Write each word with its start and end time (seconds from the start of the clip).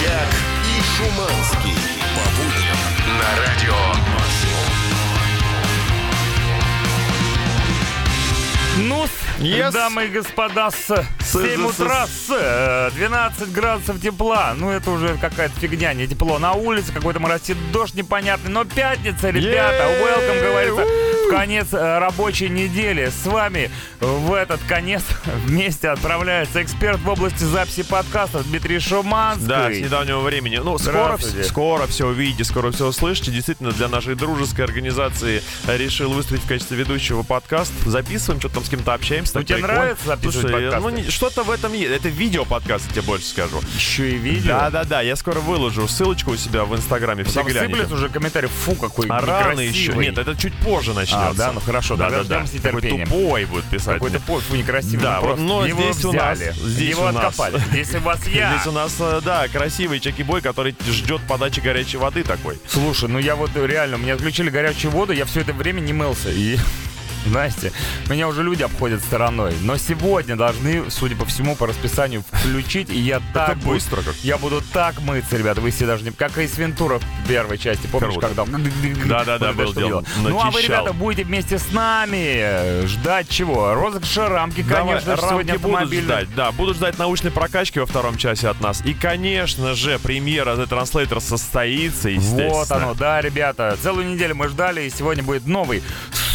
Собчак 0.00 0.28
и 0.64 0.82
Шуманский. 0.96 1.74
По 2.14 2.30
будням 2.30 3.18
на 3.18 3.40
радио 3.44 3.74
Ну, 8.78 9.06
Yes. 9.40 9.72
дамы 9.72 10.04
и 10.04 10.08
господа, 10.08 10.70
с 10.70 10.86
7 11.32 11.70
с- 11.72 11.80
утра 11.80 12.06
с 12.06 12.28
э, 12.30 12.90
12 12.94 13.52
градусов 13.52 14.00
тепла. 14.00 14.52
Ну, 14.56 14.70
это 14.70 14.90
уже 14.90 15.16
какая-то 15.16 15.58
фигня, 15.58 15.94
не 15.94 16.06
тепло. 16.06 16.38
На 16.38 16.52
улице 16.52 16.92
какой-то 16.92 17.20
моросит 17.20 17.56
дождь 17.72 17.94
непонятный. 17.94 18.50
Но 18.50 18.64
пятница, 18.64 19.30
ребята, 19.30 19.84
welcome, 20.02 20.40
говорится, 20.42 20.84
в 21.26 21.30
конец 21.30 21.68
э, 21.72 21.98
рабочей 21.98 22.48
недели. 22.48 23.10
С 23.10 23.26
вами 23.26 23.70
в 24.00 24.32
этот 24.32 24.60
конец 24.68 25.02
вместе 25.46 25.88
отправляется 25.88 26.62
эксперт 26.62 26.98
в 27.00 27.08
области 27.08 27.44
записи 27.44 27.82
подкастов 27.82 28.48
Дмитрий 28.48 28.78
Шуманский. 28.80 29.46
Да, 29.46 29.72
с 29.72 29.76
недавнего 29.76 30.20
времени. 30.20 30.56
Ну, 30.56 30.78
скоро, 30.78 31.18
скоро 31.44 31.86
все 31.86 32.06
увидите, 32.06 32.44
скоро 32.44 32.70
все 32.70 32.86
услышите. 32.86 33.30
Действительно, 33.30 33.72
для 33.72 33.88
нашей 33.88 34.14
дружеской 34.14 34.64
организации 34.64 35.42
решил 35.66 36.10
выступить 36.12 36.42
в 36.42 36.48
качестве 36.48 36.76
ведущего 36.76 37.22
подкаст. 37.22 37.72
Записываем, 37.86 38.40
что-то 38.40 38.56
там 38.56 38.64
с 38.64 38.68
кем-то 38.68 38.94
общаемся. 38.94 39.32
Ну, 39.38 39.42
тебе 39.42 39.58
нравится 39.58 40.06
записывать 40.06 40.50
Слушай, 40.50 40.70
подкасты? 40.70 41.02
ну, 41.04 41.10
что-то 41.10 41.42
в 41.42 41.50
этом 41.50 41.72
есть. 41.72 41.90
Это 41.90 42.08
видео-подкаст, 42.08 42.86
я 42.86 42.92
тебе 42.92 43.02
больше 43.02 43.26
скажу. 43.26 43.60
Еще 43.74 44.10
и 44.12 44.16
видео. 44.16 44.48
Да-да-да, 44.48 45.00
я 45.00 45.16
скоро 45.16 45.40
выложу 45.40 45.86
ссылочку 45.88 46.32
у 46.32 46.36
себя 46.36 46.64
в 46.64 46.74
Инстаграме. 46.74 47.24
Все 47.24 47.42
Там 47.42 47.50
сыплет 47.50 47.92
уже 47.92 48.08
комментарий. 48.08 48.48
Фу, 48.48 48.74
какой 48.74 49.06
А 49.08 49.20
рано 49.20 49.60
еще. 49.60 49.92
Нет, 49.94 50.18
это 50.18 50.36
чуть 50.36 50.54
позже 50.54 50.94
начнется. 51.16 51.44
А, 51.44 51.46
да, 51.46 51.52
ну 51.52 51.60
хорошо, 51.60 51.96
да, 51.96 52.10
да, 52.10 52.24
да. 52.24 52.42
нетерпением. 52.42 53.06
тупой 53.08 53.44
будет 53.46 53.64
писать. 53.64 53.94
Какой-то 53.94 54.18
мне. 54.18 54.26
пофиг 54.26 54.50
некрасивый. 54.56 55.00
Да, 55.00 55.16
ну, 55.16 55.22
просто 55.22 55.42
но 55.44 55.66
его 55.66 55.82
здесь 55.92 56.04
у 56.04 56.12
нас- 56.12 56.38
взяли, 56.38 56.54
здесь 56.64 56.90
его 56.90 57.02
у 57.02 57.12
нас. 57.12 57.24
откопали. 57.24 57.58
Здесь 57.70 57.94
у 57.94 58.00
вас 58.00 58.26
я. 58.26 58.52
Здесь 58.54 58.66
у 58.66 58.72
нас, 58.72 58.96
э, 58.98 59.20
да, 59.24 59.48
красивый 59.48 60.00
чеки-бой, 60.00 60.40
который 60.40 60.74
ждет 60.86 61.20
подачи 61.28 61.60
горячей 61.60 61.98
воды 61.98 62.22
такой. 62.22 62.58
Слушай, 62.68 63.08
ну 63.08 63.18
я 63.18 63.34
вот 63.36 63.50
реально, 63.54 63.98
мне 63.98 64.12
отключили 64.12 64.50
горячую 64.50 64.90
воду, 64.90 65.12
я 65.12 65.24
все 65.24 65.40
это 65.40 65.52
время 65.52 65.80
не 65.80 65.92
мылся. 65.92 66.30
И, 66.30 66.56
знаете, 67.26 67.72
меня 68.08 68.28
уже 68.28 68.42
люди 68.42 68.62
обходят 68.62 69.00
стороной. 69.02 69.54
Но 69.62 69.76
сегодня 69.76 70.36
должны, 70.36 70.90
судя 70.90 71.16
по 71.16 71.24
всему, 71.24 71.56
по 71.56 71.66
расписанию 71.66 72.22
включить, 72.22 72.90
и 72.90 72.98
я 72.98 73.20
так... 73.34 73.56
буду- 73.58 73.70
быстро 73.70 74.02
как. 74.02 74.14
Я 74.22 74.38
буду 74.38 74.62
так 74.72 75.00
мыться, 75.00 75.36
ребята, 75.36 75.60
вы 75.60 75.70
все 75.70 75.86
даже 75.86 76.04
не... 76.04 76.10
Как 76.10 76.36
Эйс 76.38 76.56
Вентура 76.58 76.98
в 76.98 77.28
первой 77.28 77.58
части, 77.58 77.86
помнишь, 77.86 78.14
Круто. 78.14 78.34
когда... 78.34 78.44
Да-да-да, 79.06 79.50
это 79.50 79.56
был 79.56 79.72
дело. 79.72 80.04
Ну, 80.18 80.40
а 80.40 80.50
вы, 80.50 80.62
ребята, 80.62 80.92
будете 80.92 81.24
вместе 81.24 81.58
с 81.58 81.72
нами 81.72 82.86
ждать 82.86 83.28
чего? 83.28 83.74
Розыгрыша 83.74 84.28
рамки, 84.28 84.62
конечно, 84.62 85.16
Давай, 85.16 85.30
сегодня 85.30 85.52
рамки 85.54 85.66
будут 85.66 85.92
ждать. 85.92 86.34
Да, 86.34 86.52
будут 86.52 86.76
ждать 86.76 86.98
научной 86.98 87.30
прокачки 87.30 87.80
во 87.80 87.86
втором 87.86 88.16
часе 88.16 88.48
от 88.48 88.60
нас. 88.60 88.82
И, 88.84 88.94
конечно 88.94 89.74
же, 89.74 89.98
премьера 89.98 90.56
The 90.56 90.68
Translator 90.68 91.20
состоится, 91.20 92.08
естественно. 92.08 92.48
Вот 92.50 92.70
оно, 92.70 92.94
да, 92.94 93.20
ребята. 93.20 93.76
Целую 93.82 94.06
неделю 94.06 94.34
мы 94.34 94.48
ждали, 94.48 94.82
и 94.82 94.90
сегодня 94.90 95.22
будет 95.22 95.46
новый 95.46 95.82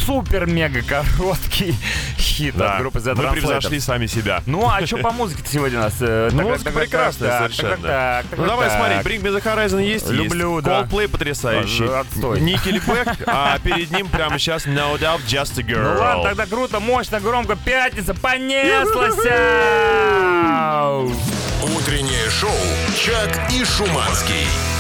супер-мега 0.06 0.82
короткий 0.84 1.76
хит 2.18 2.56
Да, 2.56 2.74
от 2.76 2.82
группы 2.82 3.00
The 3.00 3.16
мы 3.16 3.32
превзошли 3.32 3.80
сами 3.80 4.08
себя. 4.08 4.42
Ну, 4.46 4.70
а 4.70 4.86
что 4.86 4.98
по 4.98 5.12
музыке 5.12 5.44
сегодня 5.50 5.80
у 5.80 5.84
нас? 5.84 5.94
Э, 6.02 6.30
Ну, 6.32 6.44
музыка 6.44 6.72
прекрасная 6.72 7.40
совершенно. 7.40 8.24
Ну 8.38 8.46
давай 8.46 8.70
смотри, 8.70 8.96
Bring 8.98 9.22
Me 9.22 9.36
The 9.36 9.44
Horizon 9.44 9.84
есть? 9.84 10.10
Люблю, 10.10 10.62
да. 10.62 10.82
Coldplay 10.82 11.08
потрясающий. 11.08 11.86
А, 11.86 12.02
отстой. 12.02 12.40
Nickelback, 12.40 13.24
а 13.28 13.58
перед 13.60 13.92
ним 13.92 14.08
прямо 14.08 14.38
сейчас 14.40 14.66
No 14.66 14.98
Doubt 15.00 15.22
Just 15.28 15.60
a 15.60 15.64
Girl. 15.64 15.94
Ну 15.96 16.00
ладно, 16.00 16.24
тогда 16.24 16.46
круто, 16.46 16.80
мощно, 16.80 17.20
громко, 17.20 17.56
пятница, 17.56 18.14
понеслась! 18.14 19.16
Утреннее 21.64 22.30
шоу 22.30 22.52
«Чак 22.96 23.52
и 23.52 23.64
Шуманский». 23.64 24.75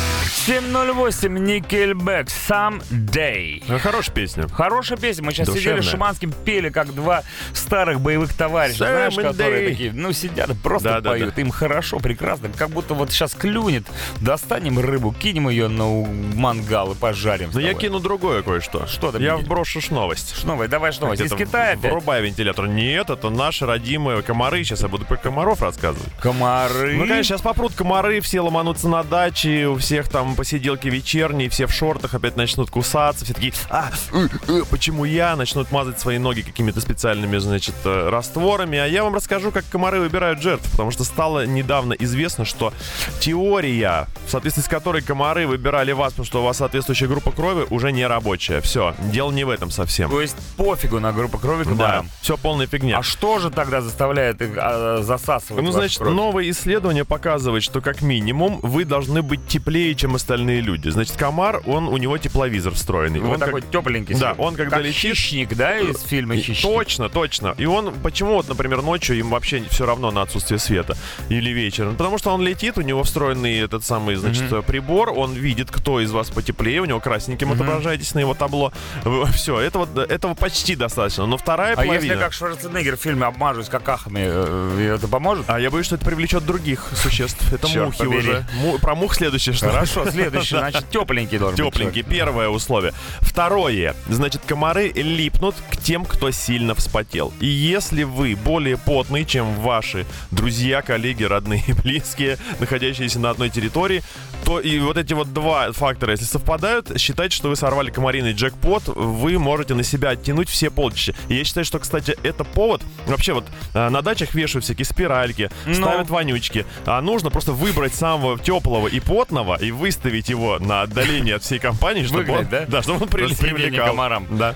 7.08, 0.45 1.39
Nickelback, 1.39 2.27
Someday. 2.27 3.63
Ну, 3.67 3.79
Хорошая 3.79 4.13
песня. 4.13 4.47
Хорошая 4.47 4.95
песня. 4.95 5.23
Мы 5.23 5.31
сейчас 5.31 5.47
сидели 5.47 5.59
Душевная. 5.61 5.81
с 5.81 5.85
Шуманским, 5.85 6.31
пели 6.31 6.69
как 6.69 6.93
два 6.93 7.23
старых 7.53 7.99
боевых 7.99 8.31
товарища, 8.31 8.77
знаешь, 8.77 9.13
Someday. 9.15 9.31
которые 9.31 9.69
такие, 9.69 9.91
ну, 9.91 10.11
сидят 10.11 10.51
просто 10.61 10.89
Да, 10.89 11.01
да, 11.01 11.09
поют. 11.09 11.39
Им 11.39 11.49
хорошо, 11.49 11.97
прекрасно. 11.97 12.49
Как 12.55 12.69
будто 12.69 12.93
вот 12.93 13.09
сейчас 13.11 13.33
клюнет. 13.33 13.87
Достанем 14.21 14.77
рыбу, 14.77 15.13
кинем 15.13 15.49
ее 15.49 15.67
на 15.67 16.05
мангал 16.35 16.91
и 16.91 16.95
пожарим. 16.95 17.49
Но 17.51 17.59
я 17.59 17.69
тобой. 17.69 17.81
кину 17.81 17.99
другое 17.99 18.43
кое-что. 18.43 18.85
Что 18.85 19.11
ты 19.11 19.23
Я 19.23 19.37
вброшу 19.37 19.79
новость. 19.89 20.43
Новость, 20.45 20.69
давай 20.69 20.91
новость. 21.01 21.23
Из 21.23 21.33
Китая 21.33 21.71
опять? 21.73 21.91
Врубай 21.91 22.21
вентилятор. 22.21 22.67
Нет, 22.67 23.09
это 23.09 23.31
наши 23.31 23.65
родимые 23.65 24.21
комары. 24.21 24.63
Сейчас 24.63 24.81
я 24.81 24.89
буду 24.89 25.05
про 25.05 25.17
комаров 25.17 25.63
рассказывать. 25.63 26.13
Комары. 26.19 26.97
Ну, 26.97 27.01
конечно, 27.07 27.23
сейчас 27.23 27.41
попрут 27.41 27.73
комары, 27.73 28.21
все 28.21 28.41
ломанутся 28.41 28.87
на 28.87 29.03
даче, 29.03 29.65
у 29.65 29.77
всех 29.77 30.07
там 30.07 30.34
посиделки 30.35 30.87
вечерние, 30.87 31.49
все 31.49 31.65
в 31.67 31.73
шортах 31.73 32.13
опять 32.13 32.35
начнут 32.37 32.69
кусаться, 32.69 33.25
все 33.25 33.33
такие, 33.33 33.53
а, 33.69 33.89
э, 34.13 34.27
э, 34.47 34.61
почему 34.69 35.05
я? 35.05 35.35
Начнут 35.35 35.71
мазать 35.71 35.99
свои 35.99 36.17
ноги 36.17 36.41
какими-то 36.41 36.81
специальными, 36.81 37.37
значит, 37.37 37.75
э, 37.85 38.09
растворами. 38.09 38.77
А 38.77 38.85
я 38.85 39.03
вам 39.03 39.15
расскажу, 39.15 39.51
как 39.51 39.65
комары 39.69 39.99
выбирают 39.99 40.41
жертв, 40.41 40.69
потому 40.71 40.91
что 40.91 41.03
стало 41.03 41.45
недавно 41.45 41.93
известно, 41.93 42.45
что 42.45 42.73
теория, 43.19 44.07
в 44.27 44.31
соответствии 44.31 44.63
с 44.63 44.67
которой 44.67 45.01
комары 45.01 45.47
выбирали 45.47 45.91
вас, 45.91 46.13
потому 46.13 46.25
что 46.25 46.41
у 46.41 46.45
вас 46.45 46.57
соответствующая 46.57 47.07
группа 47.07 47.31
крови, 47.31 47.65
уже 47.69 47.91
не 47.91 48.05
рабочая. 48.05 48.61
Все, 48.61 48.93
дело 49.11 49.31
не 49.31 49.43
в 49.43 49.49
этом 49.49 49.71
совсем. 49.71 50.09
То 50.09 50.21
есть 50.21 50.35
пофигу 50.57 50.99
на 50.99 51.11
группу 51.11 51.37
крови 51.37 51.63
Да, 51.63 51.69
комарам. 51.71 52.09
все 52.21 52.37
полная 52.37 52.67
фигня. 52.67 52.97
А 52.97 53.03
что 53.03 53.39
же 53.39 53.49
тогда 53.49 53.81
заставляет 53.81 54.41
их 54.41 54.51
а, 54.57 55.01
засасывать 55.01 55.63
Ну, 55.63 55.71
значит, 55.71 55.97
кровь? 55.99 56.13
новое 56.13 56.49
исследование 56.51 57.05
показывает, 57.05 57.63
что 57.63 57.81
как 57.81 58.01
минимум 58.01 58.59
вы 58.61 58.85
должны 58.85 59.21
быть 59.21 59.47
теплее, 59.47 59.95
чем 59.95 60.15
остальные 60.15 60.24
люди. 60.29 60.89
Значит, 60.89 61.15
комар, 61.17 61.61
он 61.65 61.87
у 61.87 61.97
него 61.97 62.17
тепловизор 62.17 62.73
встроенный. 62.73 63.19
Вот 63.19 63.33
он 63.35 63.39
такой 63.39 63.61
как- 63.61 63.71
тепленький. 63.71 64.15
Да, 64.15 64.33
он 64.37 64.55
когда 64.55 64.77
как 64.77 64.85
летит- 64.85 64.95
хищник, 65.15 65.55
да, 65.55 65.77
из 65.77 66.01
фильма 66.01 66.35
«Хищник». 66.35 66.61
Точно, 66.61 67.09
точно. 67.09 67.55
И 67.57 67.65
он, 67.65 67.93
почему 68.03 68.33
вот, 68.35 68.47
например, 68.47 68.81
ночью 68.81 69.17
им 69.17 69.29
вообще 69.29 69.63
все 69.69 69.85
равно 69.85 70.11
на 70.11 70.21
отсутствие 70.23 70.59
света 70.59 70.97
или 71.29 71.49
вечером? 71.51 71.95
Потому 71.95 72.17
что 72.17 72.31
он 72.33 72.41
летит, 72.41 72.77
у 72.77 72.81
него 72.81 73.03
встроенный 73.03 73.59
этот 73.59 73.83
самый, 73.83 74.15
значит, 74.15 74.65
прибор, 74.65 75.09
он 75.09 75.33
видит, 75.33 75.69
кто 75.71 75.99
из 76.01 76.11
вас 76.11 76.29
потеплее, 76.29 76.81
у 76.81 76.85
него 76.85 76.99
красненьким 76.99 77.51
отображаетесь 77.51 78.13
на 78.13 78.19
его 78.19 78.33
табло. 78.33 78.71
Все, 79.33 79.59
этого, 79.59 79.87
этого 80.03 80.33
почти 80.33 80.75
достаточно. 80.75 81.25
Но 81.25 81.37
вторая 81.37 81.73
А 81.73 81.77
половина... 81.77 82.03
если 82.03 82.15
как 82.19 82.33
Шварценеггер 82.33 82.97
в 82.97 83.01
фильме 83.01 83.25
обмажусь 83.25 83.69
какахами, 83.69 84.19
э, 84.23 84.95
это 84.95 85.07
поможет? 85.07 85.45
А 85.49 85.59
я 85.59 85.69
боюсь, 85.69 85.85
что 85.87 85.95
это 85.95 86.05
привлечет 86.05 86.45
других 86.45 86.85
существ. 86.95 87.51
Это 87.53 87.67
Чёрт 87.67 87.85
мухи 87.87 87.97
побери. 87.99 88.17
уже. 88.19 88.45
Му- 88.61 88.79
Про 88.79 88.95
мух 88.95 89.15
следующее, 89.15 89.53
что 89.53 89.69
Хорошо, 89.69 90.05
следующий, 90.21 90.57
значит, 90.57 90.89
тепленький 90.91 91.37
должен 91.37 91.63
быть 91.63 91.73
Тепленький, 91.73 92.03
первое 92.03 92.49
условие. 92.49 92.93
Второе, 93.21 93.95
значит, 94.07 94.41
комары 94.45 94.89
липнут 94.89 95.55
к 95.71 95.77
тем, 95.77 96.05
кто 96.05 96.31
сильно 96.31 96.75
вспотел. 96.75 97.33
И 97.39 97.47
если 97.47 98.03
вы 98.03 98.35
более 98.35 98.77
потный, 98.77 99.25
чем 99.25 99.53
ваши 99.55 100.05
друзья, 100.31 100.81
коллеги, 100.81 101.23
родные 101.23 101.63
близкие, 101.83 102.37
находящиеся 102.59 103.19
на 103.19 103.29
одной 103.31 103.49
территории, 103.49 104.03
то 104.45 104.59
и 104.59 104.77
вот 104.79 104.97
эти 104.97 105.13
вот 105.13 105.33
два 105.33 105.71
фактора, 105.71 106.11
если 106.11 106.25
совпадают, 106.25 106.99
считайте, 106.99 107.35
что 107.35 107.49
вы 107.49 107.55
сорвали 107.55 107.89
комариный 107.89 108.33
джекпот, 108.33 108.83
вы 108.87 109.39
можете 109.39 109.73
на 109.73 109.83
себя 109.83 110.09
оттянуть 110.11 110.49
все 110.49 110.69
полчища. 110.69 111.15
И 111.29 111.35
я 111.35 111.43
считаю, 111.43 111.65
что, 111.65 111.79
кстати, 111.79 112.15
это 112.23 112.43
повод. 112.43 112.83
Вообще 113.07 113.33
вот 113.33 113.45
э, 113.73 113.89
на 113.89 114.01
дачах 114.01 114.35
вешают 114.35 114.63
всякие 114.63 114.85
спиральки, 114.85 115.49
Ну. 115.65 115.73
ставят 115.73 116.09
вонючки. 116.09 116.65
А 116.85 117.01
нужно 117.01 117.31
просто 117.31 117.53
выбрать 117.53 117.95
самого 117.95 118.37
теплого 118.37 118.87
и 118.87 118.99
потного 118.99 119.55
и 119.55 119.71
выставить 119.71 120.04
его 120.29 120.59
на 120.59 120.81
отдаление 120.83 121.35
от 121.35 121.43
всей 121.43 121.59
компании, 121.59 122.03
чтобы 122.03 122.19
Выгнать, 122.23 122.39
он, 122.39 122.47
да? 122.49 122.65
да, 122.67 122.81
чтобы 122.81 123.03
он 123.03 123.07
при- 123.09 123.33
привлекал. 123.33 123.87
комарам. 123.87 124.27
Да. 124.31 124.55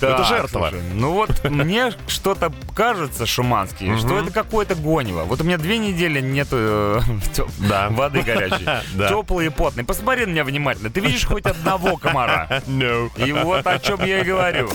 Так, 0.00 0.10
это 0.20 0.24
жертва. 0.24 0.68
слушай, 0.70 0.84
ну 0.94 1.12
вот 1.12 1.42
мне 1.50 1.92
что-то 2.06 2.52
кажется, 2.76 3.26
Шуманский, 3.26 3.98
что 3.98 4.18
это 4.20 4.30
какое-то 4.30 4.74
гонево. 4.76 5.24
Вот 5.24 5.40
у 5.40 5.44
меня 5.44 5.58
две 5.58 5.78
недели 5.78 6.20
нету 6.20 6.56
э, 6.58 7.00
Да. 7.68 7.88
воды 7.90 8.22
горячей. 8.22 8.64
Да. 8.94 9.08
Теплый 9.08 9.46
и 9.46 9.48
потный. 9.48 9.84
Посмотри 9.84 10.26
на 10.26 10.30
меня 10.30 10.44
внимательно. 10.44 10.90
Ты 10.90 11.00
видишь 11.00 11.24
хоть 11.24 11.46
одного 11.46 11.96
комара? 11.96 12.62
No. 12.66 13.10
И 13.24 13.32
вот 13.32 13.66
о 13.66 13.78
чем 13.78 14.04
я 14.04 14.20
и 14.20 14.24
говорю. 14.24 14.68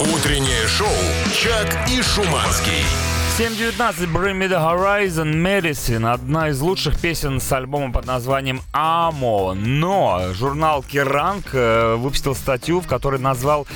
Утреннее 0.00 0.66
шоу 0.66 0.88
«Чак 1.40 1.88
и 1.88 2.02
Шуманский». 2.02 2.82
7.19 3.38 4.12
Bring 4.12 4.36
Me 4.38 4.46
The 4.46 4.58
Horizon 4.60 5.32
Medicine 5.32 6.06
Одна 6.12 6.50
из 6.50 6.60
лучших 6.60 7.00
песен 7.00 7.40
с 7.40 7.50
альбома 7.50 7.90
под 7.90 8.04
названием 8.04 8.60
Амо 8.72 9.54
Но 9.54 10.34
журнал 10.34 10.82
Керранг 10.82 11.46
э, 11.54 11.94
выпустил 11.94 12.34
статью, 12.34 12.80
в 12.80 12.86
которой 12.86 13.18
назвал 13.18 13.66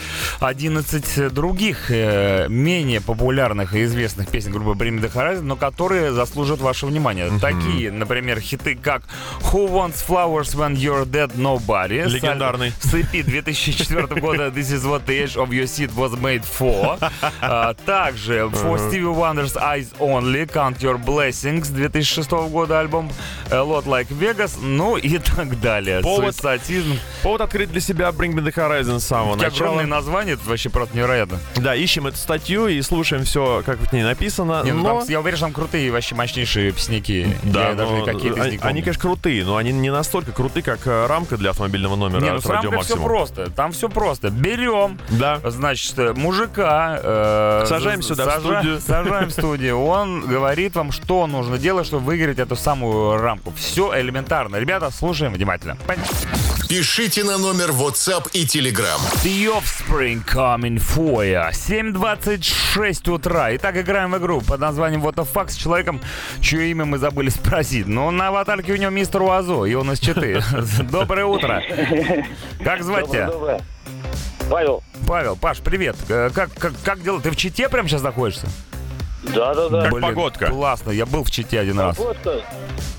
11 0.40 1.32
других 1.32 1.90
э, 1.90 2.48
менее 2.50 3.00
популярных 3.00 3.74
и 3.74 3.84
известных 3.84 4.28
песен 4.28 4.52
группы 4.52 4.72
Bring 4.72 5.00
Me 5.00 5.00
The 5.00 5.12
Horizon 5.14 5.42
Но 5.42 5.56
которые 5.56 6.12
заслужат 6.12 6.60
ваше 6.60 6.84
внимание. 6.84 7.30
Такие, 7.40 7.90
например, 7.90 8.40
хиты 8.40 8.74
как 8.76 9.04
Who 9.40 9.70
Wants 9.70 10.04
Flowers 10.06 10.54
When 10.54 10.76
You're 10.76 11.06
Dead? 11.06 11.34
Nobody 11.34 12.06
Легендарный. 12.06 12.72
с 12.78 12.92
EP 12.92 13.22
2004 13.22 14.20
года 14.20 14.48
This 14.48 14.74
Is 14.76 14.82
What 14.82 15.06
the 15.06 15.24
Edge 15.24 15.36
of 15.36 15.48
Your 15.48 15.64
Seat 15.64 15.94
Was 15.94 16.14
Made 16.20 16.44
For. 16.44 16.98
А, 17.40 17.74
Также 17.74 18.40
For 18.52 18.76
Stevie 18.76 19.14
Wonder 19.14 19.45
Father's 19.46 19.56
Eyes 19.56 19.88
Only, 19.98 20.46
Count 20.46 20.78
Your 20.80 21.02
Blessings 21.02 21.70
2006 21.72 22.30
года 22.50 22.80
альбом, 22.80 23.10
A 23.50 23.56
Lot 23.56 23.84
Like 23.84 24.08
Vegas, 24.08 24.58
ну 24.60 24.96
и 24.96 25.18
так 25.36 25.60
далее. 25.60 26.00
Повод- 26.00 26.34
Суицидизм. 26.36 26.98
Повод 27.22 27.40
открыть 27.42 27.70
для 27.70 27.80
себя 27.80 28.08
Bring 28.10 28.32
Me 28.34 28.42
The 28.44 28.52
Horizon 28.54 28.98
с 29.00 29.04
самого 29.04 29.34
Такие 29.36 29.50
начала. 29.50 29.68
огромные 29.70 29.86
названия, 29.86 30.32
это 30.32 30.48
вообще 30.48 30.68
просто 30.70 30.96
невероятно. 30.96 31.38
Да, 31.56 31.74
ищем 31.74 32.06
эту 32.06 32.16
статью 32.16 32.66
и 32.66 32.80
слушаем 32.82 33.24
все, 33.24 33.62
как 33.64 33.78
в 33.78 33.92
ней 33.92 34.02
написано. 34.02 34.62
Не, 34.64 34.72
ну 34.72 34.82
но... 34.82 35.00
там, 35.00 35.08
я 35.08 35.20
уверен, 35.20 35.36
что 35.36 35.46
там 35.46 35.52
крутые, 35.54 35.90
вообще 35.90 36.14
мощнейшие 36.14 36.72
песняки. 36.72 37.26
Да, 37.42 37.70
я 37.70 37.74
даже 37.74 37.92
но 37.92 38.04
какие-то 38.04 38.42
они, 38.42 38.58
они, 38.62 38.82
конечно, 38.82 39.00
крутые, 39.02 39.44
но 39.44 39.56
они 39.56 39.72
не 39.72 39.90
настолько 39.90 40.32
крутые, 40.32 40.62
как 40.62 40.86
э, 40.86 41.06
рамка 41.06 41.36
для 41.36 41.50
автомобильного 41.50 41.96
номера 41.96 42.20
Не, 42.20 42.32
ну 42.32 42.40
с 42.40 42.46
рамкой 42.46 42.82
все 42.82 42.96
просто. 42.96 43.50
Там 43.50 43.72
все 43.72 43.88
просто. 43.88 44.30
Берем, 44.30 44.98
Да. 45.10 45.40
значит, 45.44 45.98
э, 45.98 46.12
мужика... 46.14 46.98
э, 47.02 47.64
Сажаем 47.68 48.02
сюда, 48.02 48.38
в 48.38 48.40
студию. 48.40 48.80
Сажаем 48.80 49.30
в 49.36 49.40
студию. 49.40 49.80
Он 49.82 50.26
говорит 50.26 50.74
вам, 50.74 50.92
что 50.92 51.26
нужно 51.26 51.58
делать, 51.58 51.86
чтобы 51.86 52.04
выиграть 52.06 52.38
эту 52.38 52.56
самую 52.56 53.18
рамку. 53.18 53.52
Все 53.56 53.92
элементарно. 54.00 54.56
Ребята, 54.56 54.90
слушаем 54.90 55.32
внимательно. 55.32 55.76
Пишите 56.68 57.22
на 57.22 57.38
номер 57.38 57.70
WhatsApp 57.70 58.30
и 58.32 58.44
Telegram. 58.44 58.98
The 59.22 59.52
Offspring 59.56 60.24
coming 60.24 60.78
for 60.78 61.24
ya. 61.24 61.50
7.26 61.50 63.10
утра. 63.10 63.54
Итак, 63.56 63.76
играем 63.76 64.12
в 64.12 64.18
игру 64.18 64.40
под 64.40 64.58
названием 64.60 65.04
What 65.06 65.14
the 65.14 65.28
Fuck 65.32 65.50
с 65.50 65.54
человеком, 65.54 66.00
чье 66.40 66.70
имя 66.70 66.84
мы 66.84 66.98
забыли 66.98 67.28
спросить. 67.28 67.86
Но 67.86 68.10
на 68.10 68.28
аватарке 68.28 68.72
у 68.72 68.76
него 68.76 68.90
мистер 68.90 69.22
Уазо, 69.22 69.64
и 69.64 69.74
он 69.74 69.92
из 69.92 70.00
Читы. 70.00 70.42
Доброе 70.90 71.26
утро. 71.26 71.62
Как 72.64 72.82
звать 72.82 73.08
тебя? 73.10 73.30
Павел. 74.50 74.82
Павел, 75.06 75.36
Паш, 75.36 75.58
привет. 75.58 75.96
Э, 76.08 76.30
Как, 76.32 76.52
как, 76.54 76.72
как 76.84 77.02
дела? 77.02 77.20
Ты 77.20 77.30
в 77.32 77.36
Чите 77.36 77.68
прямо 77.68 77.88
сейчас 77.88 78.02
находишься? 78.02 78.46
Да, 79.34 79.54
да, 79.54 79.68
да. 79.68 79.90
Как 79.90 80.00
погодка? 80.00 80.46
Классно, 80.46 80.90
я 80.90 81.06
был 81.06 81.24
в 81.24 81.30
Чите 81.30 81.60
один 81.60 81.78
раз. 81.78 81.96
Погодка. 81.96 82.40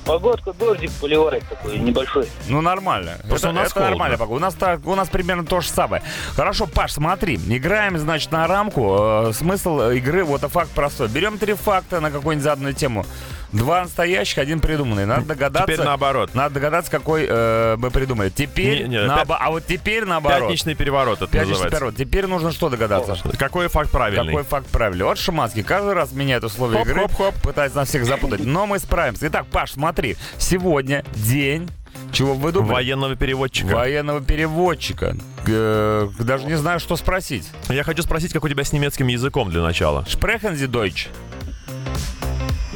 Погодка, 0.06 0.54
дождик 0.54 0.90
поливает 1.02 1.44
такой 1.50 1.78
небольшой. 1.80 2.28
Ну, 2.48 2.62
нормально. 2.62 3.18
Просто 3.28 3.50
это, 3.50 3.60
у 3.60 3.62
нас 3.62 3.72
это 3.72 3.82
нормально 3.82 4.18
погода. 4.18 4.38
У 4.38 4.40
нас, 4.40 4.54
так, 4.54 4.88
у 4.88 4.96
нас 4.96 5.10
примерно 5.10 5.46
то 5.46 5.60
же 5.60 5.68
самое. 5.68 6.02
Хорошо, 6.34 6.66
Паш, 6.66 6.94
смотри. 6.94 7.36
Играем, 7.36 7.98
значит, 7.98 8.32
на 8.32 8.48
рамку. 8.48 8.98
Э, 9.00 9.34
смысл 9.34 9.90
игры, 9.92 10.24
вот 10.24 10.44
а 10.46 10.48
факт 10.48 10.72
простой. 10.72 11.10
Берем 11.10 11.38
три 11.38 11.54
факта 11.54 12.00
на 12.00 12.10
какую-нибудь 12.10 12.44
заданную 12.44 12.74
тему. 12.74 13.06
Два 13.54 13.84
настоящих, 13.84 14.38
один 14.40 14.60
придуманный. 14.60 15.06
Надо 15.06 15.26
догадаться. 15.26 15.72
Теперь 15.72 15.86
наоборот. 15.86 16.32
Надо 16.36 16.56
догадаться, 16.56 16.92
какой 16.92 17.26
э, 17.30 17.76
мы 17.78 17.92
придумали. 17.92 18.30
Теперь, 18.30 18.84
Не, 18.84 18.90
не, 18.90 18.98
наобо- 18.98 19.26
пят- 19.28 19.38
а 19.40 19.50
вот 19.52 19.66
теперь 19.66 20.06
наоборот. 20.06 20.42
Пятничный 20.50 20.76
переворот 20.76 21.18
это 21.22 21.28
Пятничный 21.28 21.52
называется. 21.54 21.80
период. 21.80 21.96
Теперь 21.96 22.28
нужно 22.28 22.52
что 22.52 22.70
догадаться? 22.70 23.18
Какой 23.38 23.68
факт 23.70 23.90
правильный? 23.92 24.28
Какой 24.28 24.44
факт 24.44 24.68
правильный? 24.68 25.06
Вот 25.06 25.18
Шиманский 25.18 25.64
каждый 25.64 25.94
раз 25.94 26.12
меняет 26.12 26.44
условия 26.44 26.78
Хоп, 26.80 26.88
игры, 26.88 27.02
хоп, 27.02 27.16
хоп. 27.16 27.36
пытается 27.42 27.78
нас 27.78 27.88
всех 27.90 28.06
запутать. 28.06 28.44
Но 28.44 28.66
мы 28.66 28.80
справимся. 28.80 29.28
Итак, 29.28 29.46
Паш, 29.48 29.72
смотри. 29.74 30.18
Сегодня 30.38 31.04
день... 31.16 31.70
Чего 32.12 32.36
вы 32.36 32.52
думали? 32.52 32.74
Военного 32.74 33.16
переводчика. 33.16 33.74
Военного 33.76 34.22
переводчика. 34.22 35.16
Э, 35.48 36.08
Даже 36.20 36.46
не 36.46 36.56
знаю, 36.56 36.80
что 36.80 36.96
спросить. 36.96 37.50
Я 37.70 37.84
хочу 37.84 38.04
спросить, 38.04 38.34
как 38.34 38.44
у 38.44 38.50
тебя 38.50 38.64
с 38.64 38.72
немецким 38.72 39.08
языком 39.08 39.50
для 39.50 39.62
начала. 39.62 40.06
Sie 40.08 40.68
Deutsch? 40.68 41.08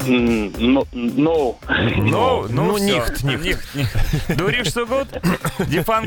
М, 0.08 0.52
Ну, 0.58 0.86
ну. 0.92 1.58
Ну, 1.98 2.46
ну. 2.50 2.78
Nicht, 2.78 3.24
nicht. 3.24 3.58
Du 4.38 4.46
riechst 4.48 4.74
so 4.74 4.86
gut? 4.86 5.08
Die 5.70 5.84
Fan 5.84 6.06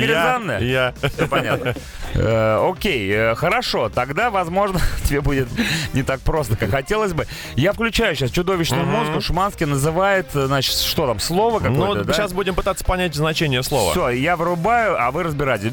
Я. 0.61 0.93
Все 1.15 1.27
понятно. 1.29 1.75
Э, 2.15 2.71
окей, 2.71 3.11
э, 3.13 3.35
хорошо. 3.35 3.89
Тогда, 3.89 4.31
возможно, 4.31 4.81
тебе 5.09 5.21
будет 5.21 5.49
не 5.93 6.03
так 6.03 6.21
просто, 6.21 6.57
как 6.57 6.71
хотелось 6.71 7.13
бы. 7.13 7.27
Я 7.57 7.73
включаю 7.73 8.15
сейчас 8.15 8.31
чудовищную 8.31 8.87
музыку. 8.87 9.21
Шуманский 9.21 9.67
называет, 9.67 10.27
значит, 10.33 10.77
что 10.77 11.07
там, 11.07 11.19
слово 11.21 11.59
какое-то, 11.61 12.05
Ну, 12.05 12.13
сейчас 12.13 12.33
будем 12.33 12.55
пытаться 12.55 12.85
понять 12.85 13.15
значение 13.15 13.63
слова. 13.63 13.91
Все, 13.93 14.11
я 14.11 14.37
врубаю, 14.37 14.97
а 15.01 15.11
вы 15.11 15.23
разбирайте. 15.25 15.73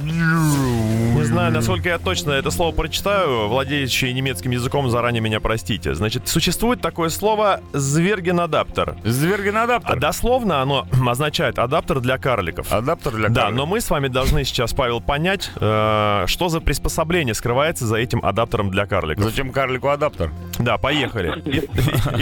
Не 1.21 1.27
знаю, 1.27 1.51
насколько 1.53 1.87
я 1.87 1.99
точно 1.99 2.31
это 2.31 2.49
слово 2.49 2.75
прочитаю, 2.75 3.47
владеющие 3.47 4.11
немецким 4.11 4.49
языком 4.49 4.89
заранее 4.89 5.21
меня 5.21 5.39
простите. 5.39 5.93
Значит, 5.93 6.27
существует 6.27 6.81
такое 6.81 7.09
слово 7.09 7.61
«звергенадаптер». 7.73 8.95
Звергенадаптер. 9.03 9.97
А 9.97 9.99
дословно 9.99 10.63
оно 10.63 10.87
означает 11.07 11.59
адаптер 11.59 11.99
для 11.99 12.17
карликов. 12.17 12.73
Адаптер 12.73 13.11
для 13.11 13.29
Да, 13.29 13.41
карлика. 13.41 13.55
но 13.55 13.65
мы 13.67 13.81
с 13.81 13.91
вами 13.91 14.07
должны 14.07 14.43
сейчас, 14.45 14.73
Павел, 14.73 14.99
понять, 14.99 15.51
э, 15.57 16.23
что 16.25 16.49
за 16.49 16.59
приспособление 16.59 17.35
скрывается 17.35 17.85
за 17.85 17.97
этим 17.97 18.25
адаптером 18.25 18.71
для 18.71 18.87
карликов. 18.87 19.23
Зачем 19.23 19.51
карлику 19.51 19.89
адаптер? 19.89 20.31
Да, 20.57 20.79
поехали. 20.79 21.39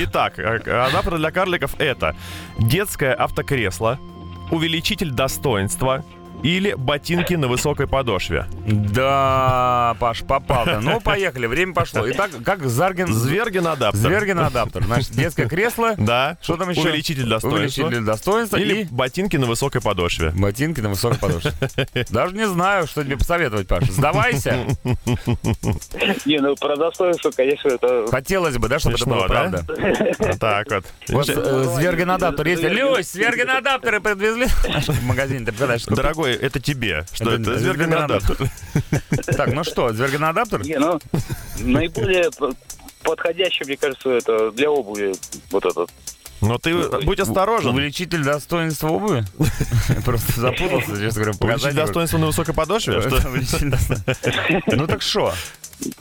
Итак, 0.03 0.37
э, 0.39 0.57
адаптер 0.57 1.17
для 1.19 1.31
карликов 1.31 1.73
это 1.79 2.17
детское 2.59 3.13
автокресло, 3.13 3.97
увеличитель 4.51 5.11
достоинства 5.11 6.03
или 6.43 6.73
ботинки 6.73 7.33
на 7.33 7.47
высокой 7.47 7.87
подошве. 7.87 8.45
Да, 8.65 9.95
Паш, 9.99 10.23
попал 10.23 10.65
ты. 10.65 10.79
Ну, 10.79 11.01
поехали, 11.01 11.47
время 11.47 11.73
пошло. 11.73 12.09
Итак, 12.09 12.31
как 12.45 12.65
Зарген... 12.65 13.11
Зверген 13.13 13.67
адаптер. 13.67 13.99
Зверген 13.99 14.39
адаптер. 14.39 14.83
Значит, 14.83 15.11
детское 15.11 15.47
кресло, 15.47 15.95
Да. 15.97 16.37
Что 16.41 16.57
там 16.57 16.69
еще? 16.69 16.81
Увеличитель 16.81 17.27
достоинства. 17.27 17.57
увеличитель 17.83 18.01
достоинства 18.05 18.57
Или 18.57 18.81
и 18.81 18.83
ботинки 18.85 19.37
на 19.37 19.45
высокой 19.47 19.81
подошве. 19.81 20.31
ботинки 20.31 20.79
на 20.79 20.89
высокой 20.89 21.17
подошве. 21.19 21.51
Даже 22.09 22.35
не 22.35 22.47
знаю, 22.47 22.87
что 22.87 23.03
тебе 23.03 23.17
посоветовать, 23.17 23.67
Паша. 23.67 23.91
Сдавайся. 23.91 24.65
Не, 26.25 26.39
ну 26.39 26.55
про 26.55 26.75
достоинство, 26.75 27.31
конечно, 27.31 27.69
это... 27.69 28.07
Хотелось 28.09 28.57
бы, 28.57 28.67
да, 28.67 28.79
чтобы 28.79 28.95
это 28.95 29.05
было 29.05 29.27
да? 29.27 29.27
правда. 29.27 29.65
Так 30.39 30.71
вот. 30.71 30.85
Вот 31.09 31.29
э, 31.29 31.63
Зверген 31.75 32.11
адаптер 32.11 32.47
есть. 32.47 32.63
Люсь, 32.63 33.11
Зверген 33.11 33.49
адаптеры 33.49 33.99
подвезли 33.99 34.45
в 34.47 35.03
магазин. 35.05 35.39
Ты 35.39 35.51
представляешь, 35.51 35.83
сколько- 35.83 36.01
Дорогой, 36.29 36.47
это 36.47 36.59
тебе. 36.59 37.05
Что 37.13 37.31
Это- 37.31 37.51
это? 37.53 38.03
адаптер. 38.03 38.37
Так, 39.37 39.53
ну 39.53 39.63
что, 39.63 39.91
Зверген 39.93 40.23
адаптер? 40.23 40.63
Не, 40.63 40.79
ну, 40.79 40.99
наиболее 41.59 42.29
подходящий, 43.03 43.63
мне 43.65 43.77
кажется, 43.77 44.09
это 44.09 44.51
для 44.51 44.69
обуви 44.69 45.13
вот 45.51 45.65
этот. 45.65 45.89
Но 46.41 46.57
ты 46.57 46.73
будь 47.03 47.19
осторожен. 47.19 47.71
Увеличитель 47.75 48.23
достоинства 48.23 48.87
обуви? 48.89 49.25
Просто 50.05 50.39
запутался, 50.39 50.97
честно 50.97 51.21
говоря. 51.23 51.31
Увеличитель 51.31 51.39
показать. 51.39 51.75
достоинства 51.75 52.17
на 52.17 52.25
высокой 52.27 52.53
подошве? 52.53 53.01
Ну 54.67 54.87
так 54.87 55.01
что? 55.01 55.33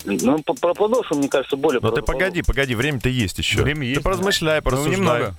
Ну, 0.05 0.43
по- 0.43 0.55
про 0.55 0.75
подошву, 0.75 1.17
мне 1.17 1.29
кажется, 1.29 1.57
более... 1.57 1.81
Ну 1.81 1.91
ты 1.93 2.03
погоди, 2.03 2.43
погоди, 2.43 2.75
время-то 2.75 3.09
есть 3.09 3.39
еще. 3.39 3.63
Время 3.63 3.85
есть, 3.87 3.99
Ты 4.01 4.05
поразмышляй, 4.05 4.57
Ну, 4.59 4.63
порассуждай. 4.63 4.97
немного. 4.97 5.35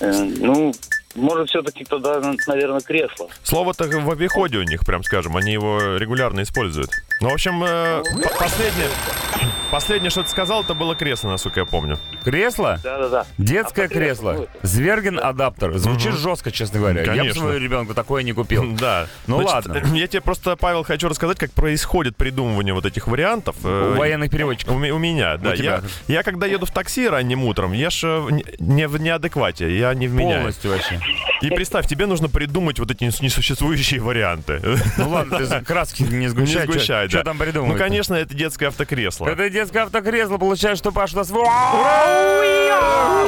Ну, 0.00 0.72
может, 1.14 1.48
все-таки 1.48 1.84
тогда, 1.84 2.20
наверное, 2.46 2.80
кресло. 2.80 3.28
Слово-то 3.42 3.84
в 3.84 4.10
обиходе 4.10 4.58
у 4.58 4.62
них, 4.62 4.80
прям 4.84 5.02
скажем, 5.02 5.36
они 5.36 5.52
его 5.52 5.96
регулярно 5.96 6.42
используют. 6.42 6.90
Ну, 7.20 7.30
в 7.30 7.32
общем, 7.34 7.62
э, 7.64 8.02
по- 8.22 8.38
последнее, 8.44 8.88
последнее, 9.70 10.10
что 10.10 10.22
ты 10.22 10.28
сказал, 10.30 10.62
это 10.62 10.74
было 10.74 10.94
кресло, 10.94 11.30
насколько 11.30 11.60
я 11.60 11.66
помню. 11.66 11.98
Кресло? 12.24 12.78
Да-да-да. 12.82 13.26
Детское 13.38 13.86
А 13.86 13.88
кресло. 13.88 14.32
будет? 14.34 14.50
Зверген 14.62 15.18
адаптер. 15.18 15.76
Звучит 15.78 16.14
жестко, 16.14 16.50
честно 16.52 16.78
говоря. 16.80 17.00
Я 17.02 17.06
бы 17.10 17.16
Конечно. 17.18 17.40
своему 17.42 17.58
ребенку 17.64 17.94
такое 17.94 18.22
не 18.22 18.32
купил. 18.32 18.64
Да. 18.78 19.06
Ну 19.26 19.42
Значит, 19.42 19.66
ладно. 19.68 19.88
Я 19.96 20.06
тебе 20.06 20.20
просто, 20.20 20.56
Павел, 20.56 20.84
хочу 20.84 21.08
рассказать, 21.08 21.38
как 21.38 21.50
происходит 21.52 22.16
придумывание 22.16 22.74
вот 22.74 22.86
этих 22.86 23.08
вариантов. 23.08 23.56
э, 23.64 23.92
У 23.94 23.98
военных 23.98 24.30
переводчиков. 24.30 24.74
У, 24.74 24.78
у 24.78 24.98
меня, 24.98 25.36
да. 25.36 25.56
тебя. 25.56 25.82
Я, 26.06 26.16
я 26.16 26.22
когда 26.22 26.46
еду 26.46 26.66
в 26.66 26.70
такси 26.70 27.08
ранним 27.08 27.44
утром, 27.44 27.72
я 27.72 27.90
ж 27.90 28.04
э, 28.04 28.18
в 28.20 28.30
не- 28.60 28.86
в 28.86 29.00
неадеквате, 29.00 29.76
я 29.76 29.92
не 29.94 30.06
вменяю. 30.06 30.38
Полностью 30.40 30.70
вообще. 30.70 30.97
И 31.40 31.50
представь, 31.50 31.86
тебе 31.86 32.06
нужно 32.06 32.28
придумать 32.28 32.78
вот 32.78 32.90
эти 32.90 33.04
нес- 33.04 33.20
несуществующие 33.20 34.00
варианты. 34.00 34.60
Ну 34.96 35.08
ладно, 35.08 35.38
ты 35.38 35.64
краски 35.64 36.02
не 36.02 36.28
сгущай. 36.28 36.66
Не 36.66 36.72
сгущай, 36.72 37.08
Что 37.08 37.22
там 37.22 37.38
придумывать? 37.38 37.72
Ну, 37.72 37.78
конечно, 37.78 38.14
это 38.14 38.34
детское 38.34 38.66
автокресло. 38.68 39.28
Это 39.28 39.48
детское 39.50 39.84
автокресло, 39.84 40.38
получается, 40.38 40.82
что 40.82 40.92
Паша 40.92 41.14
у 41.14 41.18
нас 41.18 41.30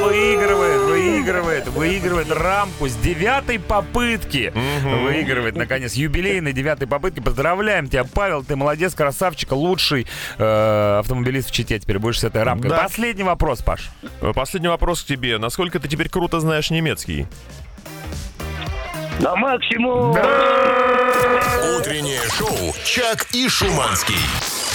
выигрывает, 0.03 0.81
выигрывает, 0.83 1.69
выигрывает 1.69 2.31
рамку 2.33 2.89
с 2.89 2.97
девятой 2.97 3.59
попытки. 3.59 4.53
Выигрывает, 4.55 5.57
наконец, 5.57 5.95
юбилейной 5.95 6.53
девятой 6.53 6.87
попытки. 6.89 7.21
Поздравляем 7.21 7.89
тебя, 7.89 8.05
Павел, 8.05 8.43
ты 8.45 8.57
молодец, 8.57 8.95
красавчик, 8.95 9.53
лучший 9.53 10.07
э, 10.39 10.99
автомобилист 11.00 11.50
в 11.50 11.53
Чите 11.53 11.79
теперь 11.79 11.99
будешь 11.99 12.21
с 12.21 12.25
этой 12.25 12.43
рамкой. 12.43 12.71
Последний 12.71 13.23
вопрос, 13.25 13.61
Паш. 13.62 13.91
Э, 14.21 14.33
Последний 14.35 14.69
вопрос 14.69 15.03
к 15.03 15.07
тебе. 15.07 15.39
Насколько 15.39 15.79
ты 15.81 15.89
теперь 15.89 16.09
круто 16.09 16.41
знаешь 16.41 16.71
немецкий? 16.71 17.27
На 19.21 19.37
максимум! 19.37 20.17
Утреннее 21.77 22.23
шоу 22.31 22.75
«Чак 22.85 23.27
и 23.33 23.49
Шуманский». 23.49 24.17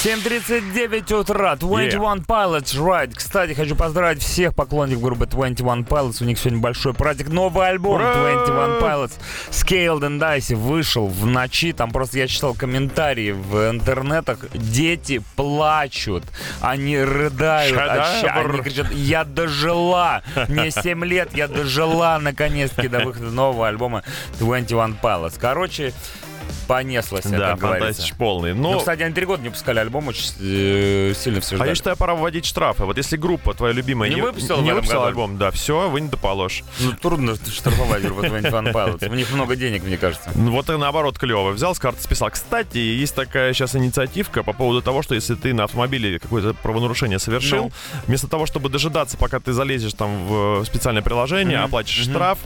7.39 0.05 1.19
утра, 1.19 1.55
21 1.55 2.23
Pilots 2.27 2.77
Ride. 2.77 3.15
Кстати, 3.15 3.53
хочу 3.53 3.75
поздравить 3.75 4.21
всех 4.21 4.53
поклонников 4.53 5.01
группы 5.01 5.25
21 5.25 5.83
Pilots. 5.83 6.21
У 6.21 6.25
них 6.25 6.37
сегодня 6.37 6.59
большой 6.59 6.93
праздник. 6.93 7.29
Новый 7.29 7.67
альбом 7.67 7.95
Ура! 7.95 8.13
21 8.13 8.83
Pilots 8.83 9.13
Scaled 9.49 10.01
and 10.01 10.19
Dice 10.19 10.55
вышел 10.55 11.07
в 11.07 11.25
ночи. 11.25 11.73
Там 11.73 11.89
просто 11.89 12.19
я 12.19 12.27
читал 12.27 12.53
комментарии 12.53 13.31
в 13.31 13.71
интернетах. 13.71 14.45
Дети 14.53 15.23
плачут. 15.35 16.23
Они 16.61 16.99
рыдают. 16.99 17.75
от 17.75 18.05
ща- 18.21 18.35
Шедевр. 18.35 18.53
Они 18.53 18.61
кричат, 18.61 18.91
я 18.91 19.23
дожила. 19.23 20.21
Мне 20.47 20.69
7 20.69 21.03
лет, 21.03 21.35
я 21.35 21.47
дожила 21.47 22.19
наконец-таки 22.19 22.89
до 22.89 22.99
выхода 22.99 23.31
нового 23.31 23.67
альбома 23.67 24.03
21 24.37 24.97
Pilots. 25.01 25.33
Короче, 25.41 25.93
понеслось, 26.67 27.23
Да, 27.25 27.51
как 27.51 27.59
говорится. 27.59 27.87
фантастич 27.87 28.13
полный. 28.17 28.53
Ну, 28.53 28.71
Но, 28.73 28.79
кстати, 28.79 29.01
они 29.03 29.13
три 29.13 29.25
года 29.25 29.41
не 29.43 29.49
выпускали 29.49 29.79
альбом, 29.79 30.07
очень 30.07 30.29
э, 30.39 31.13
сильно 31.15 31.41
все 31.41 31.55
а 31.55 31.57
ждали. 31.57 31.69
я 31.69 31.75
считаю, 31.75 31.97
пора 31.97 32.15
вводить 32.15 32.45
штрафы. 32.45 32.83
Вот 32.85 32.97
если 32.97 33.17
группа 33.17 33.53
твоя 33.53 33.73
любимая 33.73 34.09
Не 34.09 34.21
выпустила 34.21 34.57
в 34.57 34.63
не 34.63 34.73
выпустила 34.73 35.07
альбом, 35.07 35.37
да, 35.37 35.51
все, 35.51 35.89
вы 35.89 36.01
не 36.01 36.07
доположь. 36.09 36.63
Ну, 36.79 36.91
трудно 36.93 37.35
штрафовать 37.35 38.03
группу 38.03 38.21
21 38.21 38.67
Pilots. 38.71 39.09
У 39.09 39.13
них 39.15 39.31
много 39.31 39.55
денег, 39.55 39.83
мне 39.83 39.97
кажется. 39.97 40.29
Ну, 40.35 40.51
Вот 40.51 40.69
и 40.69 40.77
наоборот 40.77 41.17
клево. 41.17 41.51
Взял 41.51 41.73
с 41.75 41.79
карты, 41.79 42.01
списал. 42.01 42.29
Кстати, 42.31 42.77
есть 42.77 43.15
такая 43.15 43.53
сейчас 43.53 43.75
инициативка 43.75 44.43
по 44.43 44.53
поводу 44.53 44.81
того, 44.81 45.01
что 45.01 45.15
если 45.15 45.35
ты 45.35 45.53
на 45.53 45.65
автомобиле 45.65 46.19
какое-то 46.19 46.53
правонарушение 46.53 47.19
совершил, 47.19 47.65
Ну. 47.65 47.71
вместо 48.07 48.27
того, 48.27 48.45
чтобы 48.45 48.69
дожидаться, 48.69 49.17
пока 49.17 49.39
ты 49.39 49.53
залезешь 49.53 49.93
там 49.93 50.25
в 50.27 50.65
специальное 50.65 51.01
приложение, 51.03 51.57
Мгм. 51.57 51.65
оплатишь 51.65 52.05
Мгм. 52.05 52.11
штраф, 52.13 52.39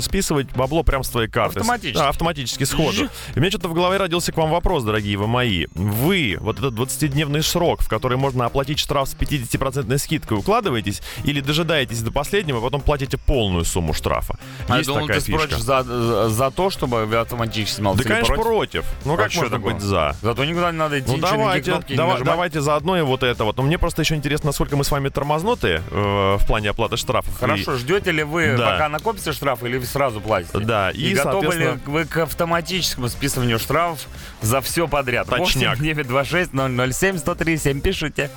списывать 0.00 0.50
бабло 0.54 0.82
прямо 0.82 1.04
с 1.04 1.08
твоей 1.08 1.28
карты. 1.28 1.60
Автоматически. 1.60 1.96
Да, 1.98 2.08
автоматически 2.08 2.64
сходу. 2.64 3.08
И 3.34 3.40
меня 3.40 3.50
что-то 3.50 3.65
в 3.66 3.74
голове 3.74 3.96
родился 3.98 4.32
к 4.32 4.36
вам 4.36 4.50
вопрос, 4.50 4.84
дорогие 4.84 5.16
вы 5.16 5.26
мои. 5.26 5.66
Вы 5.74 6.36
вот 6.40 6.58
этот 6.58 6.74
20-дневный 6.74 7.42
срок, 7.42 7.82
в 7.82 7.88
который 7.88 8.16
можно 8.18 8.46
оплатить 8.46 8.78
штраф 8.78 9.08
с 9.08 9.14
50% 9.14 9.96
скидкой, 9.98 10.38
укладываетесь 10.38 11.02
или 11.24 11.40
дожидаетесь 11.40 12.02
до 12.02 12.10
последнего, 12.12 12.58
а 12.58 12.62
потом 12.62 12.80
платите 12.80 13.18
полную 13.18 13.64
сумму 13.64 13.92
штрафа? 13.94 14.38
А 14.68 14.72
я 14.72 14.76
Есть 14.78 14.88
думал, 14.88 15.02
такая 15.06 15.20
ты 15.20 15.26
фишка. 15.26 15.42
спросишь 15.46 15.64
за, 15.64 16.28
за 16.28 16.50
то, 16.50 16.70
чтобы 16.70 17.02
автоматически 17.18 17.76
снимался. 17.76 18.02
Да, 18.02 18.08
конечно, 18.08 18.34
против? 18.34 18.46
против. 18.82 18.84
Ну, 19.04 19.14
А 19.14 19.16
как 19.16 19.30
чё 19.30 19.40
можно 19.40 19.56
такое? 19.56 19.74
быть 19.74 19.82
за? 19.82 20.16
Зато 20.22 20.44
никуда 20.44 20.70
не 20.72 20.78
надо 20.78 20.98
идти, 21.00 21.10
Ну 21.10 21.16
ничего, 21.16 21.26
никакие 21.28 21.42
давайте, 21.44 21.70
кнопки 21.70 21.90
не 21.92 21.96
дава- 21.96 22.12
нажимать. 22.12 22.32
давайте 22.32 22.60
заодно 22.60 22.98
и 22.98 23.02
вот 23.02 23.22
это 23.22 23.44
вот. 23.44 23.56
Но 23.56 23.62
мне 23.62 23.78
просто 23.78 24.02
еще 24.02 24.14
интересно, 24.14 24.48
насколько 24.48 24.76
мы 24.76 24.84
с 24.84 24.90
вами 24.90 25.08
тормознуты 25.08 25.82
э, 25.90 26.36
в 26.40 26.46
плане 26.46 26.70
оплаты 26.70 26.96
штрафов. 26.96 27.36
Хорошо, 27.38 27.76
ждете 27.76 28.10
ли 28.12 28.22
вы, 28.22 28.56
Да. 28.56 28.72
пока 28.72 28.88
накопится 28.88 29.32
штраф, 29.32 29.62
или 29.64 29.78
вы 29.78 29.86
сразу 29.86 30.20
платите? 30.20 30.58
И, 30.58 30.64
да, 30.64 30.90
и, 30.90 31.10
И, 31.10 31.14
готовы 31.14 31.40
ли 31.46 31.50
соответственно, 31.50 31.80
вы 31.92 32.04
к 32.04 32.16
автоматическому 32.18 33.08
списыванию 33.08 33.55
штрафов 33.58 34.06
за 34.46 34.60
все 34.60 34.86
подряд? 34.88 35.28
Точняк. 35.28 35.78
926 35.78 36.52
007 36.52 37.18
137 37.18 37.80
пишите. 37.80 38.30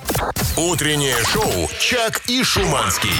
Утреннее 0.56 1.16
шоу 1.32 1.68
«Чак 1.78 2.22
и 2.28 2.42
Шуманский». 2.42 3.10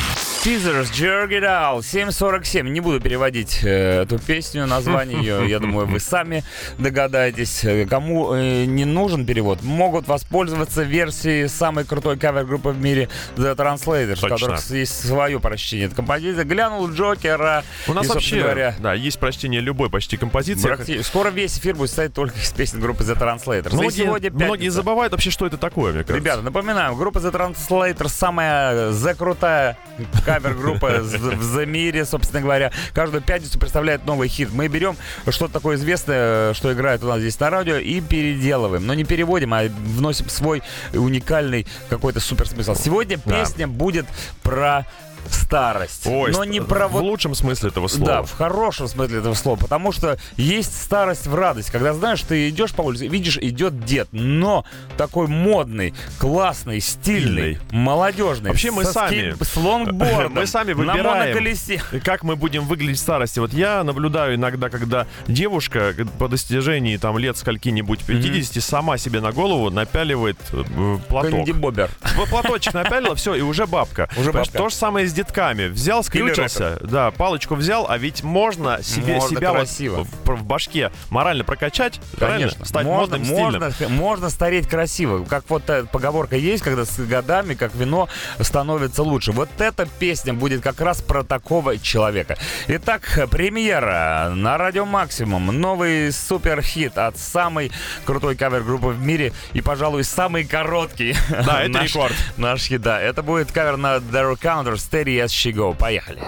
Teasers, 0.44 0.90
Jerk 0.92 1.28
It 1.30 1.42
Out, 1.44 1.80
7.47. 1.80 2.62
Не 2.70 2.80
буду 2.80 2.99
переводить 2.99 3.61
э, 3.62 4.02
эту 4.02 4.18
песню, 4.18 4.66
название 4.66 5.18
ее. 5.18 5.49
Я 5.50 5.59
думаю, 5.59 5.87
вы 5.87 6.00
сами 6.00 6.44
догадаетесь. 6.78 7.62
Э, 7.64 7.85
Кому 7.87 8.32
э, 8.35 8.64
не 8.64 8.87
нужен 8.87 9.26
перевод, 9.26 9.62
могут 9.62 10.09
воспользоваться 10.09 10.82
версией 10.82 11.47
самой 11.47 11.85
крутой 11.85 12.16
кавер-группы 12.18 12.70
в 12.70 12.80
мире 12.80 13.11
The 13.37 13.54
Translators, 13.54 14.12
у 14.12 14.20
Точно. 14.20 14.28
которых 14.30 14.70
есть 14.70 15.06
свое 15.06 15.38
прочтение 15.40 15.87
этой 15.87 15.97
композиции. 15.97 16.42
Глянул 16.44 16.88
Джокера. 16.90 17.62
у 17.87 17.92
нас 17.92 18.06
и, 18.06 18.09
вообще, 18.09 18.40
говоря, 18.40 18.75
да, 18.78 18.94
есть 18.94 19.18
прочтение 19.18 19.61
любой 19.61 19.90
почти 19.90 20.16
композиции. 20.16 20.70
практи- 20.70 21.02
Скоро 21.02 21.28
весь 21.28 21.59
эфир 21.59 21.75
будет 21.75 21.90
состоять 21.90 22.14
только 22.14 22.38
из 22.40 22.50
песен 22.50 22.79
группы 22.80 23.04
The 23.04 23.18
Translators. 23.18 23.72
Многие, 23.72 23.90
сегодня 23.90 24.30
многие 24.32 24.68
забывают 24.68 25.12
вообще, 25.12 25.30
что 25.30 25.46
это 25.46 25.56
такое, 25.56 25.92
мне 25.92 26.02
кажется. 26.02 26.16
Ребята, 26.16 26.42
напоминаем, 26.42 26.96
группа 26.96 27.18
The 27.18 27.32
Translators 27.32 28.08
самая 28.08 28.90
The 28.90 29.14
крутая 29.14 29.76
кавер-группа 30.25 31.00
в 31.00 31.66
мире, 31.66 32.04
собственно 32.04 32.42
говоря. 32.42 32.72
Каждую 32.92 33.22
пятницу 33.22 33.58
представляет 33.58 34.04
новый 34.06 34.28
хит. 34.28 34.50
Мы 34.52 34.68
берем 34.68 34.96
что-то 35.28 35.52
такое 35.52 35.76
известное, 35.76 36.54
что 36.54 36.72
играет 36.72 37.02
у 37.04 37.08
нас 37.08 37.20
здесь 37.20 37.38
на 37.38 37.50
радио, 37.50 37.76
и 37.76 38.00
переделываем. 38.00 38.87
Но 38.87 38.94
не 38.94 39.04
переводим, 39.04 39.54
а 39.54 39.64
вносим 39.64 40.28
свой 40.28 40.62
уникальный 40.92 41.66
какой-то 41.88 42.20
супер 42.20 42.49
смысл. 42.49 42.75
Сегодня 42.75 43.18
песня 43.18 43.68
будет 43.68 44.06
про 44.42 44.87
старость. 45.28 46.06
Ой, 46.06 46.32
но 46.32 46.44
не 46.44 46.60
про 46.60 46.88
в 46.88 46.92
вот 46.92 47.02
лучшем 47.02 47.34
смысле 47.34 47.70
этого 47.70 47.88
слова. 47.88 48.06
да, 48.06 48.22
в 48.22 48.32
хорошем 48.32 48.88
смысле 48.88 49.18
этого 49.18 49.34
слова. 49.34 49.56
Потому 49.58 49.92
что 49.92 50.18
есть 50.36 50.74
старость 50.82 51.26
в 51.26 51.34
радость. 51.34 51.70
Когда 51.70 51.92
знаешь, 51.92 52.20
ты 52.22 52.48
идешь 52.48 52.72
по 52.72 52.82
улице, 52.82 53.06
видишь, 53.08 53.36
идет 53.38 53.84
дед, 53.84 54.08
но 54.12 54.64
такой 54.96 55.26
модный, 55.26 55.94
классный, 56.18 56.80
стильный, 56.80 57.54
Стильный. 57.54 57.58
молодежный. 57.70 58.50
Вообще 58.50 58.70
мы 58.70 58.84
сами- 58.84 59.34
С 59.42 59.56
лонгбордом. 59.56 60.32
Мы 60.40 60.46
сами 60.46 60.72
На 60.72 60.92
выбираем. 60.94 61.06
моноколесе. 61.06 61.82
И 61.92 61.98
Как 62.00 62.22
мы 62.22 62.36
будем 62.36 62.64
выглядеть 62.66 62.96
в 62.98 63.00
старости? 63.00 63.38
Вот 63.40 63.52
я 63.52 63.82
наблюдаю 63.84 64.36
иногда, 64.36 64.68
когда 64.70 65.06
девушка 65.26 65.94
по 66.18 66.28
достижении 66.28 66.96
там 66.96 67.18
лет 67.18 67.36
скольки-нибудь 67.36 68.04
50 68.04 68.62
сама 68.62 68.96
себе 68.98 69.20
на 69.20 69.32
голову 69.32 69.70
напяливает 69.70 70.36
э, 70.52 70.98
платок. 71.08 71.30
Кэнди 71.32 71.52
Бобер. 71.52 71.90
Платочек 72.30 72.74
напялила, 72.74 73.14
все, 73.14 73.34
и 73.34 73.40
уже 73.40 73.66
бабка. 73.66 74.08
Уже 74.16 74.32
бабка. 74.32 74.56
То 74.56 74.68
же 74.68 74.74
самое 74.74 75.06
с 75.10 75.12
детками. 75.12 75.66
Взял, 75.68 76.02
скрючился, 76.02 76.78
да, 76.82 77.10
палочку 77.10 77.54
взял, 77.54 77.86
а 77.88 77.98
ведь 77.98 78.22
можно 78.22 78.82
себе, 78.82 79.14
Можно 79.16 79.36
себя 79.36 79.50
вот 79.50 79.56
красиво. 79.58 80.04
в, 80.24 80.30
в 80.36 80.44
башке 80.44 80.90
морально 81.10 81.44
прокачать, 81.44 82.00
правильно? 82.16 82.48
Конечно. 82.48 82.64
Стать 82.64 82.84
можно, 82.86 83.18
модным, 83.18 83.24
стильным. 83.24 83.60
можно, 83.60 83.88
можно 83.88 84.30
стареть 84.30 84.68
красиво. 84.68 85.24
Как 85.24 85.44
вот 85.48 85.64
поговорка 85.92 86.36
есть, 86.36 86.62
когда 86.62 86.84
с 86.84 86.98
годами, 86.98 87.54
как 87.54 87.74
вино, 87.74 88.08
становится 88.40 89.02
лучше. 89.02 89.32
Вот 89.32 89.48
эта 89.58 89.86
песня 89.86 90.32
будет 90.34 90.62
как 90.62 90.80
раз 90.80 91.02
про 91.02 91.22
такого 91.24 91.78
человека. 91.78 92.38
Итак, 92.68 93.02
премьера 93.30 94.32
на 94.34 94.56
Радио 94.58 94.84
Максимум. 94.86 95.46
Новый 95.46 96.12
супер-хит 96.12 96.96
от 96.98 97.18
самой 97.18 97.72
крутой 98.04 98.36
кавер-группы 98.36 98.88
в 98.88 99.00
мире 99.00 99.32
и, 99.52 99.60
пожалуй, 99.60 100.04
самый 100.04 100.44
короткий. 100.44 101.14
Да, 101.28 101.62
это 101.62 101.68
наш- 101.80 101.94
рекорд. 101.94 102.14
Наш 102.36 102.62
хит, 102.62 102.80
да. 102.80 103.00
Это 103.00 103.22
будет 103.22 103.50
кавер 103.52 103.76
на 103.76 103.96
The 103.96 104.38
Counter 104.40 104.74
Steady 104.74 105.00
She 105.00 105.52
Go. 105.52 105.73
Поехали. 105.73 106.21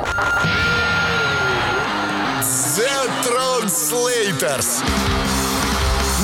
The 2.75 3.11
Translators. 3.23 4.83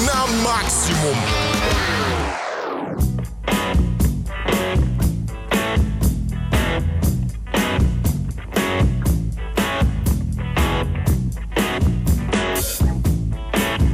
На 0.07 0.27
максимум. 0.43 1.17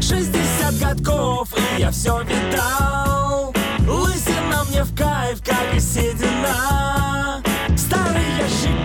Шестьдесят 0.01 0.79
годков, 0.79 1.49
и 1.59 1.81
я 1.81 1.91
все 1.91 2.23
видал 2.23 3.53
Лысина 3.89 4.65
мне 4.71 4.85
в 4.85 4.95
кайф, 4.97 5.43
как 5.45 5.75
и 5.75 5.81
седина 5.81 7.43
Старый 8.35 8.84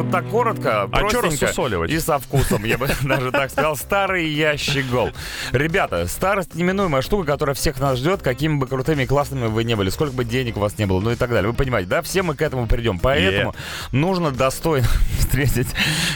Вот 0.00 0.10
так 0.10 0.28
коротко, 0.30 0.82
А 0.82 0.88
простенько 0.88 1.26
рассусоливать? 1.26 1.90
и 1.90 1.98
со 2.00 2.18
вкусом, 2.18 2.64
я 2.64 2.78
бы 2.78 2.88
даже 3.02 3.30
так 3.30 3.50
сказал. 3.50 3.76
Старый 3.76 4.28
ящик 4.28 4.86
гол. 4.86 5.10
Ребята, 5.52 6.06
старость 6.06 6.54
неминуемая 6.54 7.02
штука, 7.02 7.26
которая 7.26 7.54
всех 7.54 7.78
нас 7.80 7.98
ждет, 7.98 8.22
какими 8.22 8.56
бы 8.56 8.66
крутыми 8.66 9.02
и 9.02 9.06
классными 9.06 9.48
вы 9.48 9.62
не 9.64 9.74
были, 9.76 9.90
сколько 9.90 10.14
бы 10.14 10.24
денег 10.24 10.56
у 10.56 10.60
вас 10.60 10.78
не 10.78 10.86
было, 10.86 11.00
ну 11.00 11.10
и 11.10 11.16
так 11.16 11.28
далее. 11.30 11.50
Вы 11.50 11.56
понимаете, 11.56 11.90
да? 11.90 12.00
Все 12.00 12.22
мы 12.22 12.34
к 12.34 12.40
этому 12.40 12.66
придем. 12.66 12.98
Поэтому 12.98 13.54
нужно 13.92 14.30
достойно 14.30 14.88
встретить 15.18 15.68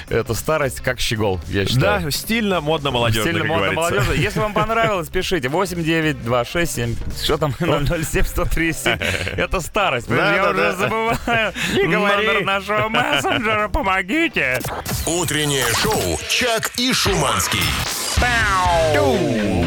эту 0.09 0.35
старость 0.35 0.81
как 0.81 0.99
щегол, 0.99 1.39
я 1.49 1.67
считаю. 1.67 2.05
Да, 2.05 2.11
стильно, 2.11 2.61
модно, 2.63 2.91
молодежно, 2.91 3.23
Стильно, 3.31 3.45
модно, 3.45 3.67
говорится. 3.75 3.95
молодежно. 3.97 4.13
Если 4.23 4.41
вам 4.41 4.55
понравилось, 4.55 5.09
пишите 5.09 5.49
8926 5.51 7.25
что 7.25 7.37
там 7.37 7.53
007 7.59 8.25
137. 8.25 8.99
Это 9.37 9.61
старость. 9.61 10.09
Да, 10.09 10.35
я 10.35 10.43
да, 10.45 10.51
уже 10.51 10.61
да. 10.63 10.73
забываю 10.73 11.53
Не 11.75 11.87
говори. 11.89 12.27
номер 12.27 12.45
нашего 12.45 12.89
мессенджера. 12.89 13.69
Помогите! 13.75 14.61
Утреннее 15.07 15.67
шоу 15.75 16.19
«Чак 16.29 16.71
и 16.79 16.93
Шуманский». 16.93 17.61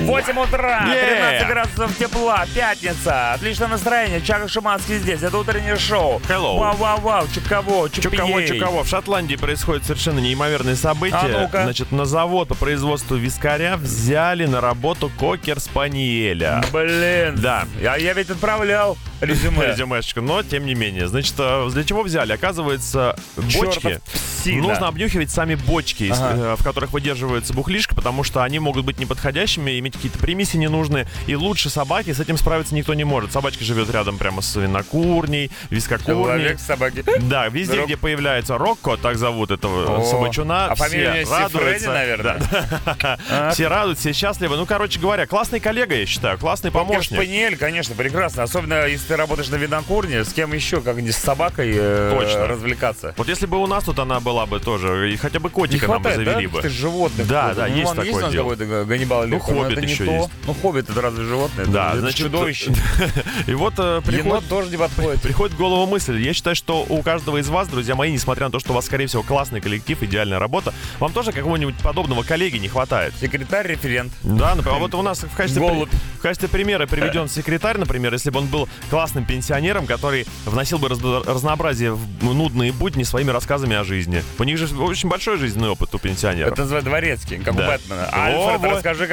8 0.08 0.40
утра, 0.40 0.86
Yeah. 0.88 1.40
13 1.40 1.48
градусов 1.48 1.98
тепла, 1.98 2.46
пятница. 2.56 3.34
Отличное 3.34 3.68
настроение, 3.68 4.22
Чак 4.22 4.46
и 4.46 4.48
Шуманский 4.48 5.00
здесь. 5.00 5.22
Это 5.22 5.38
утреннее 5.38 5.76
шоу. 5.78 6.20
Hello. 6.30 6.58
Вау-вау-вау, 6.58 7.28
чуково, 7.34 7.90
Чуково, 7.90 8.44
Чуково. 8.48 8.84
В 8.84 8.88
Шотландии 8.88 9.36
происходит 9.36 9.84
совершенно 9.86 10.20
неимоверные 10.20 10.76
события. 10.76 11.16
А 11.18 11.28
ну-ка. 11.28 11.64
Значит, 11.64 11.92
на 11.92 12.06
завод 12.06 12.48
по 12.48 12.56
производству 12.56 13.16
вискаря 13.18 13.76
взяли 13.78 14.46
на 14.46 14.62
работу 14.62 15.12
кокер-спаниеля. 15.20 16.64
Блин. 16.72 17.36
Да. 17.42 17.66
А 17.86 17.98
я 17.98 18.14
ведь 18.14 18.30
отправлял 18.30 18.98
резюме. 19.22 19.68
Резюмешечка, 19.72 20.22
но 20.22 20.42
тем 20.44 20.66
не 20.66 20.76
менее. 20.76 21.08
Значит, 21.08 21.36
э, 21.38 21.68
для 21.72 21.84
чего 21.84 22.04
взяли? 22.04 22.32
Оказывается, 22.34 23.18
бочки. 23.36 24.00
Нужно 24.46 24.88
обнюхивать 24.88 25.30
сами 25.30 25.56
бочки, 25.56 26.10
Ага. 26.14 26.54
э, 26.54 26.56
в 26.58 26.64
которых 26.64 26.92
выдерживается 26.94 27.54
бухлишка, 27.54 27.96
потому 27.96 28.24
что 28.24 28.44
они 28.44 28.60
могут 28.60 28.86
быть 28.86 28.98
неподходящими, 29.00 29.78
иметь 29.80 29.97
какие-то 29.98 30.20
примеси 30.20 30.58
ненужные. 30.58 31.08
И 31.28 31.36
лучше 31.36 31.70
собаки 31.70 32.14
с 32.14 32.20
этим 32.20 32.38
справиться 32.38 32.74
никто 32.74 32.94
не 32.94 33.04
может. 33.04 33.32
Собачка 33.32 33.64
живет 33.64 33.90
рядом 33.90 34.18
прямо 34.18 34.42
с 34.42 34.56
винокурней, 34.56 35.52
вискокурней. 35.70 36.24
Человек 36.24 36.60
собаки. 36.60 37.04
Да, 37.22 37.48
везде, 37.48 37.84
где 37.84 37.98
появляется 37.98 38.58
Рокко, 38.58 38.98
так 38.98 39.18
зовут 39.18 39.52
этого 39.52 40.00
О, 40.00 40.06
собачуна, 40.06 40.68
а 40.68 40.74
у 40.74 40.76
все 40.76 41.26
радуются. 41.30 41.92
наверное? 41.92 42.40
Да. 42.52 43.18
Все 43.52 43.68
радуются, 43.68 44.02
все 44.02 44.14
счастливы. 44.14 44.58
Ну, 44.58 44.66
короче 44.66 45.00
говоря, 45.00 45.26
классный 45.26 45.60
коллега, 45.60 45.96
я 45.96 46.06
считаю, 46.06 46.38
классный 46.38 46.72
помощник. 46.72 47.18
Спаниель, 47.18 47.58
конечно, 47.58 47.96
прекрасно. 47.96 48.44
Особенно, 48.44 48.86
если 48.86 49.08
ты 49.08 49.16
работаешь 49.16 49.50
на 49.50 49.56
винокурне, 49.56 50.24
с 50.24 50.34
кем 50.34 50.54
еще, 50.54 50.82
как 50.82 50.98
не 50.98 51.12
с 51.12 51.18
собакой 51.18 51.72
э, 51.76 52.16
Точно. 52.18 52.48
развлекаться. 52.48 53.14
Вот 53.18 53.28
если 53.28 53.46
бы 53.46 53.58
у 53.58 53.68
нас 53.68 53.84
тут 53.84 54.00
она 54.00 54.20
была 54.20 54.46
бы 54.46 54.60
тоже, 54.60 55.12
и 55.12 55.18
хотя 55.18 55.40
бы 55.40 55.50
котика 55.50 55.88
нам 55.88 56.02
бы 56.02 56.12
завели 56.14 56.48
да, 56.48 56.62
бы. 56.62 56.70
животных? 56.70 57.28
Да, 57.28 57.54
да, 57.54 57.68
ну, 57.68 57.76
есть 57.76 57.90
такое 57.90 58.06
есть 58.06 58.18
у 58.18 58.22
нас 58.22 58.32
дело. 58.32 58.50
какой-то 58.50 58.86
Ганнибал 58.86 59.28
Ну, 59.28 59.40
хоббит 59.40 59.80
не 59.88 59.94
еще 59.94 60.06
то. 60.06 60.12
есть. 60.12 60.30
Ну, 60.46 60.54
хоббит 60.54 60.90
это 60.90 61.02
разве 61.02 61.26
животное? 61.26 61.66
Да, 61.66 61.90
это 61.90 62.00
значит, 62.02 62.18
чудовище. 62.20 62.72
И 63.48 63.54
вот 63.54 63.74
э, 63.78 64.02
приходит, 64.02 64.26
Енот 64.26 64.48
тоже 64.48 64.70
не 64.70 64.78
подходит. 64.78 65.22
приходит 65.22 65.56
в 65.56 65.58
голову 65.58 65.86
мысль. 65.86 66.20
Я 66.20 66.34
считаю, 66.34 66.56
что 66.56 66.86
у 66.88 67.02
каждого 67.02 67.38
из 67.38 67.48
вас, 67.50 67.68
друзья 67.68 67.96
мои, 67.96 68.12
несмотря 68.12 68.46
на 68.46 68.52
то, 68.52 68.60
что 68.60 68.72
у 68.74 68.76
вас, 68.76 68.86
скорее 68.86 69.08
всего, 69.08 69.24
классный 69.24 69.62
коллектив, 69.62 70.02
идеальная 70.04 70.40
работа, 70.40 70.74
вам 71.00 71.12
тоже 71.14 71.32
какого-нибудь 71.32 71.76
подобного 71.78 72.24
коллеги 72.24 72.58
не 72.58 72.68
хватает. 72.68 73.14
Секретарь, 73.20 73.68
референт. 73.68 74.12
Да, 74.24 74.56
например, 74.56 74.78
а 74.78 74.80
вот 74.80 74.94
у 74.96 75.02
нас 75.02 75.24
в 75.24 75.36
качестве, 75.36 75.62
Голубь. 75.68 75.90
в 76.18 76.22
качестве 76.22 76.48
примера 76.50 76.88
приведен 76.88 77.28
секретарь, 77.28 77.78
например, 77.78 78.14
если 78.14 78.30
бы 78.30 78.40
он 78.40 78.48
был 78.48 78.68
классным 78.90 79.26
пенсионером, 79.26 79.86
который 79.86 80.26
вносил 80.46 80.78
бы 80.80 80.90
раз- 80.90 81.00
разнообразие 81.26 81.94
в 81.94 82.24
нудные 82.24 82.72
будни 82.72 83.04
своими 83.04 83.32
рассказами 83.32 83.76
о 83.76 83.84
жизни. 83.84 84.24
У 84.40 84.44
них 84.44 84.58
же 84.58 84.68
очень 84.78 85.10
большой 85.10 85.38
жизненный 85.38 85.70
опыт 85.70 85.94
у 85.96 86.00
пенсионеров. 86.00 86.52
Это 86.54 86.62
называется 86.62 86.90
дворецкий, 86.90 87.38
как 87.38 87.56
Да. 87.56 87.64
у 87.64 87.68
Бэтмена. 87.72 88.10
Альфред, 88.12 88.72
расскажи 88.72 89.08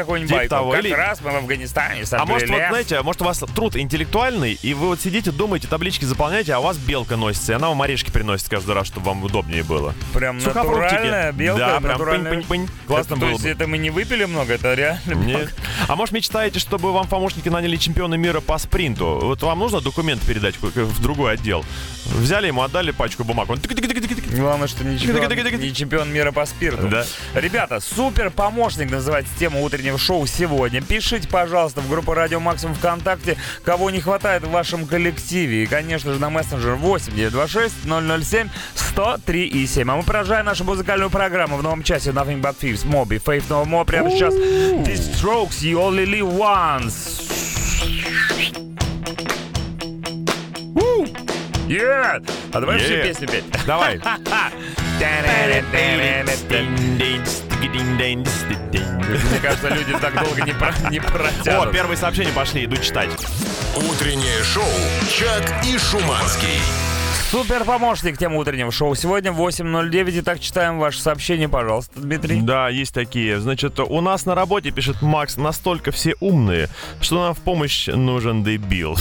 того. 0.49 0.64
Как 0.73 0.85
Или- 0.85 0.93
раз 0.93 1.21
мы 1.21 1.31
в 1.31 1.37
Афганистане 1.37 2.05
А 2.11 2.27
может, 2.27 2.49
вот, 2.49 2.57
собрали. 2.57 2.69
знаете, 2.69 3.03
может, 3.03 3.23
у 3.23 3.25
вас 3.25 3.39
труд 3.55 3.77
интеллектуальный, 3.77 4.59
и 4.61 4.75
вы 4.75 4.89
вот 4.89 5.01
сидите, 5.01 5.31
думаете, 5.31 5.69
таблички 5.69 6.05
заполняете, 6.05 6.55
а 6.55 6.59
у 6.59 6.63
вас 6.63 6.77
белка 6.77 7.17
носится, 7.17 7.53
и 7.53 7.55
она 7.57 7.69
вам 7.69 7.83
орешки 7.83 8.11
приносит 8.11 8.49
каждый 8.49 8.75
раз, 8.75 8.87
чтобы 8.87 9.07
вам 9.07 9.23
удобнее 9.25 9.63
было. 9.63 9.95
Прям 10.13 10.39
натуральная 10.39 11.33
белка, 11.33 11.81
Да, 11.81 11.81
прям 11.81 11.99
пынь-пынь-пынь. 11.99 12.69
Классно 12.87 13.17
было 13.17 13.31
То 13.31 13.35
есть 13.35 13.45
это 13.47 13.67
мы 13.67 13.79
не 13.79 13.91
выпили 13.91 14.25
много, 14.25 14.55
это 14.55 14.75
реально 14.75 15.15
Нет. 15.15 15.55
А 15.89 15.97
может 15.97 16.13
мечтаете, 16.13 16.59
чтобы 16.59 16.93
вам 16.93 17.09
помощники 17.09 17.49
наняли 17.49 17.77
чемпиона 17.77 18.15
мира 18.15 18.41
по 18.41 18.59
спринту? 18.59 19.21
Вот 19.23 19.43
вам 19.43 19.59
нужно 19.59 19.81
документ 19.81 20.23
передать 20.23 20.57
в 20.61 21.03
другой 21.03 21.35
отдел? 21.35 21.65
Взяли 22.07 22.49
ему, 22.49 22.63
отдали 22.63 22.91
пачку 22.91 23.25
бумаг. 23.25 23.49
Он 23.51 23.59
тык-тык-тык-тык-тык. 23.59 24.37
Главное, 24.37 24.69
что 24.69 24.85
не 24.85 24.99
чемпион, 24.99 25.61
не 25.61 25.75
чемпион 25.75 26.13
мира 26.13 26.33
по 26.33 26.45
спирту. 26.47 26.89
Да. 26.89 27.05
Ребята, 27.35 27.81
супер 27.81 28.31
помощник 28.31 28.91
называется 28.91 29.33
тема 29.39 29.61
утреннего 29.61 29.99
шоу 29.99 30.27
сегодня. 30.27 30.44
Пишите, 30.89 31.29
пожалуйста, 31.29 31.81
в 31.81 31.89
группу 31.89 32.15
Радио 32.15 32.41
Максимум 32.41 32.75
ВКонтакте, 32.75 33.37
кого 33.65 33.91
не 33.91 34.01
хватает 34.01 34.43
в 34.45 34.51
вашем 34.51 34.87
коллективе. 34.87 35.65
И, 35.65 35.67
конечно 35.67 36.13
же, 36.13 36.21
на 36.21 36.31
мессенджер 36.31 36.75
8926 36.75 37.75
007 37.85 38.49
103 38.75 39.47
и 39.47 39.67
7. 39.67 39.91
А 39.91 39.97
мы 39.97 40.03
продолжаем 40.03 40.47
нашу 40.47 40.65
музыкальную 40.65 41.11
программу 41.11 41.57
в 41.57 41.63
новом 41.63 41.83
часе 41.83 42.11
Nothing 42.11 42.41
But 42.41 42.57
Thieves, 42.61 42.87
Моби, 42.87 43.17
Faith 43.17 43.45
No 43.49 43.65
More. 43.65 43.85
Прямо 43.85 44.11
сейчас 44.11 44.35
The 44.35 44.95
Strokes, 44.95 45.63
You 45.63 45.79
Only 45.79 46.07
Live 46.07 46.39
Once. 46.39 47.21
Yeah! 51.67 52.23
А 52.53 52.61
давай 52.61 52.79
всю 52.79 52.95
Yeah. 52.95 53.03
песню 53.03 53.29
петь. 53.29 53.45
Давай. 53.67 54.01
Мне 59.31 59.41
кажется, 59.41 59.69
люди 59.69 59.93
так 60.01 60.15
долго 60.23 60.43
не, 60.43 60.53
про, 60.53 60.75
не 60.91 60.99
О, 60.99 61.03
протянут. 61.03 61.73
первые 61.73 61.97
сообщения 61.97 62.33
пошли, 62.33 62.65
иду 62.65 62.77
читать. 62.77 63.11
Утреннее 63.77 64.43
шоу 64.43 64.65
«Чак 65.09 65.65
и 65.65 65.79
Шуманский». 65.79 66.94
Супер 67.35 67.65
помощник 67.65 68.17
тема 68.17 68.37
утреннего 68.37 68.71
шоу. 68.71 68.95
Сегодня 68.95 69.33
8.09. 69.33 70.21
Итак, 70.21 70.39
читаем 70.39 70.79
ваше 70.79 71.01
сообщение, 71.01 71.49
пожалуйста, 71.49 71.99
Дмитрий. 71.99 72.41
Да, 72.41 72.69
есть 72.69 72.95
такие. 72.95 73.41
Значит, 73.41 73.81
у 73.81 74.01
нас 74.01 74.25
на 74.25 74.37
работе, 74.37 74.71
пишет 74.71 75.03
Макс, 75.03 75.37
настолько 75.37 75.91
все 75.91 76.15
умные, 76.21 76.69
что 77.01 77.25
нам 77.25 77.35
в 77.35 77.41
помощь 77.41 77.89
нужен 77.89 78.45
дебил. 78.45 78.97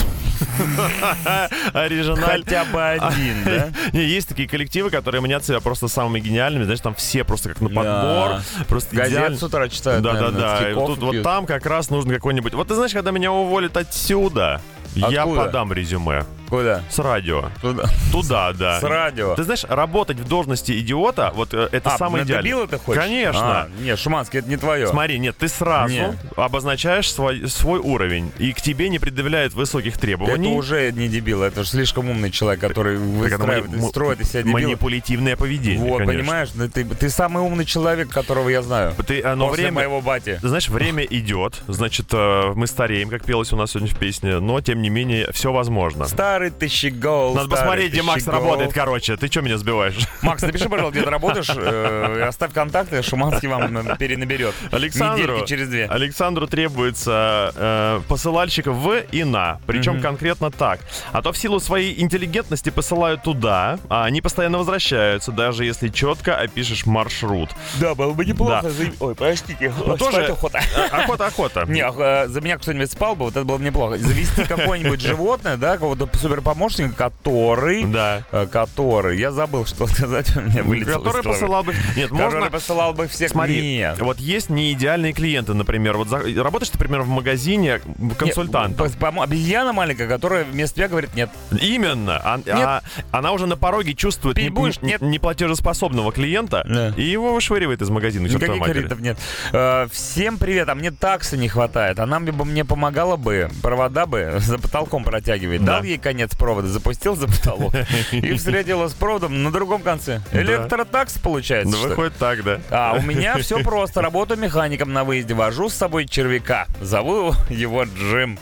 Оригиналь. 1.72 2.42
Хотя 2.42 2.64
бы 2.64 2.82
один, 2.82 3.44
да? 3.44 3.68
Не, 3.92 4.04
есть 4.04 4.28
такие 4.30 4.48
коллективы, 4.48 4.90
которые 4.90 5.20
мнят 5.20 5.44
себя 5.44 5.60
просто 5.60 5.86
самыми 5.86 6.18
гениальными. 6.18 6.64
Знаешь, 6.64 6.80
там 6.80 6.96
все 6.96 7.22
просто 7.22 7.50
как 7.50 7.60
на 7.60 7.68
подбор. 7.68 8.40
Просто 8.66 8.96
Газет 8.96 9.38
с 9.38 9.44
утра 9.44 9.68
читают, 9.68 10.02
Да, 10.02 10.12
да, 10.12 10.20
наверное, 10.20 10.40
да. 10.40 10.58
И 10.58 10.72
стихов 10.72 10.88
тут 10.88 10.98
вот 10.98 11.22
там 11.22 11.46
как 11.46 11.64
раз 11.66 11.88
нужно 11.88 12.12
какой-нибудь. 12.12 12.54
Вот 12.54 12.66
ты 12.66 12.74
знаешь, 12.74 12.92
когда 12.92 13.12
меня 13.12 13.30
уволят 13.30 13.76
отсюда, 13.76 14.60
я 14.96 15.24
подам 15.24 15.72
резюме. 15.72 16.24
Куда? 16.54 16.82
С 16.88 16.98
радио. 16.98 17.44
Туда. 17.60 17.84
Туда, 18.12 18.52
да. 18.52 18.80
С 18.80 18.82
радио. 18.84 19.34
Ты 19.34 19.42
знаешь, 19.42 19.64
работать 19.68 20.18
в 20.18 20.28
должности 20.28 20.78
идиота, 20.78 21.32
вот 21.34 21.52
э, 21.52 21.68
это 21.72 21.94
а, 21.94 21.98
самое 21.98 22.24
идеальное. 22.24 22.42
дебила 22.44 22.68
ты 22.68 22.78
хочешь? 22.78 23.02
Конечно. 23.02 23.62
А, 23.62 23.68
нет, 23.80 23.98
Шуманский, 23.98 24.38
это 24.38 24.48
не 24.48 24.56
твое. 24.56 24.86
Смотри, 24.86 25.18
нет, 25.18 25.36
ты 25.36 25.48
сразу 25.48 25.92
Не. 25.92 26.18
обозначаешь 26.36 27.12
свой, 27.12 27.48
свой 27.48 27.80
уровень, 27.80 28.30
и 28.38 28.52
к 28.52 28.60
тебе 28.60 28.88
не 28.88 28.98
предъявляют 28.98 29.54
высоких 29.54 29.92
это 29.94 30.00
требований. 30.00 30.48
уже 30.48 30.92
не 30.92 31.08
дебил, 31.08 31.42
это 31.42 31.64
же 31.64 31.70
слишком 31.70 32.08
умный 32.08 32.30
человек, 32.30 32.60
который 32.60 32.96
это 32.96 33.04
выстраивает, 33.04 33.70
мани- 33.70 33.88
строит 33.88 34.20
из 34.20 34.30
себя 34.30 34.42
дебила. 34.42 34.58
манипулятивное 34.58 35.36
поведение, 35.36 35.90
Вот, 35.90 35.98
конечно. 35.98 36.20
понимаешь, 36.20 36.48
ну, 36.54 36.68
ты, 36.68 36.84
ты 36.84 37.10
самый 37.10 37.42
умный 37.42 37.64
человек, 37.64 38.10
которого 38.10 38.48
я 38.48 38.62
знаю. 38.62 38.94
Ты, 39.06 39.20
а, 39.22 39.34
но 39.34 39.48
После 39.48 39.64
время, 39.64 39.74
моего 39.76 40.00
бати. 40.00 40.38
Знаешь, 40.42 40.68
время 40.68 41.02
идет, 41.04 41.62
значит, 41.68 42.06
э, 42.12 42.52
мы 42.54 42.66
стареем, 42.66 43.08
как 43.08 43.24
пелось 43.24 43.52
у 43.52 43.56
нас 43.56 43.72
сегодня 43.72 43.92
в 43.92 43.98
песне, 43.98 44.38
но, 44.38 44.60
тем 44.60 44.82
не 44.82 44.88
менее, 44.88 45.30
все 45.32 45.52
возможно. 45.52 46.06
Старый 46.06 46.43
ты 46.50 46.68
щегол. 46.68 47.34
Надо 47.34 47.46
старый 47.46 47.60
посмотреть, 47.62 47.92
где 47.92 48.02
Макс 48.02 48.26
работает, 48.26 48.72
короче. 48.72 49.16
Ты 49.16 49.26
что 49.28 49.40
меня 49.42 49.58
сбиваешь? 49.58 49.96
Макс, 50.22 50.42
напиши, 50.42 50.68
пожалуйста, 50.68 50.98
где 50.98 51.04
ты 51.04 51.10
работаешь, 51.10 51.50
э, 51.54 52.24
оставь 52.28 52.52
контакты, 52.52 53.02
Шуманский 53.02 53.48
вам 53.48 53.76
э, 53.76 53.96
перенаберет. 53.96 54.54
Александру, 54.70 55.44
через 55.46 55.68
две. 55.68 55.86
Александру 55.86 56.46
требуется 56.46 57.52
э, 57.56 58.00
посылальщик 58.08 58.66
в 58.66 59.00
и 59.12 59.24
на. 59.24 59.58
Причем 59.66 60.00
конкретно 60.00 60.50
так. 60.50 60.80
А 61.12 61.22
то 61.22 61.32
в 61.32 61.38
силу 61.38 61.60
своей 61.60 62.00
интеллигентности 62.00 62.70
посылают 62.70 63.22
туда, 63.22 63.78
а 63.88 64.04
они 64.04 64.20
постоянно 64.20 64.58
возвращаются, 64.58 65.32
даже 65.32 65.64
если 65.64 65.88
четко 65.88 66.36
опишешь 66.36 66.86
маршрут. 66.86 67.50
Да, 67.80 67.94
было 67.94 68.12
бы 68.12 68.24
неплохо. 68.24 68.70
Ой, 69.00 69.14
простите, 69.14 69.72
Ну, 69.84 69.96
тоже- 69.96 70.24
охота. 70.24 70.60
А- 70.92 71.04
Охота, 71.04 71.26
охота. 71.26 71.64
Не, 71.66 71.80
а, 71.84 72.26
за 72.28 72.40
меня 72.40 72.56
кто-нибудь 72.58 72.90
спал 72.90 73.14
бы, 73.16 73.24
вот 73.26 73.36
это 73.36 73.44
было 73.44 73.58
бы 73.58 73.64
неплохо. 73.64 73.98
Завести 73.98 74.44
какое-нибудь 74.44 75.00
животное, 75.00 75.56
да, 75.56 75.74
какого-то 75.74 76.06
суперпомощника, 76.28 76.94
который... 76.96 77.84
Да. 77.84 78.22
э, 78.32 78.46
Который... 78.50 79.18
Я 79.18 79.30
забыл, 79.30 79.66
что 79.66 79.86
сказать, 79.86 80.34
у 80.36 80.40
меня 80.40 80.62
вылетело 80.62 81.02
Который 81.02 81.22
посылал 81.22 81.62
бы... 81.62 81.74
Нет, 81.96 82.08
Который 82.10 82.32
можно... 82.34 82.50
посылал 82.50 82.94
бы 82.94 83.06
всех 83.08 83.30
Смотри, 83.30 83.76
Нет. 83.78 84.00
вот 84.00 84.18
есть 84.18 84.48
неидеальные 84.50 85.12
клиенты, 85.12 85.52
например. 85.54 85.96
Вот 85.96 86.08
за- 86.08 86.20
работаешь, 86.42 86.72
например, 86.72 87.02
в 87.02 87.08
магазине 87.08 87.80
консультантом. 88.18 88.86
Нет, 88.86 88.96
по- 88.98 89.22
обезьяна 89.22 89.72
маленькая, 89.72 90.08
которая 90.08 90.44
вместо 90.44 90.76
тебя 90.76 90.88
говорит 90.88 91.14
нет. 91.14 91.28
Именно. 91.60 92.16
А- 92.24 92.40
а- 92.50 92.82
она 93.12 93.32
уже 93.32 93.46
на 93.46 93.56
пороге 93.56 93.94
чувствует 93.94 94.38
не- 94.38 94.48
будешь? 94.48 94.80
не- 94.80 94.92
Нет. 94.92 95.02
неплатежеспособного 95.02 96.10
клиента 96.12 96.64
Да. 96.68 96.88
и 96.96 97.02
его 97.02 97.34
вышвыривает 97.34 97.82
из 97.82 97.90
магазина. 97.90 98.26
Никаких 98.28 98.62
кредитов 98.64 99.00
нет. 99.00 99.18
Э, 99.52 99.88
всем 99.92 100.38
привет, 100.38 100.68
а 100.68 100.74
мне 100.74 100.90
таксы 100.90 101.36
не 101.36 101.48
хватает. 101.48 101.98
Она 101.98 102.20
бы 102.20 102.44
мне 102.44 102.64
помогала 102.64 103.16
бы, 103.16 103.50
провода 103.62 104.06
бы 104.06 104.34
за 104.38 104.58
потолком 104.58 105.04
протягивает. 105.04 105.62
Да. 105.64 105.74
Дал 105.74 105.82
ей, 105.82 105.98
конечно, 105.98 106.13
конец 106.14 106.36
провода 106.36 106.68
запустил 106.68 107.16
за 107.16 107.26
потолок 107.26 107.74
и 108.12 108.34
встретила 108.34 108.86
с 108.86 108.92
проводом 108.92 109.42
на 109.42 109.50
другом 109.50 109.82
конце. 109.82 110.20
Электротакс 110.30 111.18
получается. 111.18 111.76
Ну, 111.76 111.88
выходит 111.88 112.16
так, 112.18 112.44
да. 112.44 112.60
А 112.70 112.94
у 112.96 113.02
меня 113.02 113.36
все 113.38 113.58
просто. 113.58 114.00
Работаю 114.00 114.38
механиком 114.38 114.92
на 114.92 115.02
выезде. 115.02 115.34
Вожу 115.34 115.68
с 115.68 115.74
собой 115.74 116.06
червяка. 116.06 116.68
Зову 116.80 117.34
его 117.50 117.82
Джим. 117.82 118.38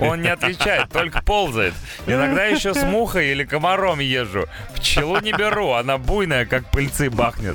Он 0.00 0.20
не 0.20 0.28
отвечает, 0.28 0.88
только 0.90 1.22
ползает. 1.22 1.74
Иногда 2.08 2.44
еще 2.46 2.74
с 2.74 2.82
мухой 2.82 3.28
или 3.28 3.44
комаром 3.44 4.00
езжу. 4.00 4.46
Пчелу 4.74 5.20
не 5.20 5.30
беру, 5.32 5.72
она 5.72 5.98
буйная, 5.98 6.44
как 6.44 6.68
пыльцы 6.72 7.08
бахнет. 7.08 7.54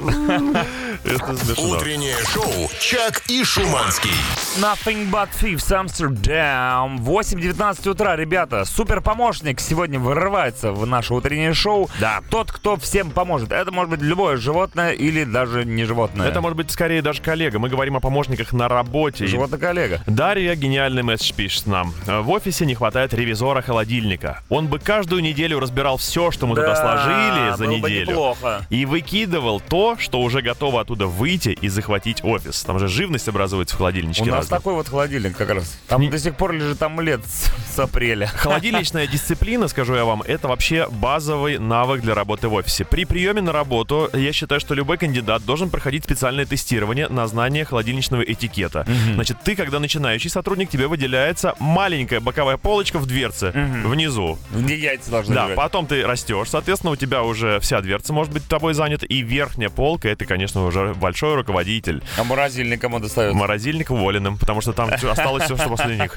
Это 1.04 1.36
смешно. 1.36 1.78
Утреннее 1.78 2.16
шоу 2.34 2.70
«Чак 2.80 3.22
и 3.28 3.44
Шуманский». 3.44 4.12
Nothing 4.60 5.10
but 5.10 5.30
thieves 5.42 5.72
Amsterdam. 5.72 7.00
8.19 7.00 7.90
утра, 7.90 8.16
ребята. 8.16 8.66
Супер 8.66 9.02
помощник 9.02 9.41
сегодня 9.60 10.00
вырывается 10.00 10.72
в 10.72 10.86
наше 10.86 11.14
утреннее 11.14 11.54
шоу. 11.54 11.90
Да. 12.00 12.22
Тот, 12.30 12.52
кто 12.52 12.78
всем 12.78 13.12
поможет. 13.12 13.52
Это 13.52 13.72
может 13.72 13.90
быть 13.92 14.02
любое 14.02 14.38
животное 14.38 14.92
или 14.92 15.24
даже 15.24 15.66
не 15.66 15.84
животное. 15.86 16.28
Это 16.28 16.42
может 16.42 16.58
быть 16.58 16.72
скорее 16.72 17.02
даже 17.02 17.22
коллега. 17.22 17.60
Мы 17.60 17.70
говорим 17.70 17.98
о 17.98 18.00
помощниках 18.00 18.54
на 18.54 18.68
работе. 18.68 19.26
И 19.26 19.28
животное-коллега. 19.28 20.04
Дарья 20.08 20.56
гениальный 20.56 21.04
месседж 21.04 21.34
пишет 21.34 21.68
нам. 21.68 21.94
В 22.06 22.30
офисе 22.32 22.66
не 22.66 22.76
хватает 22.76 23.14
ревизора 23.14 23.62
холодильника. 23.62 24.42
Он 24.50 24.68
бы 24.68 24.80
каждую 24.80 25.22
неделю 25.22 25.60
разбирал 25.60 25.98
все, 25.98 26.32
что 26.32 26.48
мы 26.48 26.56
туда 26.56 26.76
сложили 26.76 27.56
за 27.58 27.66
было 27.66 27.78
бы 27.78 27.90
неделю. 27.90 28.12
неплохо. 28.12 28.66
И 28.70 28.86
выкидывал 28.86 29.60
то, 29.60 29.96
что 29.98 30.22
уже 30.22 30.42
готово 30.42 30.82
оттуда 30.82 31.08
выйти 31.08 31.50
и 31.50 31.68
захватить 31.68 32.24
офис. 32.24 32.64
Там 32.64 32.80
же 32.80 32.88
живность 32.88 33.28
образуется 33.28 33.76
в 33.76 33.78
холодильничке. 33.78 34.24
У 34.24 34.26
нас 34.28 34.48
такой 34.48 34.74
вот 34.74 34.88
холодильник 34.90 35.36
как 35.38 35.50
раз. 35.50 35.78
Там 35.88 36.02
Не- 36.02 36.10
до 36.10 36.20
сих 36.20 36.36
пор 36.36 36.54
лежит 36.54 36.82
амулет 36.82 37.26
с, 37.26 37.52
с 37.76 37.80
апреля. 37.80 38.28
Холодильничная 38.28 39.08
дисциплина, 39.08 39.31
скажу 39.68 39.96
я 39.96 40.04
вам, 40.06 40.22
это 40.24 40.48
вообще 40.48 40.88
базовый 40.92 41.58
навык 41.58 42.02
для 42.02 42.14
работы 42.16 42.48
в 42.48 42.54
офисе. 42.54 42.84
При 42.86 43.06
приеме 43.06 43.42
на 43.42 43.52
работу 43.52 44.10
я 44.14 44.34
считаю, 44.34 44.60
что 44.60 44.74
любой 44.74 44.98
кандидат 44.98 45.46
должен 45.46 45.70
проходить 45.70 46.04
специальное 46.04 46.46
тестирование 46.46 47.08
на 47.08 47.28
знание 47.28 47.64
холодильничного 47.66 48.22
этикета. 48.24 48.86
Значит, 49.14 49.38
ты, 49.44 49.56
когда 49.56 49.80
начинающий 49.80 50.30
сотрудник, 50.30 50.70
тебе 50.70 50.88
выделяется 50.88 51.56
маленькая 51.60 52.20
боковая 52.20 52.58
полочка 52.58 53.00
в 53.00 53.06
дверце 53.06 53.52
внизу. 53.86 54.38
Где 54.54 54.76
яйца 54.78 55.12
должны 55.12 55.34
Да, 55.36 55.44
лежать. 55.44 55.56
потом 55.58 55.86
ты 55.88 56.06
растешь, 56.06 56.50
соответственно, 56.50 56.92
у 56.92 56.96
тебя 56.96 57.24
уже 57.24 57.60
вся 57.62 57.82
дверца 57.82 58.14
может 58.14 58.34
быть 58.34 58.48
тобой 58.48 58.74
занята, 58.74 59.06
и 59.06 59.22
верхняя 59.22 59.70
полка, 59.70 60.10
это, 60.10 60.26
конечно, 60.26 60.66
уже 60.66 60.94
большой 60.96 61.36
руководитель. 61.36 62.04
А 62.18 62.24
морозильник 62.24 62.82
кому 62.82 63.00
достается? 63.00 63.38
Морозильник 63.38 63.92
уволенным, 63.92 64.38
потому 64.38 64.62
что 64.62 64.74
там 64.74 64.90
осталось 64.92 65.44
все, 65.46 65.56
что 65.58 65.70
после 65.70 65.98
них. 65.98 66.16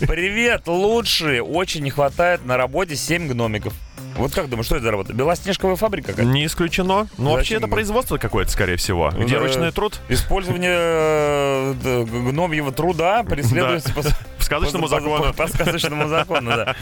Привет, 0.00 0.66
лучшие. 0.66 1.42
Очень 1.42 1.84
не 1.84 1.90
хватает 1.90 2.15
на 2.18 2.56
работе 2.56 2.96
7 2.96 3.28
гномиков. 3.28 3.74
Вот 4.16 4.32
как 4.34 4.48
думаешь, 4.48 4.66
что 4.66 4.76
это 4.76 4.84
за 4.84 4.90
работа? 4.90 5.12
Белоснежковая 5.12 5.76
фабрика 5.76 6.12
какая-то? 6.12 6.28
Не 6.30 6.46
исключено. 6.46 7.06
Ну, 7.18 7.32
вообще, 7.32 7.56
это 7.56 7.68
производство 7.68 8.16
какое-то, 8.16 8.50
скорее 8.50 8.76
всего. 8.76 9.10
Где 9.10 9.34
Да. 9.34 9.40
ручной 9.42 9.72
труд? 9.72 10.00
Использование 10.08 10.74
э, 10.74 12.04
гномьего 12.04 12.72
труда 12.72 13.22
преследуется 13.24 13.92
сказочному 14.46 14.88
закону. 14.88 15.32
По, 15.34 15.46
сказочному 15.48 16.08
закону, 16.08 16.50
да. 16.50 16.74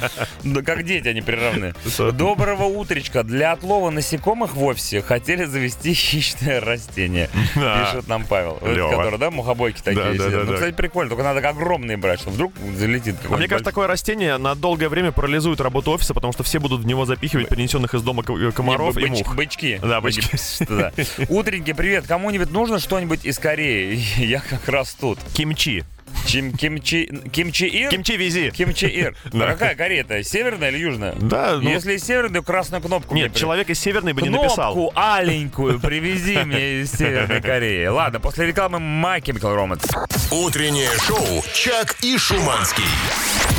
Как 0.63 0.85
дети 0.85 1.09
они 1.09 1.21
приравны. 1.21 1.75
Доброго 2.13 2.65
утречка. 2.65 3.23
Для 3.23 3.53
отлова 3.53 3.91
насекомых 3.91 4.55
в 4.55 4.63
офисе 4.63 5.03
хотели 5.03 5.45
завести 5.45 5.95
хищное 5.95 6.61
растение. 6.61 7.29
Пишет 7.55 8.09
нам 8.09 8.25
Павел. 8.25 8.55
Который, 8.55 9.19
да, 9.19 9.31
мухобойки 9.31 9.83
такие 9.83 10.15
сидят. 10.15 10.47
Ну, 10.47 10.55
кстати, 10.55 10.75
прикольно. 10.75 11.11
Только 11.11 11.25
надо 11.25 11.47
огромные 11.49 11.97
брать, 11.97 12.21
чтобы 12.21 12.35
вдруг 12.35 12.53
залетит 12.77 13.17
А 13.29 13.37
Мне 13.37 13.49
кажется, 13.49 13.65
такое 13.65 13.87
растение 13.87 14.37
на 14.39 14.55
долгое 14.55 14.89
время 14.89 15.13
парализует 15.13 15.61
работу 15.61 15.91
офиса, 15.93 16.15
потому 16.15 16.33
что 16.33 16.43
все 16.43 16.59
будут 16.59 16.83
в 16.83 16.87
него 16.87 17.05
запихивать 17.05 17.49
принесенных 17.49 17.95
из 17.95 18.03
дома 18.03 18.23
ко- 18.23 18.53
комаров 18.53 18.97
и 18.97 19.07
мух. 19.07 19.35
Бычки. 19.35 19.79
Да, 19.83 20.01
бычки. 20.01 20.25
Утренники, 21.29 21.73
привет. 21.73 22.07
Кому-нибудь 22.07 22.51
нужно 22.51 22.79
что-нибудь 22.79 23.25
из 23.25 23.39
Кореи? 23.39 24.03
Я 24.17 24.41
как 24.41 24.69
раз 24.69 24.95
тут. 24.95 25.19
Кимчи. 25.35 25.85
Чим, 26.27 26.53
кимчи, 26.53 27.07
кимчи-ир? 27.33 27.91
Кимчи 27.91 28.17
вези. 28.17 28.51
Кимчи-ир. 28.51 29.15
Да. 29.35 29.47
А 29.49 29.53
какая 29.53 29.75
Корея-то? 29.75 30.23
Северная 30.23 30.71
или 30.71 30.79
южная? 30.79 31.15
Да, 31.17 31.59
ну, 31.61 31.69
Если 31.69 31.97
северная, 31.97 32.41
то 32.41 32.47
красную 32.47 32.81
кнопку 32.81 33.15
Нет, 33.15 33.35
человек 33.35 33.69
из 33.69 33.81
Северной 33.81 34.13
бы 34.13 34.23
не 34.23 34.29
написал. 34.29 34.73
Кнопку 34.73 34.93
аленькую 34.99 35.81
привези 35.81 36.39
мне 36.39 36.83
из 36.83 36.93
Северной 36.93 37.41
Кореи. 37.41 37.87
Ладно, 37.87 38.21
после 38.21 38.47
рекламы 38.47 38.79
My 38.79 39.21
Chemical 39.21 39.57
Romance. 39.57 39.85
Утреннее 40.31 40.91
шоу 41.01 41.43
«Чак 41.53 41.97
и 42.03 42.17
Шуманский». 42.17 42.85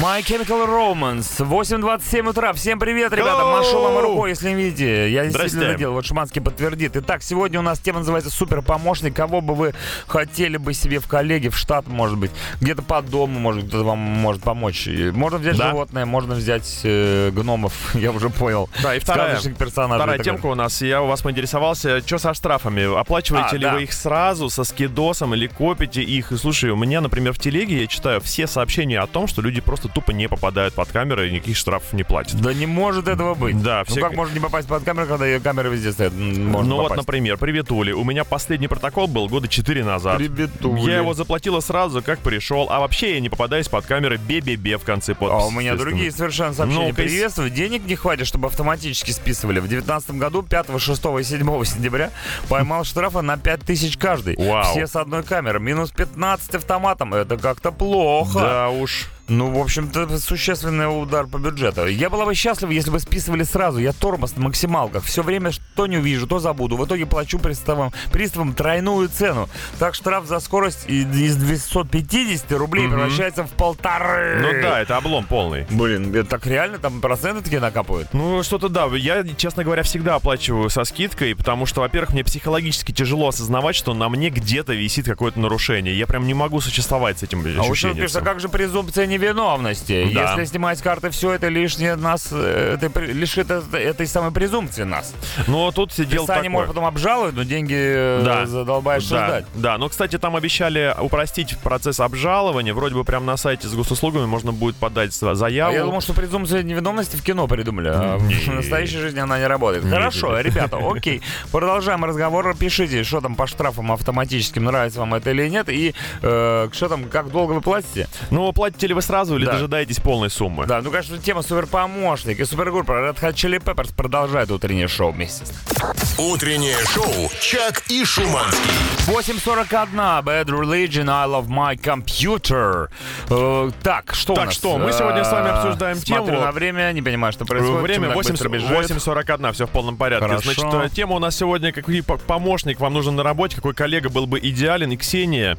My 0.02 0.22
Chemical 0.22 0.68
Romance. 0.68 1.38
8.27 1.40 2.30
утра. 2.30 2.52
Всем 2.54 2.80
привет, 2.80 3.14
ребята. 3.14 3.46
Машу 3.46 3.82
вам 3.82 3.98
рукой, 4.00 4.32
если 4.32 4.50
не 4.50 4.56
видите. 4.56 5.10
Я 5.10 5.26
действительно 5.26 5.76
делал. 5.76 5.94
Вот 5.94 6.06
Шуманский 6.06 6.42
подтвердит. 6.42 6.98
Итак, 6.98 7.24
сегодня 7.24 7.60
у 7.60 7.64
нас 7.64 7.80
тема 7.80 8.00
называется 8.00 8.30
«Супер 8.30 8.62
помощник». 8.62 9.16
Кого 9.16 9.40
бы 9.40 9.56
вы 9.56 9.74
хотели 10.08 10.58
бы 10.58 10.74
себе 10.74 11.00
в 11.00 11.08
коллеге, 11.08 11.50
в 11.50 11.58
штат, 11.58 11.88
может 11.88 12.18
быть, 12.18 12.32
где-то 12.62 12.82
по 12.82 13.02
дому, 13.02 13.40
может, 13.40 13.68
кто-то 13.68 13.84
вам 13.84 13.98
может 14.00 14.42
помочь. 14.44 14.88
Можно 15.14 15.38
взять 15.38 15.58
Да. 15.58 15.70
животное, 15.70 16.06
можно 16.06 16.36
взять 16.36 16.82
э, 16.84 17.32
гномов, 17.32 17.74
я 17.96 18.12
уже 18.12 18.30
понял. 18.30 18.70
Да, 18.82 18.96
и 18.96 19.00
вторая, 19.00 19.40
персонажей. 19.58 20.02
вторая 20.04 20.20
темка 20.20 20.48
у 20.48 20.56
нас. 20.56 20.82
Я 20.82 21.02
у 21.02 21.08
вас 21.08 21.22
поинтересовался, 21.22 22.00
что 22.06 22.18
со 22.18 22.34
штрафами? 22.34 23.00
Оплачиваете 23.00 23.50
А, 23.52 23.58
ли 23.58 23.62
да. 23.64 23.74
вы 23.76 23.84
их 23.84 23.94
сразу 23.94 24.50
со 24.50 24.64
скидосом 24.64 25.34
или 25.34 25.48
копите 25.48 26.02
их? 26.02 26.32
И 26.32 26.38
слушай, 26.38 26.70
у 26.70 26.76
меня, 26.76 27.02
например, 27.02 27.34
в 27.34 27.40
телеге 27.40 27.82
я 27.82 27.88
читаю 27.88 28.22
все 28.22 28.48
сообщения 28.48 29.00
о 29.00 29.08
том, 29.08 29.28
что 29.28 29.42
люди 29.42 29.62
просто 29.62 29.88
тупо 29.88 30.12
не 30.12 30.28
попадают 30.28 30.74
под 30.74 30.90
камеры 30.90 31.30
и 31.30 31.32
никаких 31.32 31.58
штрафов 31.58 31.94
не 31.94 32.04
платят. 32.04 32.40
Да 32.42 32.54
не 32.54 32.66
может 32.66 33.08
этого 33.08 33.34
быть. 33.36 33.62
Да, 33.62 33.84
Ну 33.88 33.92
все- 33.94 34.02
как 34.02 34.14
можно 34.16 34.34
не 34.34 34.40
попасть 34.40 34.68
под 34.68 34.84
камеру, 34.84 35.08
когда 35.08 35.26
ее 35.26 35.40
камеры 35.40 35.70
везде 35.70 35.92
стоят? 35.92 36.14
Можно 36.14 36.70
ну 36.70 36.76
вот, 36.78 36.84
попасть. 36.90 36.98
например, 37.02 37.38
привет, 37.38 37.72
Ули. 37.72 37.92
У 37.92 38.04
меня 38.04 38.24
последний 38.24 38.68
протокол 38.68 39.08
был 39.08 39.28
года 39.28 39.48
4 39.48 39.84
назад. 39.84 40.18
Приветули. 40.18 40.82
Я 40.90 40.98
его 40.98 41.14
заплатила 41.14 41.60
сразу, 41.60 42.02
как 42.02 42.20
пришел. 42.26 42.68
А 42.72 42.80
вообще 42.80 43.14
я 43.14 43.20
не 43.20 43.30
попадаюсь 43.30 43.70
под 43.70 43.86
камеры 43.86 44.18
бе-бе-бе 44.18 44.78
в 44.78 44.84
конце 44.84 45.14
подписи. 45.14 45.44
А 45.44 45.46
у 45.46 45.52
меня 45.52 45.76
другие 45.76 46.12
совершенно 46.12 46.54
сообщения. 46.54 46.88
Ну-ка, 46.88 46.96
Приветствую. 46.96 47.52
Денег 47.52 47.86
не 47.86 47.96
хватит, 47.96 48.26
чтобы 48.26 48.48
автоматически 48.48 49.12
списывали. 49.12 49.60
В 49.60 49.68
2019 49.68 50.12
году 50.12 50.42
5, 50.42 50.82
6 50.82 51.06
и 51.20 51.24
7 51.24 51.64
сентября 51.64 52.12
поймал 52.50 52.84
штрафа 52.84 53.22
на 53.22 53.38
5000 53.38 53.98
каждый. 53.98 54.36
Вау. 54.38 54.72
Все 54.72 54.88
с 54.88 54.96
одной 54.96 55.24
камеры. 55.24 55.60
Минус 55.60 55.92
15 55.92 56.56
автоматом. 56.56 57.14
Это 57.14 57.38
как-то 57.38 57.72
плохо. 57.72 58.40
Да 58.40 58.70
уж. 58.70 59.08
Ну, 59.28 59.52
в 59.52 59.58
общем-то, 59.60 60.20
существенный 60.20 60.86
удар 60.86 61.26
по 61.26 61.38
бюджету. 61.38 61.88
Я 61.88 62.10
была 62.12 62.26
бы 62.26 62.36
счастлива, 62.36 62.72
если 62.72 62.92
бы 62.92 63.00
списывали 63.00 63.44
сразу. 63.44 63.80
Я 63.80 63.92
тормоз 63.92 64.36
на 64.36 64.44
максималках. 64.44 65.04
Все 65.04 65.24
время 65.24 65.52
что 65.52 65.88
не 65.88 65.98
увижу, 65.98 66.28
то 66.28 66.40
забуду. 66.40 66.78
В 66.78 66.86
итоге 66.86 67.06
плачу 67.08 67.40
приставам, 67.40 67.92
приставам 68.12 68.54
тройную 68.54 69.10
цену. 69.10 69.50
Так 69.80 69.96
штраф 69.96 70.26
за 70.28 70.40
скорость 70.40 70.86
из 70.88 71.36
250 71.38 72.52
рублей 72.52 72.86
Мгм. 72.88 72.94
превращается 72.96 73.44
в 73.46 73.52
полторы. 73.52 74.40
Ну 74.42 74.62
да, 74.62 74.82
это 74.82 74.98
облом 74.98 75.26
полный. 75.26 75.66
Блин, 75.72 76.14
это 76.16 76.30
так 76.30 76.46
реально? 76.46 76.78
Там 76.78 77.02
проценты 77.02 77.42
такие 77.44 77.60
накапывают? 77.60 78.10
Ну, 78.14 78.44
что-то 78.44 78.70
да. 78.70 78.86
Я, 78.96 79.24
честно 79.36 79.64
говоря, 79.64 79.84
всегда 79.84 80.16
оплачиваю 80.16 80.70
со 80.70 80.84
скидкой, 80.84 81.36
потому 81.36 81.66
что, 81.66 81.82
во-первых, 81.82 82.12
мне 82.14 82.24
психологически 82.24 82.92
тяжело 82.92 83.30
осознавать, 83.30 83.76
что 83.76 83.94
на 83.94 84.08
мне 84.10 84.30
где-то 84.30 84.74
висит 84.74 85.06
какое-то 85.06 85.40
нарушение. 85.40 85.98
Я 85.98 86.06
прям 86.08 86.28
не 86.28 86.34
могу 86.34 86.62
существовать 86.62 87.20
с 87.20 87.24
этим 87.24 87.40
А 87.40 87.44
вот 87.44 87.72
ощущением. 87.72 87.98
пишет, 88.04 88.18
а 88.18 88.22
как 88.22 88.40
же 88.40 88.50
презумпция 88.50 89.06
невиновности? 89.20 90.12
Да. 90.14 90.32
Если 90.32 90.46
снимать 90.46 90.80
с 90.80 90.82
карты 90.82 91.10
все 91.10 91.32
это 91.34 91.48
лишнее 91.48 91.96
нас, 91.96 92.32
это 92.32 92.92
лишит 93.00 93.50
это- 93.52 93.78
этой 93.78 94.08
самой 94.08 94.32
презумпции 94.32 94.84
нас. 94.84 95.14
Но 95.48 95.72
тут 95.72 95.94
дело 95.96 96.24
Писание 96.26 96.36
такое. 96.44 96.50
может 96.50 96.68
потом 96.70 96.86
обжаловать, 96.86 97.36
но 97.36 97.44
деньги 97.44 97.76
э, 97.78 98.22
Да. 98.24 98.46
задолбаешь 98.46 99.08
Да, 99.08 99.26
ждать. 99.28 99.46
да, 99.56 99.78
но, 99.78 99.90
кстати, 99.90 100.18
там 100.18 100.36
обещали 100.36 100.94
упростить 101.00 101.58
процесс 101.60 102.00
обжалования. 102.00 102.74
Вроде 102.74 102.96
бы 102.96 103.04
прям 103.04 103.26
на 103.26 103.38
сайте 103.38 103.68
с 103.68 103.74
госуслугами 103.74 104.26
можно 104.26 104.52
будет 104.52 104.76
подать 104.76 105.14
за- 105.14 105.32
А 105.32 105.36
заяву. 105.36 105.74
я 105.74 105.84
думал, 105.84 106.02
что 106.02 106.14
презумпция 106.14 106.64
невиновности 106.64 107.16
в 107.16 107.24
кино 107.24 107.48
придумали, 107.48 107.90
а 107.90 108.18
в 108.18 108.48
настоящей 108.54 108.98
жизни 108.98 109.20
она 109.20 109.38
не 109.40 109.48
работает. 109.48 109.86
Хорошо, 109.86 110.40
ребята, 110.40 110.78
окей. 110.78 111.22
Продолжаем 111.52 112.04
разговор. 112.06 112.56
Пишите, 112.58 113.04
что 113.04 113.22
там 113.22 113.36
по 113.36 113.48
штрафам 113.48 113.92
автоматическим, 113.92 114.64
нравится 114.66 115.00
вам 115.00 115.14
это 115.16 115.32
или 115.32 115.48
нет, 115.50 115.70
и 115.70 115.94
э, 116.22 116.70
что 116.72 116.90
там, 116.90 117.06
как 117.06 117.32
долго 117.32 117.54
вы 117.54 117.62
платите. 117.62 118.08
Ну, 118.32 118.52
платите 118.54 118.88
ли 118.88 118.94
вы 118.94 119.02
сразу 119.06 119.36
или 119.38 119.46
Да. 119.46 119.54
дожидаетесь 119.54 120.00
полной 120.00 120.30
суммы? 120.30 120.66
Да, 120.66 120.82
ну, 120.82 120.92
конечно, 120.92 121.18
тема 121.18 121.42
суперпомощник 121.42 122.40
и 122.40 122.46
супергруппа 122.46 122.92
Red 122.92 123.20
Hot 123.22 123.34
Chili 123.34 123.60
Peppers 123.64 123.94
продолжает 123.96 124.52
утреннее 124.52 124.88
шоу 124.88 125.12
вместе 125.12 125.46
с 125.46 125.50
нами. 125.52 125.96
Утреннее 126.18 126.78
шоу 126.94 127.30
«Чак 127.42 127.84
и 127.90 128.04
Шуманский». 128.06 128.62
8.41, 129.08 130.24
Bad 130.24 130.46
Religion, 130.46 131.10
I 131.10 131.28
Love 131.28 131.48
My 131.48 131.76
Computer. 131.80 132.88
Э, 133.30 133.72
так, 133.84 134.16
что 134.16 134.34
у 134.34 134.36
Так 134.36 134.46
нас? 134.48 134.56
что, 134.56 134.78
мы 134.78 134.92
сегодня 134.94 135.24
с 135.24 135.32
вами 135.32 135.48
Э, 135.48 135.52
обсуждаем 135.52 135.98
смотрю 135.98 136.26
тему. 136.26 136.42
на 136.42 136.52
время, 136.52 136.92
не 136.94 137.02
понимаю, 137.02 137.34
что 137.34 137.46
происходит. 137.46 137.82
Время 137.82 137.96
Чемодан 138.10 138.16
8, 138.16 138.32
быстро 138.32 138.50
бежит. 138.50 138.70
8.41, 138.70 139.52
все 139.54 139.68
в 139.68 139.70
полном 139.70 139.98
порядке. 139.98 140.28
Хорошо. 140.28 140.54
Значит, 140.54 140.92
э, 140.92 140.96
тема 140.96 141.16
у 141.16 141.20
нас 141.20 141.36
сегодня, 141.36 141.72
какой 141.72 142.02
по- 142.02 142.18
помощник 142.18 142.80
вам 142.80 142.94
нужен 142.94 143.16
на 143.16 143.24
работе, 143.24 143.56
какой 143.56 143.74
коллега 143.74 144.10
был 144.10 144.26
бы 144.26 144.40
идеален. 144.40 144.92
И 144.92 144.98
Ксения 144.98 145.58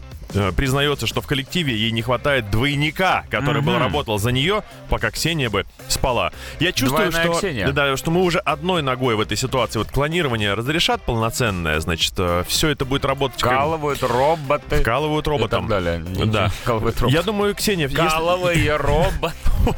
признается, 0.56 1.06
что 1.06 1.20
в 1.20 1.26
коллективе 1.26 1.74
ей 1.76 1.90
не 1.90 2.02
хватает 2.02 2.50
двойника, 2.50 3.24
который 3.30 3.62
бы 3.62 3.72
Мгм. 3.72 3.80
работал 3.82 4.18
за 4.18 4.32
нее, 4.32 4.62
пока 4.88 5.10
Ксения 5.10 5.50
бы 5.50 5.64
спала. 5.88 6.32
Я 6.60 6.72
чувствую, 6.72 7.10
Двойная 7.10 7.30
что, 7.32 7.38
Ксения. 7.38 7.72
да, 7.72 7.96
что 7.96 8.10
мы 8.10 8.22
уже 8.22 8.38
одной 8.38 8.82
ногой 8.82 9.14
в 9.16 9.20
этой 9.20 9.36
ситуации. 9.36 9.78
Вот 9.78 9.90
клонирование 9.90 10.54
разрешат 10.54 11.02
полноценное, 11.02 11.80
значит, 11.80 12.14
все 12.46 12.68
это 12.68 12.84
будет 12.84 13.04
работать 13.04 13.40
как- 13.42 13.52
Вкалывают 13.52 14.02
роботы. 14.02 14.76
вкалывают 14.80 15.26
И 15.26 15.30
роботом. 15.30 15.68
так 15.68 15.68
далее. 15.84 16.04
Да. 16.26 16.48
Вкалывают 16.48 17.00
роботы. 17.00 17.16
Я 17.16 17.22
думаю, 17.22 17.54
Ксения, 17.54 17.88
если... 17.88 17.96
Вкалывая 18.06 18.78
робот. 18.78 19.32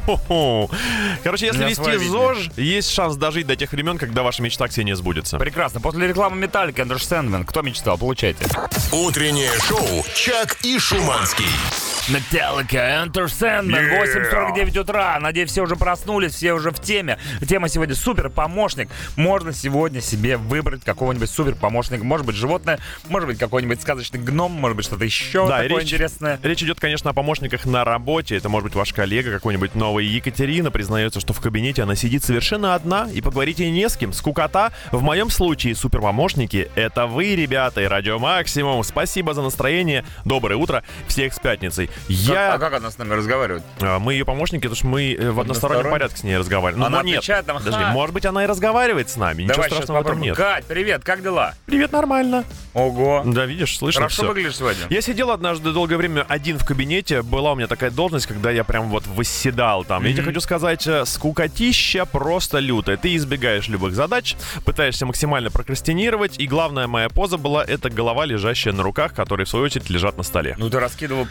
Хо-хо. 0.05 0.69
Короче, 1.23 1.47
если 1.47 1.63
вести. 1.65 1.97
ЗОЖ, 1.97 2.49
есть 2.57 2.91
шанс 2.91 3.15
дожить 3.15 3.47
до 3.47 3.55
тех 3.55 3.71
времен, 3.71 3.97
когда 3.97 4.23
ваша 4.23 4.41
мечта 4.43 4.67
Ксения 4.67 4.95
сбудется. 4.95 5.37
Прекрасно. 5.37 5.79
После 5.81 6.07
рекламы 6.07 6.35
Металлики 6.37 6.81
Андерс 6.81 7.05
Сэндман. 7.07 7.45
Кто 7.45 7.61
мечтал? 7.61 7.97
Получайте. 7.97 8.45
Утреннее 8.91 9.51
шоу 9.67 10.03
«Чак 10.39 10.57
и 10.63 10.79
Шуманский». 10.79 11.98
Металлика, 12.09 12.77
Enter 13.05 13.25
Sandman, 13.25 13.87
8.49 14.01 14.79
утра. 14.79 15.19
Надеюсь, 15.19 15.51
все 15.51 15.61
уже 15.61 15.75
проснулись, 15.75 16.33
все 16.33 16.53
уже 16.53 16.71
в 16.71 16.79
теме. 16.81 17.19
Тема 17.47 17.69
сегодня 17.69 17.93
супер 17.93 18.31
помощник. 18.31 18.89
Можно 19.15 19.53
сегодня 19.53 20.01
себе 20.01 20.37
выбрать 20.37 20.83
какого-нибудь 20.83 21.29
супер 21.29 21.53
помощника. 21.53 22.03
Может 22.03 22.25
быть, 22.25 22.35
животное, 22.35 22.79
может 23.09 23.27
быть, 23.27 23.37
какой-нибудь 23.37 23.79
сказочный 23.79 24.19
гном, 24.19 24.51
может 24.53 24.75
быть, 24.75 24.85
что-то 24.87 25.05
еще 25.05 25.47
Да, 25.47 25.61
такое 25.61 25.81
речь, 25.81 25.87
интересное. 25.93 26.39
речь 26.41 26.63
идет, 26.63 26.79
конечно, 26.79 27.11
о 27.11 27.13
помощниках 27.13 27.65
на 27.65 27.83
работе. 27.85 28.35
Это 28.35 28.49
может 28.49 28.65
быть 28.65 28.75
ваш 28.75 28.91
коллега, 28.91 29.31
какой-нибудь 29.31 29.75
новый. 29.75 30.07
Екатерина 30.07 30.71
признается, 30.71 31.19
что 31.19 31.33
в 31.33 31.39
кабинете 31.39 31.83
она 31.83 31.93
сидит 31.95 32.23
совершенно 32.23 32.73
одна, 32.73 33.07
и 33.13 33.21
поговорить 33.21 33.59
ей 33.59 33.69
не 33.69 33.87
с 33.87 33.95
кем. 33.95 34.13
Скукота. 34.13 34.71
В 34.91 35.03
моем 35.03 35.29
случае 35.29 35.75
суперпомощники— 35.75 36.71
это 36.75 37.05
вы, 37.05 37.35
ребята, 37.35 37.81
и 37.81 37.85
Радио 37.85 38.17
Максимум. 38.17 38.83
Спасибо 38.83 39.35
за 39.35 39.43
настроение. 39.43 40.03
Доброе 40.25 40.55
утро. 40.55 40.83
Всех 41.07 41.35
с 41.35 41.39
пятницей. 41.39 41.91
Я... 42.07 42.53
А 42.53 42.59
как 42.59 42.73
она 42.73 42.89
с 42.91 42.97
нами 42.97 43.13
разговаривает? 43.13 43.63
А, 43.81 43.99
Мы 43.99 44.13
ее 44.13 44.25
помощники, 44.25 44.61
потому 44.61 44.75
что 44.75 44.87
мы 44.87 45.13
э, 45.13 45.31
в 45.31 45.39
одностороннем 45.39 45.79
Односторонне? 45.79 45.89
порядке 45.91 46.17
с 46.17 46.23
ней 46.23 46.37
разговариваем. 46.37 46.83
Она 46.85 46.97
но 46.99 47.03
нет. 47.03 47.17
отвечает 47.19 47.47
нам, 47.47 47.57
Подожди, 47.57 47.83
может 47.85 48.13
быть, 48.13 48.25
она 48.25 48.43
и 48.43 48.47
разговаривает 48.47 49.09
с 49.09 49.15
нами. 49.17 49.43
Ничего 49.43 49.55
Давай 49.55 49.69
страшного 49.69 49.97
в 50.03 50.05
этом 50.07 50.21
нет. 50.21 50.35
Кать, 50.37 50.65
привет, 50.65 51.03
как 51.03 51.21
дела? 51.21 51.53
Привет, 51.65 51.91
нормально. 51.91 52.43
Ого. 52.73 53.23
Да, 53.25 53.45
видишь, 53.45 53.77
слышно 53.77 54.01
Хорошо 54.01 54.23
всё. 54.23 54.27
выглядишь 54.29 54.57
сегодня. 54.57 54.85
Я 54.89 55.01
сидел 55.01 55.31
однажды 55.31 55.71
долгое 55.71 55.97
время 55.97 56.25
один 56.27 56.57
в 56.57 56.65
кабинете. 56.65 57.21
Была 57.23 57.51
у 57.53 57.55
меня 57.55 57.67
такая 57.67 57.91
должность, 57.91 58.27
когда 58.27 58.51
я 58.51 58.63
прям 58.63 58.89
вот 58.89 59.05
восседал 59.07 59.83
там. 59.83 60.05
Я 60.05 60.13
тебе 60.13 60.23
хочу 60.23 60.39
сказать, 60.39 60.85
э, 60.87 61.03
скукотища 61.05 62.05
просто 62.05 62.59
лютая. 62.59 62.97
Ты 62.97 63.15
избегаешь 63.15 63.67
любых 63.67 63.93
задач, 63.95 64.35
пытаешься 64.65 65.05
максимально 65.05 65.49
прокрастинировать. 65.51 66.39
И 66.39 66.47
главная 66.47 66.87
моя 66.87 67.09
поза 67.09 67.37
была 67.37 67.63
это 67.63 67.89
голова, 67.89 68.25
лежащая 68.25 68.73
на 68.73 68.83
руках, 68.83 69.13
которые 69.13 69.45
в 69.45 69.49
свою 69.49 69.65
очередь 69.65 69.89
лежат 69.89 70.17
на 70.17 70.23
столе. 70.23 70.55
Ну 70.57 70.69
ты 70.69 70.79
раскидывал 70.79 71.25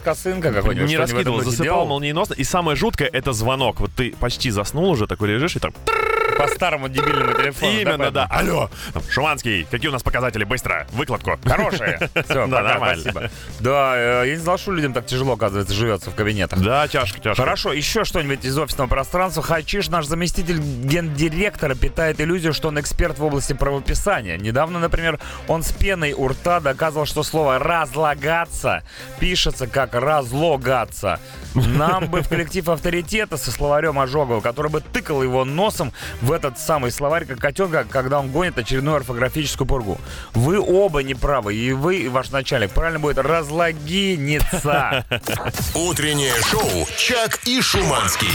пассеанс, 0.00 0.40
косынка 0.40 0.52
какой-нибудь? 0.52 0.88
Не 0.88 0.96
раскидывал, 0.96 1.42
засыпал 1.42 1.64
делал? 1.64 1.86
молниеносно. 1.86 2.34
И 2.34 2.44
самое 2.44 2.76
жуткое 2.76 3.08
это 3.08 3.32
звонок. 3.32 3.80
Вот 3.80 3.90
ты 3.96 4.14
почти 4.18 4.50
заснул 4.50 4.90
уже, 4.90 5.06
такой 5.06 5.28
лежишь 5.28 5.56
и 5.56 5.58
так. 5.58 5.72
По 6.38 6.48
старому 6.48 6.88
дебильному 6.88 7.34
телефону. 7.34 7.72
Именно, 7.72 8.10
да. 8.10 8.26
Алло, 8.30 8.70
Шуманский, 9.10 9.66
какие 9.70 9.88
у 9.88 9.92
нас 9.92 10.02
показатели? 10.02 10.44
Быстро, 10.44 10.86
выкладку. 10.92 11.38
Хорошие. 11.44 11.98
Все, 12.24 12.46
Да, 12.46 12.62
нормально. 12.62 13.00
спасибо. 13.02 13.30
Да, 13.60 13.92
э, 13.96 14.22
я 14.26 14.32
не 14.34 14.40
знал, 14.40 14.58
что 14.58 14.72
людям 14.72 14.92
так 14.92 15.06
тяжело, 15.06 15.32
оказывается, 15.34 15.74
живется 15.74 16.10
в 16.10 16.14
кабинетах. 16.14 16.60
Да, 16.60 16.86
тяжко, 16.88 17.20
тяжко. 17.20 17.42
Хорошо, 17.42 17.72
еще 17.72 18.04
что-нибудь 18.04 18.44
из 18.44 18.56
офисного 18.58 18.88
пространства. 18.88 19.42
Хачиш, 19.42 19.88
наш 19.88 20.06
заместитель 20.06 20.58
гендиректора, 20.58 21.74
питает 21.74 22.20
иллюзию, 22.20 22.52
что 22.52 22.68
он 22.68 22.80
эксперт 22.80 23.18
в 23.18 23.24
области 23.24 23.52
правописания. 23.52 24.36
Недавно, 24.36 24.78
например, 24.78 25.18
он 25.48 25.62
с 25.62 25.72
пеной 25.72 26.12
у 26.12 26.28
рта 26.28 26.60
доказывал, 26.60 27.06
что 27.06 27.22
слово 27.22 27.58
«разлагаться» 27.58 28.82
пишется 29.18 29.66
как 29.66 29.94
«разлогаться». 29.94 31.20
Нам 31.54 32.06
бы 32.06 32.22
в 32.22 32.28
коллектив 32.28 32.68
авторитета 32.68 33.36
со 33.36 33.50
словарем 33.50 33.98
Ожогова, 33.98 34.40
который 34.40 34.70
бы 34.70 34.80
тыкал 34.80 35.22
его 35.22 35.44
носом 35.44 35.92
в 36.22 36.32
этот 36.32 36.58
самый 36.58 36.90
словарь, 36.90 37.24
как 37.24 37.38
котенка, 37.38 37.84
когда 37.88 38.20
он 38.20 38.30
гонит 38.30 38.58
очередную 38.58 38.96
орфографическую 38.96 39.66
пургу. 39.66 39.98
Вы 40.34 40.60
оба 40.60 41.02
неправы, 41.02 41.54
и 41.54 41.72
вы, 41.72 41.96
и 41.98 42.08
ваш 42.08 42.30
начальник. 42.30 42.70
Правильно 42.70 42.98
будет 43.00 43.18
«разлогиниться». 43.18 45.04
Утреннее 45.74 46.34
шоу 46.50 46.86
«Чак 46.96 47.40
и 47.46 47.60
Шуманский». 47.60 48.28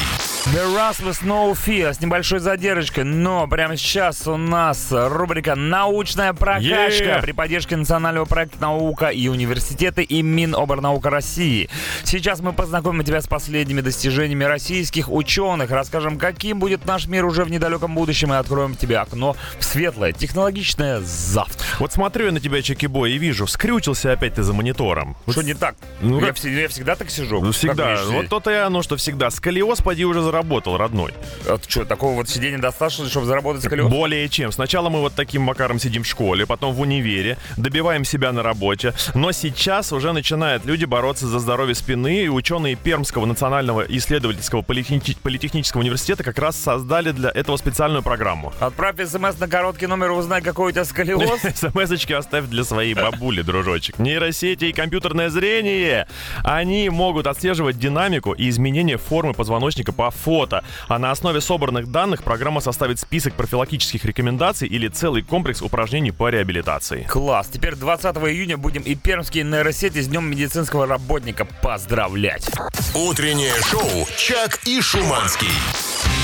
The 0.45 0.63
Rust 0.76 1.04
with 1.04 1.24
No 1.24 1.54
Fear 1.54 1.93
с 1.93 2.02
небольшой 2.02 2.39
задержкой, 2.39 3.04
но 3.04 3.48
прямо 3.48 3.78
сейчас 3.78 4.28
у 4.28 4.38
нас 4.38 4.88
рубрика 4.91 5.56
«Научная 5.56 6.34
прокачка» 6.34 6.65
Yeah. 6.65 7.21
при 7.21 7.32
поддержке 7.32 7.76
национального 7.76 8.26
проекта 8.26 8.62
«Наука 8.62 9.08
и 9.08 9.28
университеты» 9.28 10.04
и 10.04 10.21
Миноборнаука 10.21 11.10
России. 11.10 11.69
Сейчас 12.04 12.39
мы 12.39 12.54
познакомим 12.54 13.04
тебя 13.04 13.21
с 13.21 13.28
последними 13.28 13.82
достижениями 13.82 14.43
российских 14.43 15.12
ученых, 15.12 15.71
расскажем, 15.71 16.17
каким 16.17 16.60
будет 16.60 16.86
наш 16.86 17.08
мир 17.08 17.26
уже 17.26 17.43
в 17.43 17.50
недалеком 17.50 17.74
будущем 17.79 18.31
и 18.33 18.35
откроем 18.35 18.75
тебе 18.75 18.97
окно 18.97 19.35
в 19.59 19.63
светлое, 19.63 20.11
технологичное 20.11 21.01
завтра. 21.01 21.65
Вот 21.79 21.91
смотрю 21.93 22.27
я 22.27 22.31
на 22.31 22.39
тебя, 22.39 22.61
Чеки-бой, 22.61 23.11
и 23.13 23.17
вижу, 23.17 23.47
скрючился 23.47 24.11
опять 24.11 24.35
ты 24.35 24.43
за 24.43 24.53
монитором. 24.53 25.15
Что 25.29 25.41
не 25.41 25.53
так? 25.53 25.75
Ну, 26.01 26.19
я, 26.19 26.27
как- 26.27 26.38
вс- 26.38 26.49
я 26.61 26.67
всегда 26.67 26.95
так 26.95 27.09
сижу. 27.09 27.41
Ну, 27.41 27.51
всегда. 27.51 27.97
Вот 28.05 28.27
то-то 28.29 28.51
и 28.51 28.55
оно, 28.55 28.81
что 28.81 28.95
всегда. 28.97 29.29
Сколиоз, 29.29 29.81
поди, 29.81 30.05
уже 30.05 30.21
заработал, 30.21 30.77
родной. 30.77 31.13
А 31.47 31.57
что, 31.67 31.85
такого 31.85 32.15
вот 32.15 32.29
сидения 32.29 32.57
достаточно, 32.57 33.07
чтобы 33.09 33.25
заработать 33.25 33.63
сколиоз? 33.63 33.91
Более 33.91 34.27
чем. 34.29 34.51
Сначала 34.51 34.89
мы 34.89 35.01
вот 35.01 35.13
таким 35.15 35.41
макаром 35.43 35.79
сидим 35.79 36.03
в 36.03 36.07
школе, 36.07 36.45
потом 36.45 36.73
в 36.73 36.81
универе, 36.81 37.38
добиваем 37.57 38.05
себя 38.05 38.31
на 38.31 38.43
работе. 38.43 38.93
Но 39.13 39.31
сейчас 39.31 39.91
уже 39.91 40.11
начинают 40.13 40.65
люди 40.65 40.85
бороться 40.85 41.27
за 41.27 41.39
здоровье 41.39 41.75
спины, 41.75 42.23
и 42.23 42.29
ученые 42.29 42.75
Пермского 42.75 43.25
национального 43.25 43.81
исследовательского 43.88 44.61
политехни- 44.61 45.17
политехнического 45.21 45.81
университета 45.81 46.23
как 46.23 46.39
раз 46.39 46.55
создали 46.55 47.11
для 47.11 47.29
этого 47.29 47.57
специальную 47.65 48.04
программу. 48.04 48.54
Отправь 48.60 48.97
смс 48.97 49.39
на 49.39 49.47
короткий 49.47 49.88
номер 49.88 50.12
и 50.12 50.13
узнай, 50.13 50.43
какой 50.43 50.69
у 50.69 50.71
тебя 50.71 50.86
сколиоз. 50.86 51.41
СМС-очки 51.56 52.13
оставь 52.13 52.45
для 52.45 52.63
своей 52.63 52.93
бабули, 52.93 53.41
дружочек. 53.41 53.97
Нейросети 53.97 54.65
и 54.65 54.71
компьютерное 54.71 55.30
зрение. 55.30 56.08
Они 56.43 56.89
могут 56.89 57.25
отслеживать 57.25 57.80
динамику 57.80 58.34
и 58.34 58.49
изменение 58.49 58.97
формы 58.97 59.34
позвоночника 59.34 59.93
по 59.93 60.12
фото. 60.12 60.63
А 60.88 60.99
на 60.99 61.10
основе 61.10 61.41
собранных 61.41 61.91
данных 61.91 62.23
программа 62.23 62.62
составит 62.62 62.99
список 62.99 63.34
профилактических 63.34 64.06
рекомендаций 64.06 64.67
или 64.67 64.88
целый 64.88 65.23
комплекс 65.23 65.63
упражнений 65.63 66.12
по 66.12 66.30
реабилитации. 66.30 67.08
Класс. 67.10 67.47
Теперь 67.51 67.73
20 67.73 68.15
июня 68.17 68.58
будем 68.58 68.84
и 68.84 68.93
пермские 68.93 69.43
нейросети 69.43 70.01
с 70.01 70.08
Днем 70.08 70.30
медицинского 70.30 70.86
работника 70.86 71.47
поздравлять. 71.63 72.47
Утреннее 72.93 73.56
шоу 73.63 74.08
«Чак 74.17 74.60
и 74.65 74.80
Шуманский». 74.82 76.14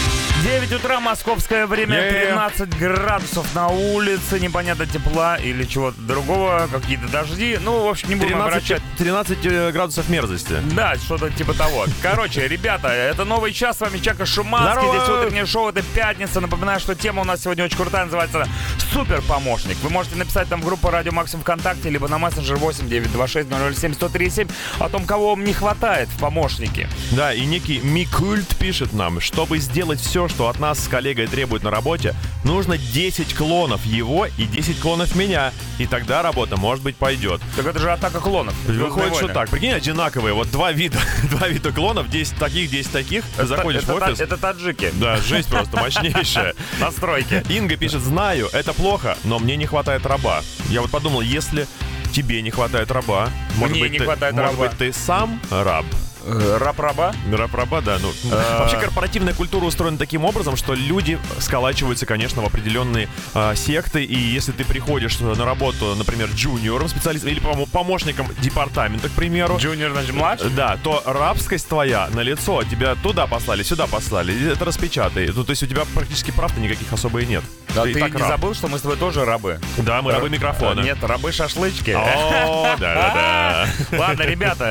9 0.44 0.72
утра, 0.72 1.00
московское 1.00 1.68
время, 1.68 1.92
Yeah. 1.92 2.30
13 2.30 2.78
градусов 2.80 3.54
на 3.54 3.68
улице, 3.68 4.40
непонятно 4.40 4.88
тепла 4.88 5.36
или 5.36 5.66
чего-то 5.66 6.02
другого, 6.02 6.68
какие-то 6.72 7.08
дожди. 7.10 7.60
Ну, 7.62 7.84
в 7.84 7.88
общем, 7.88 8.10
не 8.10 8.16
будем 8.16 8.40
13, 8.40 8.48
обращать 8.48 8.82
13 8.98 9.38
э, 9.46 9.72
градусов 9.72 10.10
мерзости. 10.10 10.56
Да, 10.74 10.96
что-то 10.96 11.30
типа 11.30 11.54
того. 11.54 11.86
Короче, 12.02 12.48
ребята, 12.48 12.88
это 12.88 13.24
новый 13.24 13.54
час. 13.54 13.78
С 13.78 13.82
вами 13.82 14.00
Чака 14.00 14.26
Шуманский. 14.26 14.82
Здорово! 14.82 15.06
Здесь 15.06 15.10
утреннее 15.10 15.46
шоу. 15.46 15.70
Это 15.70 15.84
пятница. 15.84 16.40
Напоминаю, 16.42 16.80
что 16.80 16.96
тема 16.96 17.22
у 17.22 17.26
нас 17.26 17.44
сегодня 17.44 17.66
очень 17.66 17.78
крутая. 17.78 18.06
Называется 18.06 18.48
Супер 18.92 19.22
помощник. 19.22 19.78
Вы 19.84 19.90
можете 19.90 20.16
написать 20.16 20.50
там 20.50 20.62
в 20.62 20.66
группу 20.66 20.90
Радио 20.90 21.12
Максимум 21.12 21.44
ВКонтакте, 21.44 21.90
либо 21.90 22.08
на 22.08 22.18
мессенджер 22.18 22.58
8 22.58 22.90
926 22.90 23.78
007 23.80 23.94
137 23.94 24.48
о 24.80 24.90
том, 24.90 25.06
кого 25.06 25.30
вам 25.30 25.44
не 25.44 25.54
хватает 25.54 26.10
в 26.10 26.20
помощнике. 26.20 26.90
Да, 27.12 27.34
и 27.34 27.46
некий 27.46 27.80
Микульт 27.80 28.56
пишет 28.58 28.92
нам, 28.94 29.22
чтобы 29.22 29.60
сделать 29.60 30.02
все, 30.02 30.28
что 30.32 30.48
от 30.48 30.60
нас 30.60 30.80
с 30.84 30.88
коллегой 30.88 31.28
требует 31.28 31.62
на 31.64 31.70
работе, 31.70 32.16
нужно 32.44 32.78
10 32.78 33.36
клонов 33.36 33.86
его 33.86 34.26
и 34.26 34.46
10 34.46 34.80
клонов 34.80 35.16
меня. 35.16 35.52
И 35.78 35.86
тогда 35.86 36.22
работа, 36.22 36.58
может 36.58 36.84
быть, 36.84 36.96
пойдет. 36.96 37.42
Так 37.56 37.66
это 37.66 37.80
же 37.80 37.92
атака 37.92 38.20
клонов. 38.20 38.56
Выходит, 38.66 39.16
что 39.16 39.28
так. 39.28 39.50
Прикинь, 39.50 39.74
одинаковые. 39.74 40.34
Вот 40.34 40.50
два 40.50 40.72
вида, 40.72 40.98
два 41.32 41.48
вида 41.48 41.72
клонов, 41.72 42.10
10 42.10 42.36
таких, 42.38 42.70
10 42.72 42.92
таких. 42.92 43.24
Это- 43.38 43.46
заходишь 43.48 43.84
это, 43.84 43.94
в 43.94 44.02
офис. 44.02 44.20
это 44.20 44.38
таджики. 44.38 44.92
Да, 44.94 45.18
жесть 45.18 45.50
просто 45.50 45.78
мощнейшая. 45.82 46.56
Настройки. 46.80 47.44
Инга 47.50 47.76
пишет, 47.76 48.02
знаю, 48.02 48.48
это 48.54 48.74
плохо, 48.74 49.18
но 49.24 49.38
мне 49.40 49.56
не 49.58 49.66
хватает 49.66 50.06
раба. 50.06 50.42
Я 50.70 50.82
вот 50.82 50.90
подумал, 50.92 51.22
если 51.22 51.68
тебе 52.14 52.42
не 52.42 52.52
хватает 52.52 52.90
раба, 52.92 53.30
может 53.58 53.74
Мне 53.76 53.82
быть, 53.84 53.92
не 53.94 53.98
ты, 54.00 54.06
хватает 54.06 54.34
может 54.34 54.52
раба. 54.52 54.68
быть, 54.70 54.78
ты 54.78 54.94
сам 54.94 55.40
раб? 55.50 55.86
Э, 56.26 56.58
Раб-раба? 56.60 57.14
Раб-раба, 57.32 57.82
да. 57.82 57.98
Ну, 58.00 58.12
А. 58.32 58.60
вообще 58.60 58.78
корпоративная 58.78 59.34
культура 59.34 59.66
устроена 59.66 59.98
таким 59.98 60.26
образом, 60.26 60.56
что 60.56 60.74
люди 60.74 61.20
сколачиваются, 61.40 62.06
конечно, 62.06 62.42
в 62.42 62.46
определенные 62.46 63.08
а, 63.34 63.56
секты. 63.56 64.04
И 64.04 64.16
если 64.18 64.52
ты 64.52 64.64
приходишь 64.66 65.20
на 65.20 65.46
работу, 65.46 65.96
например, 65.96 66.30
джуниором, 66.34 66.88
специалистом 66.90 67.30
или 67.32 67.40
помо- 67.42 67.68
помощником 67.70 68.28
департамента, 68.40 69.10
к 69.10 69.14
примеру, 69.14 69.58
Джуниор, 69.58 69.92
значит, 69.92 70.14
младший? 70.14 70.50
да, 70.52 70.78
то 70.84 71.02
рабскость 71.06 71.68
твоя 71.68 72.08
на 72.14 72.22
лицо, 72.22 72.64
тебя 72.64 72.96
туда 72.96 73.28
послали, 73.28 73.64
сюда 73.64 73.88
послали, 73.88 74.52
это 74.52 74.66
распечатай. 74.66 75.30
Ну, 75.34 75.44
то 75.44 75.52
есть 75.52 75.64
у 75.64 75.66
тебя 75.68 75.84
практически 75.94 76.32
прав-то 76.32 76.60
никаких 76.60 76.92
особо 76.94 77.22
и 77.22 77.26
нет. 77.26 77.44
Да, 77.74 77.84
ты 77.84 77.94
так 77.98 78.14
не 78.14 78.20
раб. 78.20 78.30
забыл, 78.30 78.54
что 78.54 78.68
мы 78.68 78.78
с 78.78 78.82
тобой 78.82 78.98
тоже 78.98 79.24
рабы? 79.24 79.60
Да, 79.78 80.02
мы 80.02 80.12
рабы 80.12 80.30
микрофона. 80.30 80.82
Нет, 80.82 80.98
рабы 81.04 81.32
шашлычки. 81.32 81.92
О, 81.92 82.76
да-да-да. 82.78 83.68
Ладно, 83.98 84.24
ребята, 84.24 84.66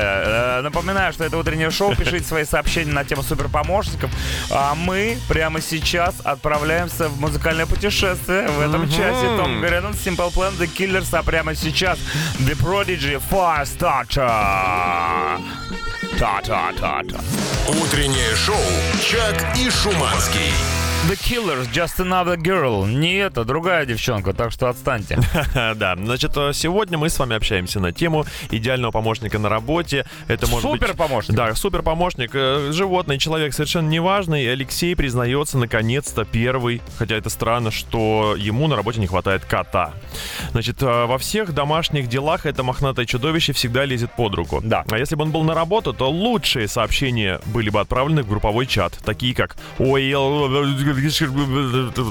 э, 0.59 0.61
напоминаю, 0.61 1.11
что 1.11 1.23
это 1.23 1.37
утреннее 1.41 1.71
шоу. 1.71 1.95
Пишите 1.95 2.25
свои 2.25 2.45
сообщения 2.45 2.91
на 2.93 3.03
тему 3.03 3.23
суперпомощников. 3.23 4.09
А 4.49 4.75
мы 4.75 5.17
прямо 5.27 5.61
сейчас 5.61 6.15
отправляемся 6.23 7.09
в 7.09 7.19
музыкальное 7.19 7.65
путешествие. 7.65 8.47
В 8.47 8.61
этом 8.61 8.89
часе 8.89 9.25
Том 9.37 9.61
Греннон, 9.61 9.93
Simple 9.93 10.33
Plan, 10.33 10.57
The 10.57 10.67
Killers, 10.67 11.09
а 11.17 11.23
прямо 11.23 11.55
сейчас 11.55 11.99
The 12.39 12.55
Prodigy, 12.55 13.21
Firestarter. 13.29 14.29
Та-та-та-та. 16.19 17.19
Утреннее 17.67 18.35
шоу 18.35 18.55
«Чак 19.01 19.57
и 19.57 19.69
Шуманский». 19.69 20.80
The 21.09 21.17
Killers, 21.17 21.67
Just 21.73 21.97
Another 21.97 22.37
Girl. 22.37 22.87
Не 22.87 23.15
это, 23.15 23.43
другая 23.43 23.85
девчонка, 23.85 24.33
так 24.33 24.51
что 24.51 24.69
отстаньте. 24.69 25.17
Да, 25.75 25.95
значит, 25.95 26.31
э, 26.37 26.51
сегодня 26.53 26.97
мы 26.97 27.09
с 27.09 27.17
вами 27.17 27.35
общаемся 27.35 27.79
на 27.79 27.91
тему 27.91 28.25
идеального 28.51 28.91
помощника 28.91 29.39
на 29.39 29.49
работе. 29.49 30.05
Это 30.27 30.47
может 30.47 30.69
быть... 30.69 30.79
Супер-помощник. 30.79 31.35
Да, 31.35 31.55
супер 31.55 31.81
помощник. 31.81 32.31
э, 32.33 32.71
Животный 32.71 33.17
человек 33.17 33.53
совершенно 33.53 33.89
неважный. 33.89 34.43
И 34.43 34.47
Алексей 34.47 34.95
признается 34.95 35.57
наконец-то 35.57 36.23
первый, 36.23 36.81
хотя 36.97 37.15
это 37.15 37.29
странно, 37.29 37.71
что 37.71 38.35
ему 38.37 38.67
на 38.67 38.75
работе 38.75 38.99
не 38.99 39.07
хватает 39.07 39.43
кота. 39.43 39.93
Значит, 40.51 40.81
э, 40.83 41.05
во 41.05 41.17
всех 41.17 41.53
домашних 41.53 42.07
делах 42.07 42.45
это 42.45 42.61
мохнатое 42.63 43.05
чудовище 43.07 43.53
всегда 43.53 43.85
лезет 43.85 44.11
под 44.15 44.35
руку. 44.35 44.61
Да. 44.63 44.85
А 44.91 44.97
если 44.99 45.15
бы 45.15 45.23
он 45.23 45.31
был 45.31 45.43
на 45.43 45.55
работу, 45.55 45.93
то 45.93 46.09
лучшие 46.11 46.67
сообщения 46.67 47.41
были 47.47 47.69
бы 47.71 47.79
отправлены 47.79 48.21
в 48.21 48.29
групповой 48.29 48.67
чат, 48.67 48.93
такие 49.03 49.33
как 49.33 49.57
«Ой, 49.79 50.03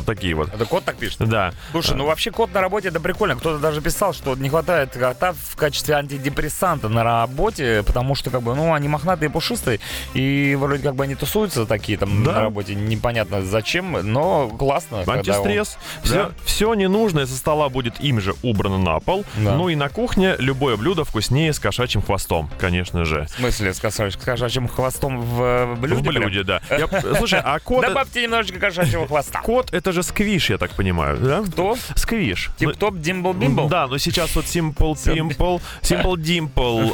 такие 0.07 0.35
вот. 0.35 0.53
Это 0.53 0.65
кот 0.65 0.85
так 0.85 0.97
пишет? 0.97 1.19
Да. 1.21 1.53
Слушай, 1.73 1.97
ну 1.97 2.07
вообще 2.07 2.31
кот 2.31 2.53
на 2.55 2.61
работе 2.61 2.89
это 2.89 3.01
прикольно. 3.01 3.37
Кто-то 3.37 3.59
даже 3.59 3.81
писал, 3.81 4.13
что 4.13 4.35
не 4.37 4.49
хватает 4.49 4.91
кота 4.93 5.33
в 5.33 5.57
качестве 5.57 5.95
антидепрессанта 5.95 6.89
на 6.89 7.05
работе, 7.05 7.83
потому 7.87 8.15
что 8.15 8.31
как 8.31 8.43
бы, 8.43 8.55
ну, 8.55 8.73
они 8.75 8.89
мохнатые, 8.89 9.31
пушистые, 9.31 9.81
и 10.15 10.57
вроде 10.59 10.83
как 10.83 10.95
бы 10.95 11.05
они 11.05 11.15
тусуются 11.15 11.67
такие 11.67 11.99
там 11.99 12.25
Да. 12.25 12.33
на 12.33 12.41
работе, 12.43 12.75
непонятно 12.75 13.43
зачем, 13.43 13.97
но 14.13 14.49
классно. 14.49 15.03
Антистресс. 15.07 15.77
он- 15.99 16.05
Все, 16.05 16.15
Да. 16.15 16.31
все 16.45 16.75
ненужное 16.75 17.27
со 17.27 17.37
стола 17.37 17.69
будет 17.69 18.01
им 18.01 18.21
же 18.21 18.35
убрано 18.43 18.79
на 18.79 18.99
пол. 19.01 19.25
Да. 19.37 19.55
Ну 19.55 19.69
и 19.69 19.75
на 19.75 19.89
кухне 19.89 20.37
любое 20.39 20.77
блюдо 20.77 21.05
вкуснее 21.05 21.53
с 21.53 21.59
кошачьим 21.59 22.03
хвостом, 22.03 22.51
конечно 22.59 23.05
же. 23.05 23.27
В 23.27 23.31
смысле, 23.31 23.75
с 23.75 23.81
кошачьим, 23.81 24.69
хвостом 24.69 25.21
в, 25.21 25.43
э, 25.43 25.75
блюде? 25.77 26.03
в 26.03 26.03
прям? 26.07 26.23
блюде, 26.23 26.43
да. 26.45 26.61
Я- 26.71 26.89
слушай, 27.17 27.41
а 27.43 27.59
кот... 27.65 27.83
Добавьте 27.83 28.23
немножечко 28.23 28.59
кошачьего 28.71 29.07
хвоста. 29.07 29.41
Кот 29.43 29.73
это 29.75 29.93
же 29.93 30.03
сквиш, 30.03 30.51
я 30.51 30.59
так 30.59 30.71
понимаю, 30.73 31.19
да? 31.19 31.43
Кто? 31.43 31.77
Сквиш. 31.97 32.51
Тип-топ, 32.59 32.95
димбл-бимбл? 32.97 33.69
Да, 33.69 33.87
но 33.87 33.99
сейчас 33.99 34.35
вот 34.37 34.45
Simple 34.45 34.95
Pimple, 34.95 35.61
Simple 35.83 36.15
Dimple, 36.17 36.93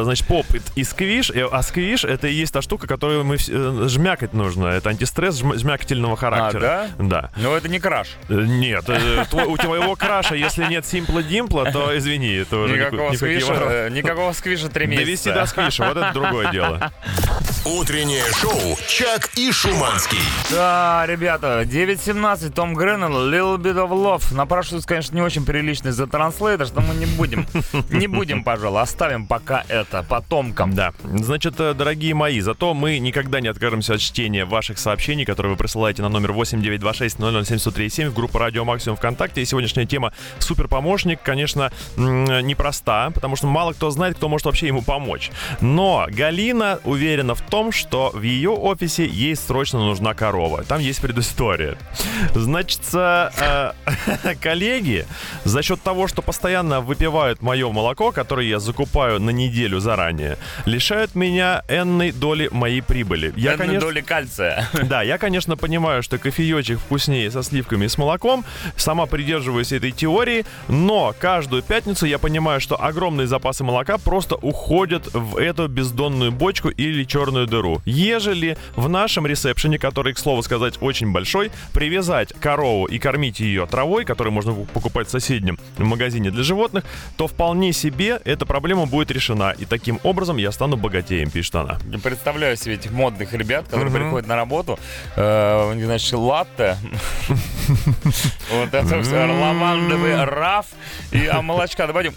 э, 0.00 0.04
значит, 0.04 0.26
попыт 0.26 0.62
и 0.76 0.84
сквиш. 0.84 1.30
э, 1.30 1.46
А 1.50 1.62
сквиш 1.62 2.04
это 2.04 2.28
и 2.28 2.32
есть 2.34 2.52
та 2.52 2.62
штука, 2.62 2.86
которую 2.86 3.24
мы 3.24 3.36
э, 3.36 3.86
жмякать 3.88 4.34
нужно. 4.34 4.66
Это 4.66 4.90
антистресс 4.90 5.40
жм- 5.42 5.56
жмякательного 5.58 6.16
характера. 6.16 6.88
да? 6.98 7.30
Но 7.36 7.56
это 7.56 7.68
не 7.68 7.78
краш. 7.80 8.08
Нет, 8.28 8.84
э, 8.88 9.24
твой- 9.30 9.46
у 9.46 9.56
твоего 9.56 9.96
краша, 9.96 10.34
если 10.34 10.64
нет 10.66 10.84
Simple 10.84 11.26
Dimple, 11.28 11.72
то 11.72 11.96
извини, 11.96 12.32
это 12.34 12.56
уже 12.58 12.76
Никакого 12.76 13.12
сквиша, 13.14 13.88
никакого 13.90 14.32
сквиша 14.32 14.68
три 14.68 14.86
месяца. 14.86 15.04
Довести 15.06 15.32
до 15.32 15.46
сквиша, 15.46 15.84
вот 15.88 15.96
это 15.96 16.12
другое 16.12 16.50
дело. 16.52 16.92
Утреннее 17.64 18.24
шоу 18.40 18.78
«Чак 18.88 19.30
и 19.36 19.52
Шуманский». 19.52 20.18
Да, 20.50 20.97
ребята, 21.06 21.62
9.17, 21.62 22.50
Том 22.50 22.74
Греннелл, 22.74 23.30
Little 23.30 23.58
Bit 23.58 23.74
of 23.74 23.90
Love. 23.90 24.34
Напрашивается, 24.34 24.88
конечно, 24.88 25.14
не 25.14 25.22
очень 25.22 25.44
приличный 25.44 25.92
за 25.92 26.06
транслейтер, 26.06 26.66
что 26.66 26.80
мы 26.80 26.94
не 26.94 27.06
будем. 27.06 27.46
Не 27.90 28.06
будем, 28.06 28.44
пожалуй, 28.44 28.82
оставим 28.82 29.26
пока 29.26 29.64
это 29.68 30.02
потомкам. 30.02 30.74
Да. 30.74 30.92
Значит, 31.02 31.54
э, 31.58 31.74
дорогие 31.74 32.14
мои, 32.14 32.40
зато 32.40 32.74
мы 32.74 32.98
никогда 32.98 33.40
не 33.40 33.48
откажемся 33.48 33.94
от 33.94 34.00
чтения 34.00 34.44
ваших 34.44 34.78
сообщений, 34.78 35.24
которые 35.24 35.52
вы 35.52 35.58
присылаете 35.58 36.02
на 36.02 36.08
номер 36.08 36.32
8926 36.32 37.98
в 38.08 38.14
группу 38.14 38.38
Радио 38.38 38.64
Максимум 38.64 38.96
ВКонтакте. 38.96 39.42
И 39.42 39.44
сегодняшняя 39.44 39.86
тема 39.86 40.12
«Суперпомощник», 40.38 41.20
конечно, 41.22 41.72
непроста, 41.96 43.10
потому 43.10 43.36
что 43.36 43.46
мало 43.46 43.72
кто 43.72 43.90
знает, 43.90 44.16
кто 44.16 44.28
может 44.28 44.46
вообще 44.46 44.66
ему 44.66 44.82
помочь. 44.82 45.30
Но 45.60 46.06
Галина 46.10 46.80
уверена 46.84 47.34
в 47.34 47.42
том, 47.42 47.72
что 47.72 48.10
в 48.14 48.22
ее 48.22 48.50
офисе 48.50 49.06
ей 49.06 49.34
срочно 49.36 49.78
нужна 49.78 50.14
корова. 50.14 50.64
Там 50.64 50.80
есть 50.88 51.00
предыстория. 51.00 51.76
Значит, 52.34 52.80
э, 52.92 53.72
коллеги 54.40 55.06
за 55.44 55.62
счет 55.62 55.80
того, 55.82 56.08
что 56.08 56.22
постоянно 56.22 56.80
выпивают 56.80 57.42
мое 57.42 57.70
молоко, 57.70 58.12
которое 58.12 58.46
я 58.46 58.58
закупаю 58.58 59.20
на 59.20 59.30
неделю 59.30 59.80
заранее, 59.80 60.38
лишают 60.66 61.14
меня 61.14 61.62
энной 61.68 62.12
доли 62.12 62.48
моей 62.50 62.82
прибыли. 62.82 63.32
Я, 63.36 63.52
Одной 63.52 63.66
конечно, 63.66 63.88
доли 63.88 64.00
кальция. 64.00 64.68
да, 64.84 65.02
я, 65.02 65.18
конечно, 65.18 65.56
понимаю, 65.56 66.02
что 66.02 66.18
кофеечек 66.18 66.78
вкуснее 66.78 67.30
со 67.30 67.42
сливками 67.42 67.84
и 67.84 67.88
с 67.88 67.98
молоком. 67.98 68.44
Сама 68.76 69.06
придерживаюсь 69.06 69.72
этой 69.72 69.92
теории, 69.92 70.44
но 70.68 71.14
каждую 71.18 71.62
пятницу 71.62 72.06
я 72.06 72.18
понимаю, 72.18 72.60
что 72.60 72.82
огромные 72.82 73.26
запасы 73.26 73.64
молока 73.64 73.98
просто 73.98 74.36
уходят 74.36 75.12
в 75.12 75.36
эту 75.36 75.68
бездонную 75.68 76.32
бочку 76.32 76.68
или 76.68 77.04
черную 77.04 77.46
дыру. 77.46 77.80
Ежели 77.84 78.56
в 78.76 78.88
нашем 78.88 79.26
ресепшене, 79.26 79.78
который, 79.78 80.14
к 80.14 80.18
слову 80.18 80.42
сказать, 80.42 80.77
очень 80.80 81.12
большой, 81.12 81.50
привязать 81.72 82.32
корову 82.40 82.86
и 82.86 82.98
кормить 82.98 83.40
ее 83.40 83.66
травой, 83.66 84.04
которую 84.04 84.32
можно 84.32 84.52
покупать 84.52 85.08
в 85.08 85.10
соседнем 85.10 85.58
магазине 85.76 86.30
для 86.30 86.42
животных, 86.42 86.84
то 87.16 87.26
вполне 87.26 87.72
себе 87.72 88.20
эта 88.24 88.46
проблема 88.46 88.86
будет 88.86 89.10
решена. 89.10 89.54
И 89.58 89.64
таким 89.64 90.00
образом 90.02 90.36
я 90.36 90.52
стану 90.52 90.76
богатеем, 90.76 91.30
пишет 91.30 91.54
она. 91.56 91.78
Не 91.84 91.98
представляю 91.98 92.56
себе 92.56 92.74
этих 92.74 92.90
модных 92.90 93.32
ребят, 93.32 93.66
которые 93.66 93.92
приходят 93.92 94.28
на 94.28 94.36
работу, 94.36 94.78
э, 95.16 95.80
значит, 95.84 96.12
латте, 96.12 96.76
вот 98.52 98.74
это 98.74 99.02
все, 99.02 99.24
лавандовый 99.24 100.24
раф, 100.24 100.66
и 101.12 101.26
а 101.26 101.42
молочка 101.42 101.86
добавим. 101.86 102.14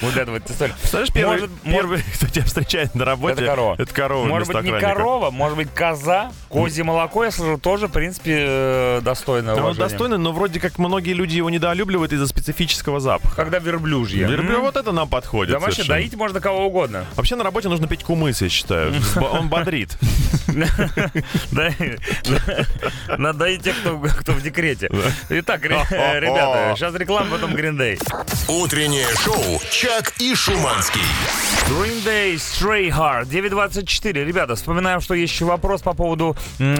Вот 0.00 0.16
это 0.16 0.30
вот 0.30 0.48
история. 0.48 0.74
Знаешь, 0.84 1.12
первый, 1.12 1.40
Может- 1.40 1.50
первый, 1.62 2.02
кто 2.14 2.26
тебя 2.26 2.44
встречает 2.44 2.94
на 2.94 3.04
работе, 3.04 3.34
Это 3.34 3.46
корова. 3.46 3.74
Это 3.78 3.94
корова 3.94 4.26
Может 4.26 4.48
быть, 4.48 4.62
не 4.62 4.70
охранника. 4.70 4.94
Корова, 5.18 5.30
может 5.30 5.56
быть, 5.56 5.68
коза, 5.74 6.30
козье 6.48 6.84
молоко, 6.84 7.24
я 7.24 7.30
слышу, 7.30 7.58
тоже, 7.58 7.88
в 7.88 7.92
принципе, 7.92 8.36
э, 8.38 9.00
достойно 9.02 9.54
уважения. 9.54 9.78
достойный, 9.88 10.18
но 10.18 10.32
вроде 10.32 10.60
как 10.60 10.78
многие 10.78 11.12
люди 11.12 11.36
его 11.36 11.50
недолюбливают 11.50 12.12
из-за 12.12 12.26
специфического 12.26 13.00
запаха. 13.00 13.34
Когда 13.34 13.58
верблюжье. 13.58 14.26
Верблюд, 14.26 14.56
М? 14.58 14.60
вот 14.62 14.76
это 14.76 14.92
нам 14.92 15.08
подходит 15.08 15.52
Да 15.54 15.58
вообще, 15.58 15.82
совершенно. 15.82 15.98
доить 16.00 16.14
можно 16.14 16.40
кого 16.40 16.66
угодно. 16.66 17.04
Вообще 17.16 17.36
на 17.36 17.44
работе 17.44 17.68
нужно 17.68 17.88
пить 17.88 18.04
кумыс, 18.04 18.40
я 18.42 18.48
считаю. 18.48 18.94
Он 19.16 19.48
бодрит. 19.48 19.96
Да, 21.52 21.70
Надо 23.16 23.38
доить 23.40 23.62
тех, 23.62 23.78
кто, 23.80 23.98
кто 23.98 24.32
в 24.32 24.42
декрете. 24.42 24.88
Итак, 25.28 25.64
ре- 25.64 25.76
э, 25.90 26.20
ребята, 26.20 26.74
сейчас 26.76 26.94
реклама, 26.94 27.32
потом 27.32 27.54
Green 27.54 27.76
Day. 27.76 27.98
Утреннее 28.48 29.06
шоу 29.22 29.60
«Чак 29.70 30.14
и 30.18 30.34
Шуманский». 30.34 31.00
Green 31.68 32.02
Day, 32.04 32.34
Stray 32.36 32.88
Hard, 32.90 33.26
9.24. 33.28 34.24
Ребята, 34.24 34.54
вспоминаем, 34.56 34.97
что 35.00 35.14
есть 35.14 35.32
еще 35.32 35.44
вопрос 35.44 35.82
по 35.82 35.94
поводу 35.94 36.36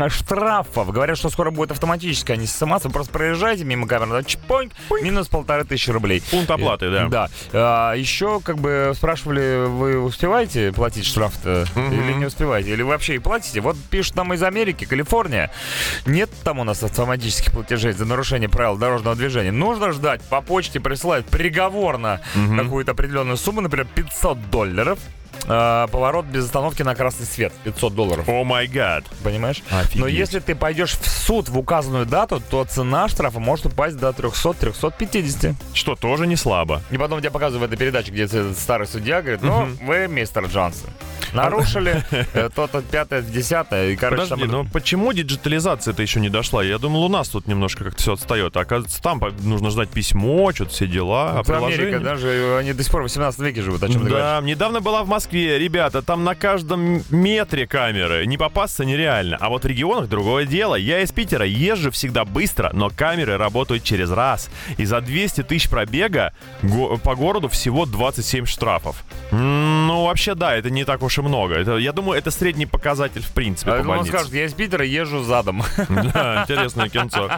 штрафов. 0.08 0.90
Говорят, 0.90 1.18
что 1.18 1.30
скоро 1.30 1.50
будет 1.50 1.70
автоматически, 1.70 2.32
а 2.32 2.36
не 2.36 2.46
СМС. 2.46 2.84
Вы 2.84 2.90
просто 2.90 3.12
проезжаете 3.12 3.64
мимо 3.64 3.86
камеры, 3.86 4.10
да, 4.10 4.22
чпоньк, 4.22 4.72
минус 5.02 5.28
полторы 5.28 5.64
тысячи 5.64 5.90
рублей. 5.90 6.22
Пункт 6.30 6.50
оплаты, 6.50 6.90
да. 6.90 7.08
Да. 7.08 7.28
А, 7.52 7.94
еще, 7.94 8.40
как 8.40 8.58
бы, 8.58 8.92
спрашивали, 8.94 9.66
вы 9.66 9.98
успеваете 10.00 10.72
платить 10.72 11.06
штраф-то? 11.06 11.66
Или 11.76 12.14
не 12.14 12.26
успеваете? 12.26 12.72
Или 12.72 12.82
вы 12.82 12.90
вообще 12.90 13.16
и 13.16 13.18
платите? 13.18 13.60
Вот 13.60 13.76
пишут 13.90 14.16
нам 14.16 14.32
из 14.34 14.42
Америки, 14.42 14.84
Калифорния. 14.84 15.50
Нет 16.06 16.30
там 16.44 16.58
у 16.58 16.64
нас 16.64 16.82
автоматических 16.82 17.52
платежей 17.52 17.92
за 17.92 18.04
нарушение 18.04 18.48
правил 18.48 18.76
дорожного 18.76 19.16
движения. 19.16 19.52
Нужно 19.52 19.92
ждать. 19.92 20.22
По 20.22 20.40
почте 20.40 20.80
присылают 20.80 21.26
приговор 21.26 21.98
на 21.98 22.20
на 22.34 22.64
какую-то 22.64 22.92
определенную 22.92 23.36
сумму, 23.36 23.60
например, 23.60 23.86
500 23.94 24.50
долларов, 24.50 24.98
э, 25.46 25.86
поворот 25.90 26.26
без 26.26 26.44
остановки 26.44 26.82
на 26.82 26.94
красный 26.94 27.26
свет, 27.26 27.52
500 27.64 27.94
долларов. 27.94 28.28
О 28.28 28.44
май 28.44 28.66
гад. 28.66 29.04
Понимаешь? 29.22 29.62
Офигеть. 29.70 30.00
Но 30.00 30.06
если 30.06 30.40
ты 30.40 30.54
пойдешь 30.54 30.92
в 30.92 31.06
суд 31.08 31.48
в 31.48 31.58
указанную 31.58 32.06
дату, 32.06 32.42
то 32.50 32.64
цена 32.64 33.08
штрафа 33.08 33.40
может 33.40 33.66
упасть 33.66 33.96
до 33.96 34.10
300-350. 34.10 35.54
Что 35.74 35.96
тоже 35.96 36.26
не 36.26 36.36
слабо. 36.36 36.82
И 36.90 36.98
потом 36.98 37.20
тебе 37.20 37.30
показывают 37.30 37.70
в 37.70 37.72
этой 37.72 37.78
передаче, 37.78 38.10
где 38.10 38.24
этот 38.24 38.58
старый 38.58 38.86
судья 38.86 39.22
говорит, 39.22 39.42
ну, 39.42 39.68
вы, 39.82 40.08
мистер 40.08 40.46
Джонсон, 40.46 40.90
нарушили 41.32 42.04
э, 42.10 42.50
то-то, 42.54 42.82
пятое, 42.82 43.22
десятое. 43.22 43.90
И, 43.90 43.96
короче, 43.96 44.22
Подожди, 44.22 44.46
там 44.46 44.64
но 44.64 44.70
почему 44.70 45.12
диджитализация-то 45.12 46.02
еще 46.02 46.20
не 46.20 46.28
дошла? 46.28 46.62
Я 46.62 46.78
думал, 46.78 47.04
у 47.04 47.08
нас 47.08 47.28
тут 47.28 47.46
немножко 47.46 47.84
как-то 47.84 48.00
все 48.00 48.12
отстает. 48.14 48.56
А 48.56 48.60
оказывается, 48.60 49.02
там 49.02 49.20
нужно 49.40 49.70
ждать 49.70 49.90
письмо, 49.90 50.52
что-то 50.52 50.70
все 50.70 50.86
дела, 50.86 51.38
а 51.38 51.40
это 51.40 51.58
Америка, 51.58 52.00
даже 52.00 52.56
они 52.58 52.72
до 52.72 52.82
сих 52.82 52.92
пор 52.92 53.02
в 53.02 53.04
18 53.04 53.40
веке 53.40 53.62
живут, 53.62 53.82
о 53.82 53.88
чем 53.88 54.02
ты 54.02 54.08
говоришь? 54.08 54.18
Да, 54.18 54.40
недавно 54.42 54.80
была 54.80 55.02
в 55.02 55.08
Москве, 55.08 55.27
ребята, 55.36 56.02
там 56.02 56.24
на 56.24 56.34
каждом 56.34 57.02
метре 57.10 57.66
камеры, 57.66 58.26
не 58.26 58.36
попасться 58.38 58.84
нереально. 58.84 59.36
А 59.40 59.48
вот 59.48 59.64
в 59.64 59.66
регионах 59.66 60.08
другое 60.08 60.46
дело. 60.46 60.74
Я 60.74 61.00
из 61.00 61.12
Питера 61.12 61.44
езжу 61.46 61.90
всегда 61.90 62.24
быстро, 62.24 62.70
но 62.72 62.90
камеры 62.90 63.36
работают 63.36 63.82
через 63.84 64.10
раз. 64.10 64.48
И 64.76 64.84
за 64.84 65.00
200 65.00 65.42
тысяч 65.44 65.68
пробега 65.68 66.32
го- 66.62 66.96
по 66.98 67.14
городу 67.14 67.48
всего 67.48 67.86
27 67.86 68.46
штрафов. 68.46 69.02
Ну, 69.30 70.04
вообще, 70.04 70.34
да, 70.34 70.54
это 70.56 70.70
не 70.70 70.84
так 70.84 71.02
уж 71.02 71.18
и 71.18 71.22
много. 71.22 71.54
Это, 71.54 71.76
я 71.76 71.92
думаю, 71.92 72.18
это 72.18 72.30
средний 72.30 72.66
показатель 72.66 73.22
в 73.22 73.32
принципе 73.32 73.72
А 73.72 73.74
по 73.76 73.80
он 73.80 73.86
больнице. 73.88 74.10
скажет, 74.12 74.32
я 74.32 74.44
из 74.46 74.52
Питера 74.54 74.84
езжу 74.84 75.22
задом. 75.22 75.62
Да, 75.88 76.42
интересное 76.44 76.88
кинцо. 76.88 77.30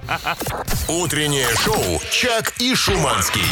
Утреннее 0.88 1.46
шоу 1.56 2.00
«Чак 2.10 2.52
и 2.60 2.74
Шуманский». 2.74 3.42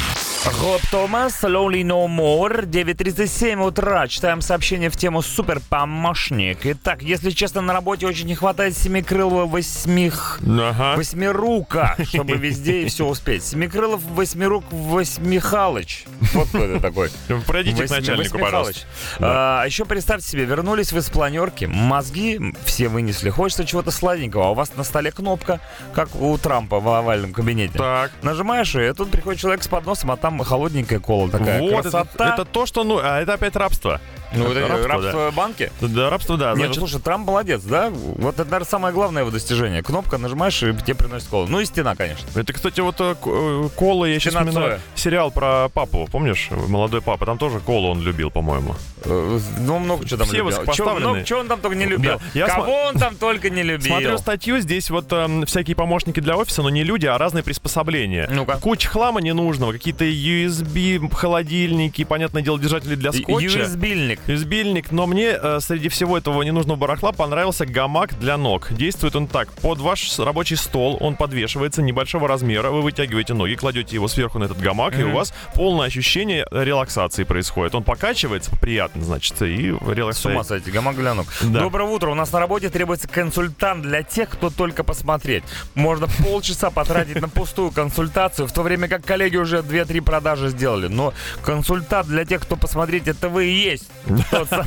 Роб 0.46 0.81
Томас, 0.92 1.42
Lonely 1.42 1.83
No 1.83 2.07
More, 2.07 2.64
9.37 2.64 3.61
утра. 3.66 4.07
Читаем 4.07 4.40
сообщение 4.40 4.88
в 4.88 4.96
тему 4.96 5.20
«Супер 5.20 5.61
помощник». 5.68 6.61
Итак, 6.62 7.03
если 7.03 7.31
честно, 7.31 7.61
на 7.61 7.72
работе 7.72 8.07
очень 8.07 8.27
не 8.27 8.37
хватает 8.37 8.77
семикрылого 8.77 9.46
восьмих... 9.46 10.38
Ага. 10.46 10.94
Восьмирука, 10.96 11.96
чтобы 12.04 12.37
везде 12.37 12.83
и 12.83 12.88
все 12.88 13.04
успеть. 13.04 13.44
Семикрылов, 13.44 14.00
восьмирук, 14.02 14.65
восьмихалыч. 14.71 16.04
Вот 16.35 16.48
кто 16.48 16.58
это 16.58 16.81
такой. 16.81 17.10
Пройдите 17.46 17.87
к 17.87 17.90
начальнику, 17.90 18.38
пожалуйста. 18.38 18.87
А, 19.19 19.65
еще 19.65 19.85
представьте 19.87 20.29
себе, 20.29 20.44
вернулись 20.44 20.92
вы 20.92 21.02
с 21.02 21.10
планерки, 21.10 21.65
мозги 21.65 22.54
все 22.65 22.88
вынесли, 22.88 23.31
хочется 23.31 23.65
чего-то 23.65 23.90
сладенького, 23.90 24.46
а 24.46 24.50
у 24.50 24.54
вас 24.54 24.71
на 24.77 24.85
столе 24.85 25.10
кнопка, 25.10 25.60
как 25.94 26.15
у 26.15 26.38
Трампа 26.38 26.79
в 26.79 26.88
овальном 26.88 27.33
кабинете. 27.33 27.77
Так. 27.77 28.13
Нажимаешь 28.23 28.75
ее, 28.77 28.90
и 28.90 28.92
тут 28.92 29.10
приходит 29.10 29.40
человек 29.40 29.65
с 29.65 29.69
подносом, 29.69 30.13
а 30.13 30.17
там 30.17 30.27
холодненькая 30.38 31.00
кола 31.00 31.31
такая. 31.31 31.60
Вот, 31.60 31.87
это, 31.87 31.90
Красота. 31.90 32.35
это 32.35 32.44
то, 32.44 32.66
что, 32.66 32.85
ну, 32.85 33.00
а 33.02 33.20
это 33.20 33.35
опять 33.35 33.56
рабство. 33.56 34.00
Ну, 34.35 34.52
это 34.52 34.68
рабство, 34.68 34.88
рабство 34.88 35.31
банки. 35.35 35.72
Да, 35.81 36.10
рабство, 36.10 36.37
да. 36.37 36.50
Не, 36.50 36.56
ну 36.56 36.64
Значит, 36.64 36.79
слушай, 36.79 37.00
Трамп 37.00 37.26
молодец, 37.26 37.62
да? 37.62 37.90
Вот 37.90 38.35
это, 38.35 38.44
наверное, 38.44 38.66
самое 38.66 38.94
главное 38.94 39.22
его 39.22 39.31
достижение. 39.31 39.83
Кнопка 39.83 40.18
нажимаешь, 40.18 40.62
и 40.62 40.72
тебе 40.74 40.94
приносит 40.94 41.29
колу. 41.29 41.46
Ну 41.48 41.60
и 41.60 41.64
стена, 41.64 41.94
конечно. 41.94 42.26
Это, 42.35 42.52
кстати, 42.52 42.81
вот 42.81 42.96
э, 43.00 43.14
э, 43.24 43.68
кола, 43.76 44.04
я 44.04 44.18
сейчас 44.18 44.35
вспоминаю 44.35 44.81
сериал 44.94 45.31
про 45.31 45.68
папу, 45.68 46.08
помнишь? 46.10 46.48
Молодой 46.50 47.00
папа, 47.02 47.26
там 47.26 47.38
тоже 47.38 47.60
колу 47.60 47.88
он 47.88 48.02
любил, 48.02 48.31
по-моему. 48.31 48.74
Э, 49.04 49.38
Ну, 49.60 49.79
много 49.79 50.04
чего 50.06 50.18
там 50.18 50.26
Все 50.26 50.37
любил. 50.38 50.46
высокопоставленные. 50.46 51.24
Чего 51.24 51.40
он 51.40 51.48
там 51.48 51.60
только 51.60 51.76
не 51.76 51.87
любил? 51.87 52.18
Да, 52.18 52.24
я 52.35 52.46
Кого 52.46 52.72
он 52.88 52.94
там 52.96 53.16
только 53.16 53.50
не 53.50 53.62
любил? 53.62 53.88
Смотрю 53.88 54.18
статью, 54.18 54.58
здесь 54.60 54.90
вот 54.90 55.12
эм, 55.12 55.46
всякие 55.46 55.76
помощники 55.76 56.20
для 56.20 56.37
офиса, 56.37 56.62
но 56.62 56.70
не 56.70 56.85
люди, 56.85 57.06
а 57.06 57.16
разные 57.18 57.42
приспособления. 57.42 58.29
Ну-ка. 58.31 58.58
Куча 58.58 58.88
хлама 58.88 59.20
ненужного, 59.20 59.72
какие-то 59.72 60.04
USB, 60.04 61.12
холодильники, 61.14 62.04
понятное 62.04 62.42
дело, 62.42 62.58
держатели 62.58 62.94
для 62.94 63.12
скотча. 63.12 63.60
USB-льник. 63.60 64.17
USB-льник, 64.27 64.90
но 64.90 65.06
мне 65.06 65.29
э, 65.40 65.58
среди 65.60 65.88
всего 65.88 66.19
этого 66.19 66.42
ненужного 66.42 66.77
барахла 66.77 67.12
понравился 67.12 67.64
гамак 67.66 68.19
для 68.19 68.37
ног. 68.37 68.69
Действует 68.73 69.16
он 69.16 69.27
так. 69.27 69.50
Под 69.52 69.79
ваш 69.79 70.08
с- 70.10 70.19
рабочий 70.19 70.56
стол 70.56 70.98
он 71.00 71.16
подвешивается 71.16 71.83
небольшого 71.83 72.29
размера. 72.29 72.71
Вы 72.71 72.83
вытягиваете 72.83 73.35
ноги, 73.35 73.54
кладете 73.54 73.94
его 73.94 74.08
сверху 74.08 74.38
на 74.38 74.44
этот 74.44 74.58
гамак, 74.60 74.98
и 74.98 75.02
у 75.04 75.12
вас 75.12 75.33
полное 75.54 75.87
ощущение 75.87 76.46
релаксации 76.50 77.25
происходит. 77.25 77.75
Он 77.75 77.83
покачивается 77.85 78.50
приятно, 78.56 79.02
значит, 79.04 79.40
и 79.42 79.73
С 79.73 79.88
релаксация. 79.88 80.33
ума 80.33 80.44
сойти, 80.44 80.71
гамак 80.71 80.96
для 80.96 81.14
ног. 81.14 81.27
Да. 81.44 81.60
Доброе 81.60 81.88
утро. 81.88 82.10
У 82.10 82.14
нас 82.14 82.33
на 82.33 82.40
работе 82.40 82.69
требуется 82.71 83.08
консультант 83.08 83.83
для 83.83 84.02
тех, 84.02 84.29
кто 84.29 84.50
только 84.50 84.85
посмотреть. 84.85 85.44
Можно 85.75 86.06
полчаса 86.25 86.71
потратить 86.71 87.21
на 87.21 87.29
пустую 87.29 87.71
консультацию, 87.71 88.46
в 88.46 88.52
то 88.52 88.62
время 88.62 88.88
как 88.88 89.04
коллеги 89.04 89.37
уже 89.37 89.58
2-3 89.58 90.00
продажи 90.02 90.48
сделали. 90.48 90.88
Но 90.88 91.14
консультант 91.42 92.08
для 92.08 92.25
тех, 92.25 92.42
кто 92.42 92.56
посмотреть, 92.56 93.08
это 93.08 93.29
вы 93.29 93.46
и 93.46 93.54
есть. 93.54 93.88
Тот, 94.31 94.48
сам- 94.48 94.67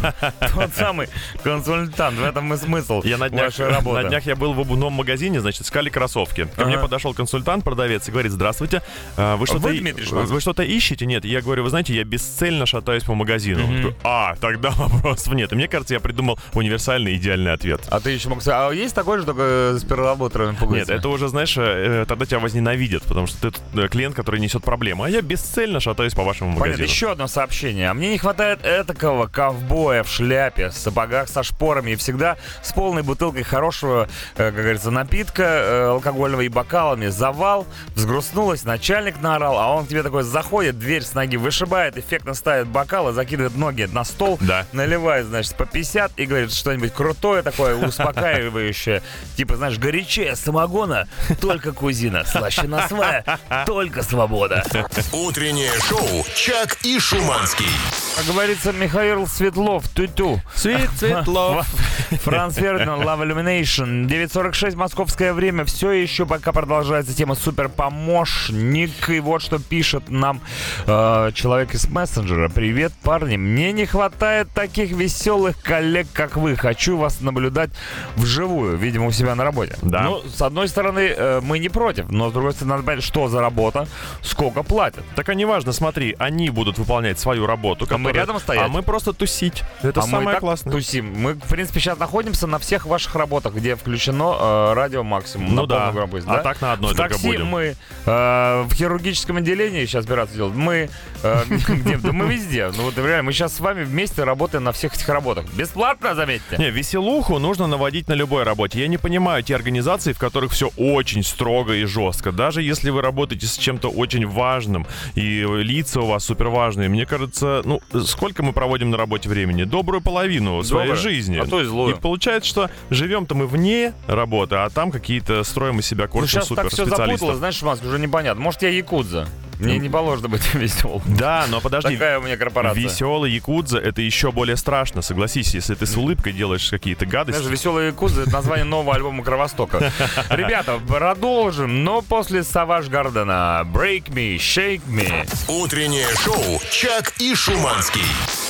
тот 0.53 0.73
самый 0.73 1.07
консультант. 1.43 2.17
В 2.17 2.23
этом 2.23 2.53
и 2.53 2.57
смысл 2.57 3.01
Я 3.03 3.17
на 3.17 3.29
днях, 3.29 3.57
на 3.57 4.03
днях 4.03 4.25
я 4.25 4.35
был 4.35 4.53
в 4.53 4.59
обувном 4.59 4.93
магазине, 4.93 5.41
значит, 5.41 5.61
искали 5.63 5.89
кроссовки. 5.89 6.47
Ко 6.55 6.65
мне 6.65 6.77
подошел 6.77 7.13
консультант, 7.13 7.63
продавец, 7.63 8.07
и 8.07 8.11
говорит, 8.11 8.31
здравствуйте, 8.31 8.81
а, 9.17 9.35
вы 9.37 9.45
что-то 9.47 9.67
Вы, 9.67 10.67
ищете? 10.67 11.05
Нет, 11.05 11.25
я 11.25 11.41
говорю, 11.41 11.63
вы 11.63 11.69
знаете, 11.69 11.93
я 11.93 12.03
бесцельно 12.03 12.65
шатаюсь 12.65 13.03
по 13.03 13.13
магазину. 13.13 13.93
А, 14.03 14.35
тогда 14.39 14.69
вопросов 14.75 15.33
нет. 15.33 15.51
И 15.51 15.55
мне 15.55 15.67
кажется, 15.67 15.93
я 15.93 15.99
придумал 15.99 16.39
универсальный 16.53 17.15
идеальный 17.15 17.53
ответ. 17.53 17.81
А 17.89 17.99
ты 17.99 18.11
еще 18.11 18.29
мог 18.29 18.41
сказать, 18.41 18.71
а 18.71 18.73
есть 18.73 18.95
такой 18.95 19.19
же, 19.19 19.25
только 19.25 19.75
с 19.77 19.83
переработанными 19.83 20.51
Нет, 20.51 20.59
пуговицами? 20.59 20.97
это 20.97 21.09
уже, 21.09 21.27
знаешь, 21.27 21.55
э, 21.57 22.05
тогда 22.07 22.25
тебя 22.25 22.39
возненавидят, 22.39 23.03
потому 23.03 23.27
что 23.27 23.51
ты 23.51 23.59
э, 23.81 23.87
клиент, 23.87 24.15
который 24.15 24.39
несет 24.39 24.63
проблемы. 24.63 25.05
А 25.05 25.09
я 25.09 25.21
бесцельно 25.21 25.79
шатаюсь 25.79 26.13
по 26.13 26.23
вашему 26.23 26.51
Понятно, 26.51 26.65
магазину. 26.71 26.87
еще 26.87 27.11
одно 27.11 27.27
сообщение. 27.27 27.89
А 27.89 27.93
мне 27.93 28.09
не 28.09 28.17
хватает 28.17 28.59
этакого 28.63 29.27
ковбоя 29.31 30.03
в 30.03 30.09
шляпе, 30.09 30.69
в 30.69 30.73
сапогах 30.73 31.29
со 31.29 31.43
шпорами 31.43 31.91
и 31.91 31.95
всегда 31.95 32.37
с 32.61 32.73
полной 32.73 33.01
бутылкой 33.03 33.43
хорошего, 33.43 34.07
э, 34.35 34.51
как 34.51 34.55
говорится, 34.55 34.91
напитка 34.91 35.43
э, 35.43 35.83
алкогольного 35.91 36.41
и 36.41 36.49
бокалами. 36.49 37.07
Завал, 37.07 37.65
взгрустнулась, 37.95 38.63
начальник 38.63 39.21
наорал, 39.21 39.57
а 39.57 39.75
он 39.75 39.85
к 39.85 39.89
тебе 39.89 40.03
такой 40.03 40.23
заходит, 40.23 40.77
дверь 40.79 41.03
с 41.03 41.13
ноги 41.13 41.37
вышибает, 41.37 41.97
эффектно 41.97 42.33
ставит 42.33 42.67
бокалы, 42.67 43.13
закидывает 43.13 43.55
ноги 43.55 43.83
на 43.91 44.03
стол, 44.03 44.37
Да. 44.41 44.65
наливает, 44.73 45.25
значит, 45.27 45.55
по 45.55 45.65
50 45.65 46.13
и 46.17 46.25
говорит 46.25 46.53
что-нибудь 46.53 46.93
крутое 46.93 47.41
такое, 47.41 47.75
успокаивающее. 47.87 49.01
Типа, 49.37 49.55
знаешь, 49.55 49.77
горячее 49.77 50.35
самогона, 50.35 51.07
только 51.39 51.71
кузина, 51.71 52.25
слаще 52.25 52.67
свая, 52.87 53.39
только 53.65 54.03
свобода. 54.03 54.63
Утреннее 55.11 55.71
шоу 55.87 56.25
«Чак 56.35 56.77
и 56.83 56.99
Шуманский». 56.99 57.67
Как 58.15 58.25
говорится, 58.25 58.71
Михаил 58.73 59.20
Светлов, 59.27 59.87
тю-тю. 59.89 60.39
Свет, 60.55 60.89
Светлов. 60.97 61.67
Франц 62.23 62.55
Фердинанд, 62.55 63.03
Love 63.03 63.27
Illumination. 63.27 64.05
9.46 64.07 64.75
московское 64.75 65.33
время. 65.33 65.65
Все 65.65 65.91
еще 65.91 66.25
пока 66.25 66.51
продолжается 66.51 67.15
тема 67.15 67.35
суперпомощник. 67.35 69.09
И 69.09 69.19
вот 69.19 69.41
что 69.41 69.59
пишет 69.59 70.09
нам 70.09 70.41
э, 70.85 71.31
человек 71.33 71.73
из 71.73 71.87
мессенджера. 71.89 72.49
Привет, 72.49 72.93
парни. 73.01 73.37
Мне 73.37 73.71
не 73.71 73.85
хватает 73.85 74.49
таких 74.53 74.91
веселых 74.91 75.61
коллег, 75.61 76.07
как 76.13 76.37
вы. 76.37 76.55
Хочу 76.55 76.97
вас 76.97 77.21
наблюдать 77.21 77.71
вживую, 78.15 78.77
видимо, 78.77 79.07
у 79.07 79.11
себя 79.11 79.35
на 79.35 79.43
работе. 79.43 79.75
Да. 79.81 80.03
Ну, 80.03 80.21
с 80.27 80.41
одной 80.41 80.67
стороны, 80.67 81.13
э, 81.15 81.41
мы 81.41 81.59
не 81.59 81.69
против, 81.69 82.09
но 82.09 82.29
с 82.29 82.33
другой 82.33 82.53
стороны, 82.53 82.75
надо 82.75 82.83
понять, 82.85 83.03
что 83.03 83.27
за 83.27 83.41
работа, 83.41 83.87
сколько 84.21 84.63
платят. 84.63 85.03
Так 85.15 85.29
а 85.29 85.33
неважно, 85.33 85.71
смотри, 85.71 86.15
они 86.19 86.49
будут 86.49 86.77
выполнять 86.77 87.19
свою 87.19 87.45
работу. 87.45 87.87
А 87.89 87.97
мы 87.97 88.11
рядом 88.11 88.39
стоять? 88.39 88.65
А 88.65 88.67
мы 88.67 88.81
просто 88.83 89.10
тусить. 89.13 89.63
Это 89.81 90.01
а 90.01 90.03
мы 90.03 90.07
и 90.07 90.11
самое 90.11 90.29
так 90.31 90.39
классное. 90.39 90.71
тусим. 90.71 91.13
Мы, 91.15 91.33
в 91.33 91.47
принципе, 91.47 91.79
сейчас 91.79 91.97
находимся 91.97 92.47
на 92.47 92.59
всех 92.59 92.85
ваших 92.85 93.15
работах, 93.15 93.53
где 93.53 93.75
включено 93.75 94.35
э, 94.39 94.73
радио 94.73 95.03
максимум. 95.03 95.55
Ну 95.55 95.65
да. 95.65 95.91
громкость, 95.91 96.27
А 96.27 96.37
да? 96.37 96.43
так 96.43 96.61
на 96.61 96.73
одной 96.73 96.93
в 96.93 96.97
только 96.97 97.13
такси 97.13 97.27
будем. 97.27 97.47
мы, 97.47 97.75
э, 98.05 98.61
в 98.67 98.73
хирургическом 98.73 99.37
отделении 99.37 99.85
сейчас 99.85 100.05
операцию 100.05 100.35
делают. 100.37 100.55
Мы, 100.55 100.89
э, 101.23 101.43
где? 101.67 101.97
Да 101.97 102.11
мы 102.11 102.25
везде. 102.33 102.71
Ну 102.75 102.83
вот 102.83 102.97
реально, 102.97 103.23
мы 103.23 103.33
сейчас 103.33 103.55
с 103.55 103.59
вами 103.59 103.83
вместе 103.83 104.23
работаем 104.23 104.63
на 104.63 104.71
всех 104.71 104.95
этих 104.95 105.07
работах. 105.09 105.45
Бесплатно, 105.53 106.15
заметьте. 106.15 106.57
Не, 106.57 106.69
веселуху 106.71 107.39
нужно 107.39 107.67
наводить 107.67 108.07
на 108.07 108.13
любой 108.13 108.43
работе. 108.43 108.79
Я 108.79 108.87
не 108.87 108.97
понимаю 108.97 109.43
те 109.43 109.55
организации, 109.55 110.13
в 110.13 110.19
которых 110.19 110.51
все 110.51 110.69
очень 110.77 111.23
строго 111.23 111.73
и 111.73 111.85
жестко. 111.85 112.31
Даже 112.31 112.61
если 112.61 112.89
вы 112.89 113.01
работаете 113.01 113.47
с 113.47 113.57
чем-то 113.57 113.89
очень 113.89 114.25
важным, 114.27 114.85
и 115.15 115.45
лица 115.61 116.01
у 116.01 116.05
вас 116.07 116.25
супер 116.25 116.47
важные, 116.47 116.89
мне 116.89 117.05
кажется, 117.05 117.61
ну, 117.65 117.81
сколько 118.05 118.43
мы 118.43 118.53
проводим 118.53 118.89
на 118.89 118.97
работе 119.01 119.29
времени? 119.29 119.63
Добрую 119.63 120.01
половину 120.01 120.63
своей 120.63 120.87
Доброе, 120.89 121.01
жизни. 121.01 121.37
а 121.37 121.45
то 121.45 121.61
и 121.61 121.65
злую. 121.65 121.95
И 121.95 121.99
получается, 121.99 122.49
что 122.49 122.69
живем-то 122.89 123.35
мы 123.35 123.47
вне 123.47 123.93
работы, 124.07 124.55
а 124.55 124.69
там 124.69 124.91
какие-то 124.91 125.43
строим 125.43 125.79
из 125.79 125.85
себя 125.87 126.05
Ну, 126.05 126.11
корчим 126.11 126.41
сейчас 126.41 126.47
так 126.47 126.57
супер 126.57 126.69
все 126.69 126.85
запуталось, 126.85 127.37
знаешь, 127.37 127.61
Маск, 127.61 127.83
уже 127.83 127.99
непонятно. 127.99 128.41
Может, 128.41 128.61
я 128.61 128.69
якудза? 128.69 129.27
Мне 129.59 129.77
не 129.77 129.89
положено 129.89 130.27
быть 130.27 130.53
веселым. 130.55 131.03
Да, 131.05 131.45
но 131.49 131.61
подожди. 131.61 131.93
Такая 131.93 132.17
у 132.17 132.23
меня 132.23 132.35
корпорация. 132.35 132.81
Веселый 132.81 133.31
якудза 133.31 133.77
это 133.77 134.01
еще 134.01 134.31
более 134.31 134.57
страшно, 134.57 135.03
согласись, 135.03 135.53
если 135.53 135.75
ты 135.75 135.85
с 135.85 135.95
улыбкой 135.95 136.33
делаешь 136.33 136.67
какие-то 136.69 137.05
гадости. 137.05 137.39
Знаешь, 137.39 137.59
«Веселые 137.59 137.87
якудзы»— 137.89 138.21
это 138.23 138.31
название 138.31 138.65
нового 138.65 138.95
альбома 138.95 139.23
Кровостока. 139.23 139.91
Ребята, 140.31 140.79
продолжим, 140.87 141.83
но 141.83 142.01
после 142.01 142.43
Саваж 142.43 142.87
Гардена. 142.87 143.61
Break 143.71 144.05
me, 144.09 144.37
shake 144.37 144.81
me. 144.87 145.27
Утреннее 145.47 146.07
шоу 146.23 146.59
«Чак 146.71 147.13
и 147.19 147.35
Шуманский». 147.35 148.01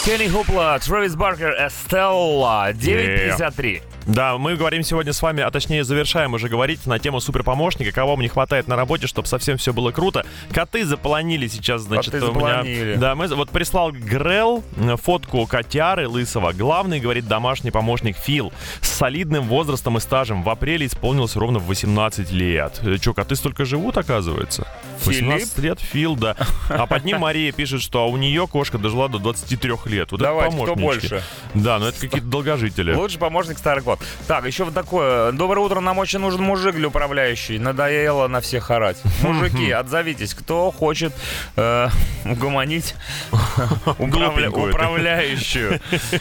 Кенни 0.03 0.27
Хупла, 0.27 0.79
Трэвис 0.79 1.15
Баркер, 1.15 1.51
Эстелла. 1.67 2.71
9.53. 2.71 3.83
Да, 4.07 4.39
мы 4.39 4.55
говорим 4.55 4.81
сегодня 4.81 5.13
с 5.13 5.21
вами, 5.21 5.43
а 5.43 5.51
точнее 5.51 5.83
завершаем 5.83 6.33
уже 6.33 6.49
говорить 6.49 6.87
на 6.87 6.97
тему 6.97 7.19
суперпомощника, 7.19 7.91
кого 7.91 8.15
мне 8.15 8.27
хватает 8.27 8.67
на 8.67 8.75
работе, 8.75 9.05
чтобы 9.05 9.27
совсем 9.27 9.57
все 9.57 9.73
было 9.73 9.91
круто. 9.91 10.25
Коты 10.51 10.85
заполонили 10.85 11.47
сейчас, 11.47 11.83
значит, 11.83 12.13
Коты 12.13 12.25
у 12.25 12.33
меня... 12.33 12.39
заполонили. 12.39 12.95
Да, 12.95 13.13
мы 13.13 13.27
вот 13.27 13.51
прислал 13.51 13.91
Грел 13.91 14.63
э, 14.77 14.95
фотку 14.97 15.45
котяры 15.45 16.07
лысого. 16.07 16.51
Главный, 16.51 16.99
говорит, 16.99 17.27
домашний 17.27 17.69
помощник 17.69 18.17
Фил 18.17 18.51
с 18.81 18.89
солидным 18.89 19.43
возрастом 19.47 19.97
и 19.97 19.99
стажем. 19.99 20.41
В 20.41 20.49
апреле 20.49 20.87
исполнилось 20.87 21.35
ровно 21.35 21.59
в 21.59 21.67
18 21.67 22.31
лет. 22.31 22.79
Э, 22.81 22.97
Че, 22.97 23.13
коты 23.13 23.35
столько 23.35 23.65
живут, 23.65 23.97
оказывается? 23.97 24.67
Филипп? 25.01 25.23
18 25.23 25.57
лет 25.59 25.79
Фил, 25.79 26.15
да. 26.15 26.35
А 26.69 26.85
под 26.87 27.03
ним 27.05 27.19
Мария 27.19 27.51
пишет, 27.51 27.81
что 27.81 28.09
у 28.09 28.17
нее 28.17 28.47
кошка 28.47 28.77
дожила 28.77 29.09
до 29.09 29.19
23 29.19 29.73
лет. 29.85 30.11
Вот 30.11 30.21
Давайте, 30.21 30.55
это 30.55 30.65
кто 30.65 30.75
больше? 30.75 31.23
Да, 31.53 31.79
но 31.79 31.87
это 31.89 31.99
какие-то 31.99 32.27
долгожители. 32.27 32.93
Лучший 32.93 33.19
помощник 33.19 33.57
старый 33.57 33.83
год. 33.83 33.99
Так, 34.27 34.45
еще 34.45 34.63
вот 34.65 34.73
такое. 34.73 35.31
Доброе 35.31 35.61
утро, 35.61 35.79
нам 35.79 35.97
очень 35.97 36.19
нужен 36.19 36.41
мужик 36.41 36.75
для 36.75 36.87
управляющий. 36.87 37.59
Надоело 37.59 38.27
на 38.27 38.41
всех 38.41 38.71
орать. 38.71 38.97
Мужики, 39.21 39.71
отзовитесь. 39.71 40.33
Кто 40.33 40.71
хочет 40.71 41.13
э, 41.55 41.87
угомонить 42.25 42.95
управля- 43.85 44.49
управляющую? 44.49 45.79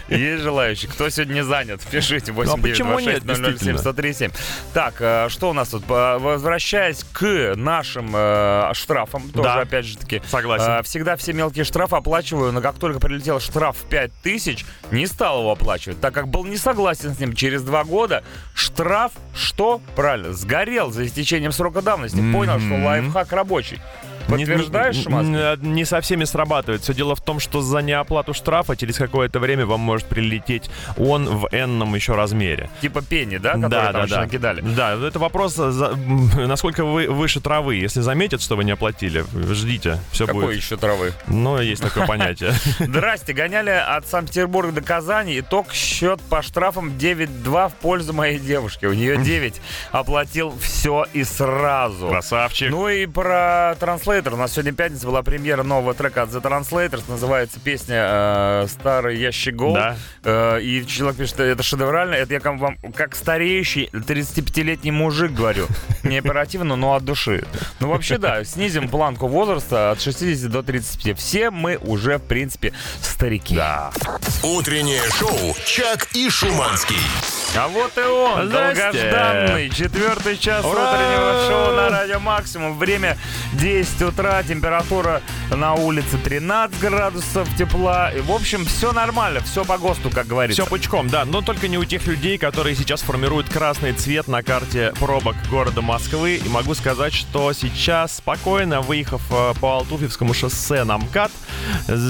Есть 0.08 0.42
желающий. 0.42 0.86
Кто 0.86 1.08
сегодня 1.10 1.34
не 1.34 1.44
занят? 1.44 1.80
Пишите 1.90 2.32
Ну, 2.32 2.42
а 2.42 2.56
почему 2.56 2.98
нет, 2.98 3.22
8926 3.24 4.18
007 4.18 4.30
Так, 4.72 4.94
э, 5.00 5.28
что 5.28 5.50
у 5.50 5.52
нас 5.52 5.68
тут? 5.68 5.84
Возвращаясь 5.86 7.04
к 7.12 7.54
нашим 7.56 8.12
э, 8.14 8.69
штрафам, 8.74 9.30
тоже 9.30 9.42
Да. 9.44 9.60
опять 9.60 9.84
же 9.84 9.96
таки. 9.98 10.22
Согласен. 10.28 10.70
э, 10.70 10.82
Всегда 10.82 11.16
все 11.16 11.32
мелкие 11.32 11.64
штрафы 11.64 11.96
оплачиваю, 11.96 12.52
но 12.52 12.60
как 12.60 12.76
только 12.78 13.00
прилетел 13.00 13.40
штраф 13.40 13.76
в 13.76 13.84
5000, 13.88 14.64
не 14.90 15.06
стал 15.06 15.40
его 15.40 15.52
оплачивать, 15.52 16.00
так 16.00 16.14
как 16.14 16.28
был 16.28 16.44
не 16.44 16.56
согласен 16.56 17.14
с 17.14 17.18
ним. 17.18 17.34
Через 17.34 17.62
два 17.62 17.84
года 17.84 18.22
штраф, 18.54 19.12
что? 19.34 19.80
Правильно, 19.96 20.32
сгорел 20.32 20.90
за 20.90 21.06
истечением 21.06 21.52
срока 21.52 21.82
давности. 21.82 22.16
Понял, 22.32 22.58
что 22.60 22.74
лайфхак 22.84 23.32
рабочий. 23.32 23.80
Подтверждаешь, 24.28 25.06
Не- 25.06 25.56
не, 25.62 25.68
не 25.68 25.84
со 25.84 26.00
всеми 26.00 26.24
срабатывает. 26.24 26.82
Все 26.82 26.94
дело 26.94 27.14
в 27.14 27.20
том, 27.20 27.40
что 27.40 27.60
за 27.60 27.78
неоплату 27.78 28.34
штрафа 28.34 28.76
через 28.76 28.96
какое-то 28.96 29.38
время 29.40 29.66
вам 29.66 29.80
может 29.80 30.06
прилететь 30.06 30.70
он 30.96 31.26
в 31.28 31.48
энном 31.52 31.94
еще 31.94 32.14
размере. 32.14 32.70
Типа 32.80 33.02
пени, 33.02 33.38
да, 33.38 33.52
которые 33.52 33.68
да, 33.70 33.92
там 33.92 34.02
да, 34.02 34.06
да. 34.16 34.20
накидали? 34.22 34.60
Да, 34.60 34.92
это 34.94 35.18
вопрос, 35.18 35.54
за- 35.54 35.92
м, 35.92 36.30
насколько 36.48 36.84
вы 36.84 37.08
выше 37.08 37.40
травы. 37.40 37.76
Если 37.76 38.00
заметят, 38.00 38.42
что 38.42 38.56
вы 38.56 38.64
не 38.64 38.72
оплатили, 38.72 39.24
ждите, 39.52 39.98
все 40.12 40.26
Какой 40.26 40.46
будет. 40.46 40.56
еще 40.56 40.76
травы? 40.76 41.12
Ну, 41.26 41.60
есть 41.60 41.82
такое 41.82 42.06
понятие. 42.06 42.52
Здрасте, 42.78 43.32
гоняли 43.32 43.70
от 43.70 44.06
Санкт-Петербурга 44.06 44.72
до 44.72 44.80
Казани. 44.82 45.38
Итог 45.40 45.72
счет 45.72 46.20
по 46.22 46.42
штрафам 46.42 46.90
9-2 46.90 47.68
в 47.70 47.74
пользу 47.74 48.12
моей 48.12 48.38
девушки. 48.38 48.86
У 48.86 48.92
нее 48.92 49.16
9. 49.22 49.60
Оплатил 49.92 50.54
все 50.60 51.06
и 51.12 51.24
сразу. 51.24 52.08
Красавчик. 52.08 52.70
Ну 52.70 52.88
и 52.88 53.06
про 53.06 53.76
транслейтер. 54.10 54.34
У 54.34 54.36
нас 54.36 54.52
сегодня 54.52 54.72
пятница 54.72 55.06
была 55.06 55.22
премьера 55.22 55.62
нового 55.62 55.94
трека 55.94 56.22
от 56.22 56.30
The 56.30 56.42
Translators. 56.42 57.04
Называется 57.08 57.60
песня 57.60 58.06
э, 58.08 58.66
«Старый 58.68 59.16
ящик 59.18 59.54
гол». 59.54 59.74
Да. 59.74 59.96
Э, 60.24 60.60
и 60.60 60.84
человек 60.86 61.18
пишет, 61.18 61.34
что 61.34 61.44
это 61.44 61.62
шедеврально. 61.62 62.14
Это 62.14 62.34
я 62.34 62.40
как 62.40 62.58
вам 62.58 62.76
как 62.94 63.14
стареющий 63.14 63.88
35-летний 63.92 64.90
мужик 64.90 65.32
говорю. 65.32 65.66
Не 66.02 66.18
оперативно, 66.18 66.74
но 66.74 66.94
от 66.94 67.04
души. 67.04 67.44
Ну 67.78 67.88
вообще 67.88 68.18
да, 68.18 68.42
снизим 68.44 68.88
планку 68.88 69.28
возраста 69.28 69.92
от 69.92 70.00
60 70.00 70.50
до 70.50 70.62
35. 70.62 71.16
Все 71.16 71.50
мы 71.50 71.76
уже, 71.76 72.18
в 72.18 72.22
принципе, 72.22 72.72
старики. 73.00 73.54
Да. 73.54 73.92
Утреннее 74.42 75.02
шоу 75.10 75.54
«Чак 75.64 76.08
и 76.14 76.28
Шуманский». 76.28 77.39
А 77.56 77.66
вот 77.66 77.98
и 77.98 78.00
он, 78.00 78.46
Здрасте. 78.46 78.92
долгожданный, 78.92 79.70
четвертый 79.70 80.36
час 80.38 80.64
Ура! 80.64 80.92
утреннего 80.92 81.48
шоу 81.48 81.74
на 81.74 81.88
Радио 81.90 82.20
Максимум. 82.20 82.78
Время 82.78 83.18
10 83.54 84.02
утра, 84.02 84.40
температура 84.44 85.20
на 85.50 85.74
улице 85.74 86.16
13 86.16 86.78
градусов 86.78 87.48
тепла. 87.56 88.12
И, 88.12 88.20
в 88.20 88.30
общем, 88.30 88.64
все 88.64 88.92
нормально, 88.92 89.40
все 89.40 89.64
по 89.64 89.78
ГОСТу, 89.78 90.10
как 90.10 90.28
говорится. 90.28 90.62
Все 90.62 90.70
пучком, 90.70 91.08
да, 91.08 91.24
но 91.24 91.42
только 91.42 91.66
не 91.66 91.76
у 91.76 91.84
тех 91.84 92.06
людей, 92.06 92.38
которые 92.38 92.76
сейчас 92.76 93.02
формируют 93.02 93.48
красный 93.48 93.92
цвет 93.94 94.28
на 94.28 94.44
карте 94.44 94.94
пробок 95.00 95.34
города 95.50 95.82
Москвы. 95.82 96.36
И 96.36 96.48
могу 96.48 96.74
сказать, 96.74 97.12
что 97.12 97.52
сейчас 97.52 98.18
спокойно, 98.18 98.80
выехав 98.80 99.22
э, 99.30 99.54
по 99.60 99.72
Алтуфьевскому 99.78 100.34
шоссе 100.34 100.84
на 100.84 100.98
МКАД, 100.98 101.32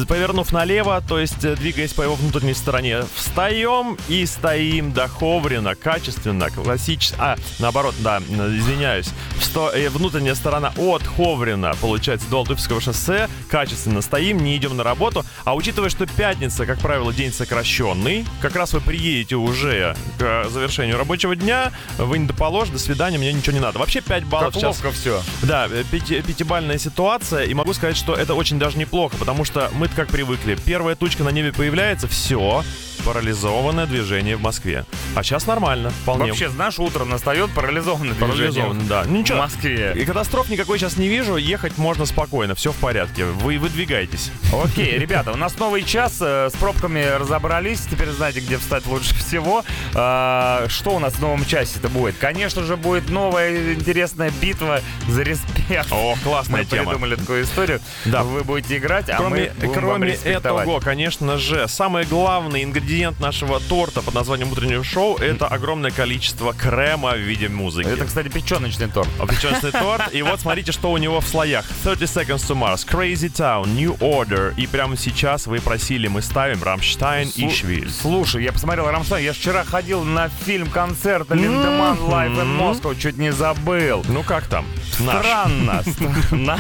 повернув 0.07 0.53
налево, 0.53 1.03
то 1.09 1.19
есть 1.19 1.43
э, 1.45 1.57
двигаясь 1.57 1.95
по 1.95 2.03
его 2.03 2.15
внутренней 2.15 2.55
стороне, 2.55 3.05
встаем 3.15 3.97
и 4.09 4.27
стоим 4.27 4.93
до 4.93 5.09
Ховрина, 5.31 5.77
качественно, 5.77 6.51
классически... 6.51 7.15
А, 7.17 7.37
наоборот, 7.61 7.95
да, 8.01 8.19
извиняюсь. 8.19 9.11
Сто- 9.41 9.71
э, 9.71 9.89
внутренняя 9.89 10.35
сторона 10.35 10.73
от 10.77 11.07
Ховрина, 11.07 11.73
получается, 11.81 12.29
до 12.29 12.39
Алтуфьевского 12.39 12.81
шоссе, 12.81 13.29
качественно 13.49 14.03
стоим, 14.03 14.39
не 14.39 14.57
идем 14.57 14.77
на 14.77 14.83
работу. 14.83 15.25
А 15.45 15.55
учитывая, 15.55 15.89
что 15.89 16.07
пятница, 16.07 16.67
как 16.67 16.81
правило, 16.81 17.13
день 17.13 17.33
сокращенный, 17.33 18.27
как 18.41 18.57
раз 18.57 18.73
вы 18.73 18.81
приедете 18.81 19.37
уже 19.37 19.95
к 20.19 20.23
э, 20.23 20.49
завершению 20.49 20.99
рабочего 20.99 21.37
дня, 21.37 21.71
вы 21.97 22.19
не 22.19 22.27
доположь, 22.27 22.71
до 22.71 22.81
свидания, 22.81 23.17
мне 23.17 23.33
ничего 23.33 23.53
не 23.53 23.61
надо. 23.61 23.79
Вообще 23.79 24.01
5 24.01 24.25
баллов 24.25 24.55
Как 24.55 24.61
сейчас. 24.61 24.81
все. 24.97 25.23
Да, 25.43 25.69
э, 25.71 25.85
пяти- 25.89 26.23
пятибалльная 26.23 26.79
ситуация, 26.79 27.45
и 27.45 27.55
могу 27.55 27.73
сказать, 27.73 27.97
что 27.97 28.15
это 28.17 28.35
очень 28.35 28.59
даже 28.59 28.79
неплохо, 28.79 29.17
потому 29.17 29.45
что 29.45 29.71
мы 29.75 29.87
как 29.87 30.09
привыкли. 30.09 30.57
Первая 30.65 30.97
тучка 30.97 31.23
на 31.23 31.29
небе 31.29 31.53
появляется, 31.53 32.09
все, 32.09 32.65
парализованное 33.05 33.87
движение 33.87 34.37
в 34.37 34.43
Москве. 34.43 34.85
А 35.15 35.23
сейчас 35.23 35.47
нормально, 35.47 35.91
вполне. 36.03 36.27
Вообще, 36.27 36.49
знаешь, 36.49 36.79
утро 36.79 37.05
настает 37.05 37.51
парализованное 37.51 38.15
движение 38.15 38.63
Парализовано, 38.63 38.83
да. 38.89 39.03
Ну, 39.05 39.11
в 39.11 39.13
ничего. 39.21 39.39
Москве. 39.39 39.93
И 39.97 40.05
катастроф 40.05 40.49
никакой 40.51 40.79
сейчас 40.79 40.97
не 40.97 41.09
вижу, 41.09 41.37
ехать 41.37 41.79
можно 41.79 42.05
спокойно, 42.07 42.55
все 42.55 42.73
в 42.73 42.77
порядке. 42.77 43.25
Вы 43.25 43.59
выдвигайтесь. 43.59 44.31
Окей, 44.53 44.99
ребята, 44.99 45.33
у 45.33 45.37
нас 45.37 45.57
новый 45.59 45.83
час. 45.83 46.19
э, 46.21 46.49
С 46.53 46.57
пробками 46.57 47.05
разобрались. 47.19 47.81
Теперь 47.91 48.09
знаете, 48.11 48.41
где 48.41 48.59
встать 48.59 48.87
лучше 48.87 49.15
всего. 49.19 49.65
А, 49.95 50.67
Что 50.69 50.91
у 50.97 50.99
нас 50.99 51.15
в 51.15 51.21
новом 51.21 51.45
часе 51.45 51.79
это 51.79 51.89
будет? 51.89 52.17
Конечно 52.19 52.63
же, 52.65 52.77
будет 52.77 53.09
новая 53.11 53.75
интересная 53.75 54.31
битва 54.41 54.81
за 55.09 55.23
респект. 55.23 55.91
О, 55.93 56.17
классная 56.23 56.61
Мы 56.61 56.65
тема. 56.67 56.91
придумали 56.91 57.15
такую 57.17 57.45
историю. 57.45 57.81
Да. 58.05 58.23
Вы 58.23 58.45
будете 58.45 58.77
играть, 58.77 59.09
а 59.09 59.17
Кроме, 59.17 59.53
мы 59.57 59.67
будем 59.69 59.73
кроме 59.81 60.13
этого, 60.13 60.81
конечно 60.81 61.39
же, 61.39 61.67
самый 61.69 62.05
главный 62.05 62.63
ингредиент 62.65 62.90
нашего 63.21 63.61
торта 63.61 64.03
под 64.03 64.15
названием 64.15 64.51
«Утреннее 64.51 64.83
шоу»— 64.83 65.17
это 65.19 65.47
огромное 65.47 65.91
количество 65.91 66.53
крема 66.53 67.13
в 67.13 67.19
виде 67.19 67.49
музыки. 67.49 67.89
Это, 67.89 68.05
кстати, 68.05 68.29
печеночный 68.29 68.89
торт. 68.89 69.09
Печеночный 69.29 69.71
торт. 69.71 70.13
И 70.13 70.23
вот 70.23 70.41
смотрите, 70.41 70.73
что 70.73 70.91
у 70.91 70.97
него 70.97 71.21
в 71.21 71.27
слоях. 71.27 71.65
30 71.85 72.03
Seconds 72.03 72.49
to 72.49 72.57
Mars, 72.57 72.87
Crazy 72.87 73.31
Town, 73.31 73.69
New 73.69 73.95
Order. 74.01 74.55
И 74.57 74.67
прямо 74.67 74.97
сейчас 74.97 75.47
вы 75.47 75.61
просили, 75.61 76.09
мы 76.09 76.21
ставим 76.21 76.63
Rammstein 76.63 77.31
«Ich 77.37 77.49
will». 77.49 77.91
Слушай, 77.91 78.45
я 78.45 78.53
посмотрел 78.53 78.87
Рамштайн. 78.89 79.25
Я 79.25 79.33
вчера 79.33 79.65
ходил 79.65 80.03
на 80.03 80.29
фильм-концерт 80.29 81.31
Lindemann 81.31 81.97
Live 81.99 82.37
in 82.37 82.59
Moscow. 82.59 82.99
Чуть 82.99 83.19
не 83.19 83.33
забыл. 83.33 84.05
Ну 84.09 84.25
как 84.25 84.47
там? 84.47 84.67
Странно. 85.01 85.83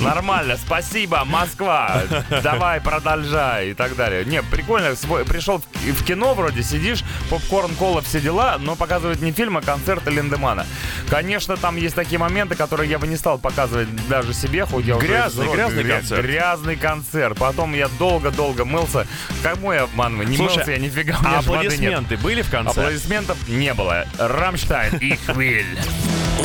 Нормально, 0.00 0.56
спасибо, 0.56 1.24
Москва. 1.24 2.02
Давай, 2.42 2.80
продолжай 2.80 3.70
и 3.70 3.74
так 3.74 3.96
далее. 3.96 4.24
Не, 4.24 4.42
прикольно. 4.42 4.94
Пришел 5.24 5.58
в 5.74 6.04
кино 6.04 6.34
вроде, 6.34 6.62
сидишь, 6.62 7.02
попкорн, 7.30 7.74
кола, 7.76 8.00
все 8.02 8.20
дела, 8.20 8.56
но 8.58 8.76
показывают 8.76 9.20
не 9.20 9.32
фильм, 9.32 9.56
а 9.56 9.62
концерт 9.62 10.06
Линдемана. 10.06 10.66
Конечно, 11.08 11.56
там 11.56 11.76
есть 11.76 11.94
такие 11.94 12.18
моменты, 12.18 12.54
которые 12.56 12.90
я 12.90 12.98
бы 12.98 13.06
не 13.06 13.16
стал 13.16 13.38
показывать 13.38 13.88
даже 14.08 14.32
себе, 14.34 14.64
хоть 14.66 14.84
я 14.86 14.96
уже 14.96 15.06
Грязный, 15.06 15.44
взрослый. 15.44 15.56
грязный 15.56 15.82
Гря- 15.84 15.96
концерт. 15.98 16.22
Грязный 16.26 16.76
концерт. 16.76 17.38
Потом 17.38 17.74
я 17.74 17.88
долго-долго 17.98 18.64
мылся. 18.64 19.06
Кому 19.42 19.72
я 19.72 19.82
обманываю? 19.84 20.28
Не 20.28 20.36
Слушай, 20.36 20.56
мылся 20.58 20.70
я 20.72 20.78
нифига, 20.78 21.16
у 21.22 21.24
А 21.26 21.28
меня 21.30 21.42
ж 21.42 21.46
воды 21.46 21.62
нет. 21.64 21.72
аплодисменты 21.72 22.16
были 22.18 22.42
в 22.42 22.50
конце? 22.50 22.70
Аплодисментов 22.80 23.48
не 23.48 23.72
было. 23.74 24.06
Рамштайн 24.18 24.96
и 24.96 25.16
Хвиль. 25.16 25.78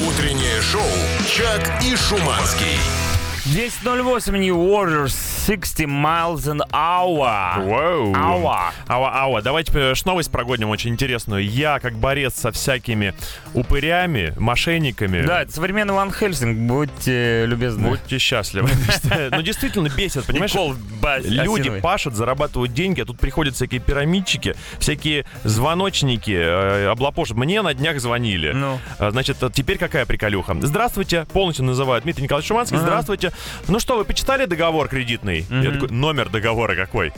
Утреннее 0.08 0.62
шоу 0.62 0.82
«Чак 1.28 1.84
и 1.84 1.96
Шуманский». 1.96 3.21
10.08 3.46 4.38
New 4.38 4.56
Orders 4.56 5.16
60 5.48 5.88
miles 5.88 6.48
an 6.48 6.62
hour. 6.72 7.58
Вау. 7.66 8.14
Ауа. 8.16 8.72
Ауа, 8.88 9.10
ауа. 9.24 9.42
Давайте 9.42 9.72
э, 9.74 9.96
ж 9.96 10.06
новость 10.06 10.30
прогоним 10.32 10.70
очень 10.70 10.92
интересную. 10.92 11.44
Я, 11.44 11.80
как 11.80 11.96
борец 11.96 12.36
со 12.36 12.52
всякими 12.52 13.16
упырями, 13.56 14.34
мошенниками, 14.38 15.24
Да, 15.26 15.42
это 15.42 15.52
современный 15.52 15.96
Ван 15.96 16.12
Хельсинг, 16.14 16.56
будьте 16.56 17.46
любезны. 17.48 17.89
будьте 17.89 18.20
счастливы. 18.20 18.70
Ну, 19.32 19.42
действительно 19.42 19.89
бесит, 19.89 20.26
понимаешь? 20.26 20.54
Люди 21.24 21.80
пашут, 21.80 22.14
зарабатывают 22.14 22.74
деньги, 22.74 23.02
а 23.02 23.06
тут 23.06 23.20
приходят 23.20 23.56
всякие 23.56 23.82
пирамидчики, 23.82 24.56
всякие 24.78 25.26
звоночники, 25.44 26.32
э, 26.32 26.88
облапошат. 26.89 27.38
Мне 27.38 27.62
на 27.64 27.74
днях 27.74 28.00
звонили. 28.00 28.52
Ну. 28.52 28.80
Значит, 29.00 29.42
э, 29.42 29.50
теперь 29.52 29.80
какая 29.80 30.06
приколюха? 30.06 30.56
Здравствуйте, 30.62 31.26
полностью 31.34 31.66
называют 31.66 32.04
Дмитрий 32.04 32.26
Николаевич 32.26 32.48
Шуманский. 32.48 32.78
Здравствуйте. 32.78 33.31
Ну 33.68 33.80
что, 33.80 33.98
вы 33.98 34.06
почитали 34.06 34.46
договор 34.46 34.88
кредитный? 34.88 35.46
Я 35.50 35.56
Мгм. 35.70 35.74
такой, 35.74 35.90
номер 35.90 36.30
договора 36.30 36.76
какой? 36.76 37.12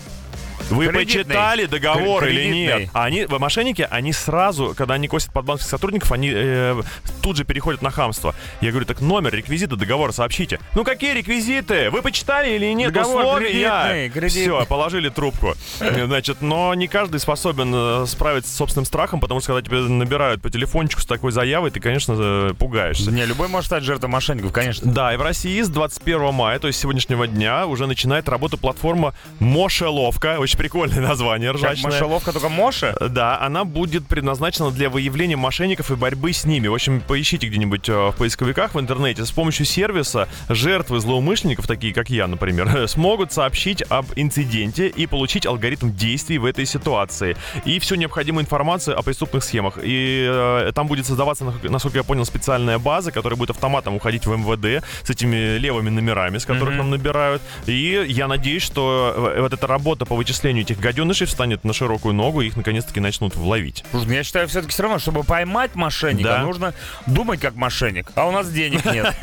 Вы 0.74 0.88
Кредитный. 0.88 1.24
почитали 1.26 1.66
договор 1.66 2.22
Кр- 2.24 2.30
или 2.30 2.38
кредитный. 2.50 2.80
нет? 2.84 2.90
Они, 2.94 3.26
мошенники, 3.30 3.88
они 3.90 4.14
сразу, 4.14 4.74
когда 4.78 4.96
они 4.96 5.08
косят 5.08 5.32
под 5.32 5.46
банковских 5.46 5.70
сотрудников, 5.70 6.12
они 6.12 6.32
э, 6.34 6.82
тут 7.22 7.38
же 7.38 7.44
переходят 7.46 7.82
на 7.82 7.92
хамство. 7.92 8.36
Я 8.62 8.72
говорю, 8.72 8.86
так 8.86 9.02
номер, 9.02 9.34
реквизиты 9.34 9.76
договора 9.76 10.12
сообщите. 10.12 10.60
Ну 10.76 10.84
какие 10.84 11.14
реквизиты? 11.14 11.90
Вы 11.90 12.02
почитали 12.02 12.52
или 12.56 12.74
нет? 12.74 12.92
Договор 12.94 13.26
Условия. 13.26 13.48
кредитный, 13.50 14.10
кредитный. 14.10 14.44
Все, 14.44 14.66
положили 14.66 15.10
трубку. 15.10 15.54
Значит, 15.80 16.42
но 16.42 16.74
не 16.74 16.88
каждый 16.88 17.20
способен 17.20 17.72
э, 17.74 18.06
справиться 18.08 18.52
с 18.52 18.56
собственным 18.56 18.86
страхом, 18.86 19.20
потому 19.20 19.40
что 19.40 19.54
когда 19.54 19.62
тебя 19.62 19.80
набирают 19.88 20.42
по 20.42 20.50
телефончику 20.50 21.02
с 21.02 21.06
такой 21.06 21.32
заявой, 21.32 21.72
ты, 21.72 21.80
конечно, 21.80 22.16
э, 22.18 22.54
пугаешься. 22.58 23.12
Не, 23.12 23.26
любой 23.26 23.48
может 23.48 23.68
стать 23.68 23.84
жертвой 23.84 24.10
мошенников, 24.10 24.52
конечно. 24.52 24.92
Да, 24.92 25.14
и 25.14 25.18
в 25.18 25.22
России 25.22 25.62
с 25.62 25.70
21 25.70 26.34
мая, 26.34 26.60
то 26.60 26.68
есть 26.68 26.80
сегодняшнего 26.80 27.28
дня, 27.28 27.66
уже 27.68 27.88
начинает 27.88 28.28
работу 28.30 28.58
платформа 28.58 29.14
Мошеловка. 29.40 30.40
Очень 30.40 30.58
прикольное 30.64 31.02
название, 31.02 31.52
Как 31.52 31.62
ржачное. 31.62 31.92
мышеловка, 31.92 32.32
только 32.32 32.48
Моша. 32.48 32.96
Да, 33.10 33.38
она 33.42 33.66
будет 33.66 34.08
предназначена 34.08 34.72
для 34.72 34.90
выявления 34.90 35.36
мошенников 35.36 35.92
и 35.92 35.96
борьбы 35.96 36.32
с 36.32 36.46
ними. 36.46 36.68
В 36.70 36.74
общем, 36.74 37.02
поищите 37.02 37.48
где-нибудь 37.48 37.90
э, 37.90 38.12
в 38.12 38.16
поисковиках 38.18 38.74
в 38.74 38.80
интернете. 38.80 39.26
С 39.26 39.32
помощью 39.32 39.66
сервиса 39.66 40.30
жертвы 40.48 41.02
злоумышленников, 41.02 41.68
такие 41.68 41.94
как 41.94 42.10
я, 42.10 42.28
например, 42.28 42.88
смогут 42.88 43.34
сообщить 43.34 43.84
об 43.90 44.06
инциденте 44.16 44.88
и 44.88 45.06
получить 45.06 45.46
алгоритм 45.46 45.92
действий 45.92 46.38
в 46.38 46.46
этой 46.46 46.66
ситуации. 46.66 47.36
И 47.66 47.78
всю 47.80 47.96
необходимую 47.96 48.44
информацию 48.46 48.98
о 48.98 49.02
преступных 49.02 49.44
схемах. 49.44 49.78
И 49.84 50.26
э, 50.30 50.72
там 50.74 50.88
будет 50.88 51.06
создаваться, 51.06 51.44
насколько 51.64 51.98
я 51.98 52.04
понял, 52.06 52.24
специальная 52.24 52.80
база, 52.80 53.12
которая 53.12 53.38
будет 53.38 53.50
автоматом 53.50 53.96
уходить 53.96 54.26
в 54.26 54.34
МВД 54.34 54.82
с 55.04 55.10
этими 55.10 55.58
левыми 55.58 55.90
номерами, 55.90 56.38
с 56.38 56.46
которых 56.46 56.70
Мгм. 56.70 56.78
нам 56.78 56.90
набирают. 56.92 57.42
И 57.66 58.06
я 58.08 58.30
надеюсь, 58.30 58.64
что 58.64 59.34
э, 59.36 59.42
вот 59.42 59.52
эта 59.52 59.68
работа 59.68 60.06
по 60.06 60.16
вычислению 60.16 60.43
этих 60.52 60.80
гаденышей 60.80 61.28
встанет 61.28 61.64
на 61.64 61.74
широкую 61.74 62.14
ногу, 62.14 62.42
и 62.42 62.48
их 62.48 62.58
наконец-таки 62.58 63.00
начнут 63.00 63.36
вловить. 63.36 63.84
Слушай, 63.92 64.08
ну 64.08 64.14
я 64.14 64.24
считаю, 64.24 64.48
все-таки 64.48 64.72
все 64.74 64.84
равно, 64.84 65.00
чтобы 65.00 65.24
поймать 65.24 65.76
мошенника, 65.76 66.30
Да. 66.30 66.42
нужно 66.44 66.74
думать 67.08 67.40
как 67.40 67.56
мошенник. 67.56 68.12
А 68.16 68.28
у 68.28 68.32
нас 68.32 68.50
денег 68.52 68.86
нет. 68.86 69.14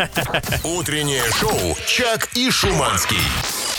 Утреннее 0.64 1.22
шоу 1.38 1.76
«Чак 1.86 2.28
и 2.34 2.50
Шуманский». 2.50 3.18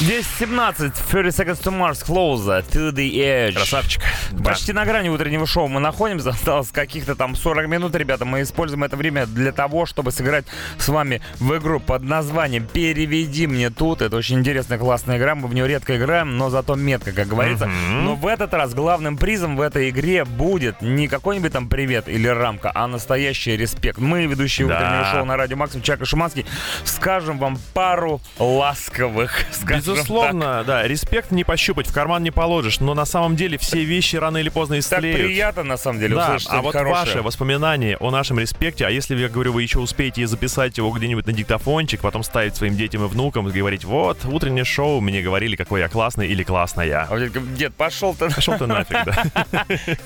10.17, 0.01 0.93
30 1.11 1.29
Seconds 1.29 1.61
to 1.61 1.71
Mars, 1.71 2.01
Closer, 2.03 2.63
To 2.71 2.91
the 2.91 3.07
Edge. 3.17 3.53
Красавчик. 3.53 4.01
Почти 4.43 4.73
на 4.73 4.83
грани 4.83 5.09
утреннего 5.09 5.45
шоу 5.45 5.67
мы 5.67 5.79
находимся. 5.79 6.29
Осталось 6.29 6.69
каких-то 6.71 7.15
там 7.15 7.35
40 7.35 7.67
минут, 7.67 7.93
ребята. 7.95 8.25
Мы 8.25 8.41
используем 8.41 8.83
это 8.83 8.97
время 8.97 9.27
для 9.27 9.51
того, 9.51 9.85
чтобы 9.85 10.11
сыграть 10.11 10.45
с 10.79 10.87
вами 10.89 11.21
в 11.39 11.55
игру 11.55 11.79
под 11.79 12.01
названием 12.01 12.65
«Переведи 12.65 13.45
мне 13.45 13.69
тут». 13.69 14.01
Это 14.01 14.17
очень 14.17 14.39
интересная, 14.39 14.79
классная 14.79 15.19
игра. 15.19 15.35
Мы 15.35 15.47
в 15.47 15.53
нее 15.53 15.67
редко 15.67 15.95
играем, 15.95 16.35
но 16.35 16.49
зато 16.49 16.73
метко, 16.73 17.11
как 17.11 17.27
говорится. 17.27 17.67
Мгм. 17.67 18.05
Но 18.05 18.15
в 18.15 18.25
этот 18.25 18.55
раз 18.55 18.73
главным 18.73 19.17
призом 19.17 19.55
в 19.55 19.61
этой 19.61 19.91
игре 19.91 20.25
будет 20.25 20.81
не 20.81 21.07
какой-нибудь 21.07 21.53
там 21.53 21.69
привет 21.69 22.09
или 22.09 22.27
рамка, 22.27 22.71
а 22.73 22.87
настоящий 22.87 23.55
респект. 23.55 23.99
Мы, 23.99 24.25
ведущие 24.25 24.67
Да. 24.67 24.77
утреннего 24.77 25.05
шоу 25.11 25.25
на 25.25 25.37
радио 25.37 25.57
Максим 25.57 25.83
Чак 25.83 26.01
и 26.01 26.05
Шуманский, 26.05 26.47
скажем 26.85 27.37
вам 27.37 27.59
пару 27.75 28.19
ласковых, 28.39 29.45
скажем 29.51 29.90
Безусловно, 29.95 30.63
да, 30.65 30.87
респект 30.87 31.31
не 31.31 31.43
пощупать, 31.43 31.87
в 31.87 31.93
карман 31.93 32.23
не 32.23 32.31
положишь, 32.31 32.79
но 32.79 32.93
на 32.93 33.05
самом 33.05 33.35
деле 33.35 33.57
все 33.57 33.83
вещи 33.83 34.15
рано 34.15 34.37
или 34.37 34.49
поздно 34.49 34.75
Так 34.75 34.83
истлеют. 34.99 35.17
приятно, 35.19 35.63
на 35.63 35.77
самом 35.77 35.99
деле, 35.99 36.15
Да, 36.15 36.27
услышать 36.27 36.49
а 36.51 36.61
вот 36.61 36.73
хорошее. 36.73 36.95
ваши 36.99 37.21
воспоминания 37.21 37.97
о 37.97 38.11
нашем 38.11 38.39
респекте, 38.39 38.85
а 38.85 38.89
если, 38.89 39.15
я 39.17 39.29
говорю, 39.29 39.53
вы 39.53 39.63
еще 39.63 39.79
успеете 39.79 40.25
записать 40.27 40.77
его 40.77 40.89
где-нибудь 40.91 41.25
на 41.25 41.33
диктофончик, 41.33 42.01
потом 42.01 42.23
ставить 42.23 42.55
своим 42.55 42.75
детям 42.75 43.03
и 43.03 43.07
внукам 43.07 43.47
и 43.47 43.51
говорить, 43.51 43.83
вот, 43.85 44.19
утреннее 44.25 44.63
шоу, 44.65 45.01
мне 45.01 45.21
говорили, 45.21 45.55
какой 45.55 45.81
я 45.81 45.89
классный 45.89 46.27
или 46.27 46.43
классная. 46.43 47.07
А 47.09 47.17
дед, 47.57 47.73
пошел 47.75 48.13
ты. 48.15 48.29
Пошел 48.29 48.57
ты 48.57 48.65
нафиг, 48.67 48.97
да. 49.05 49.23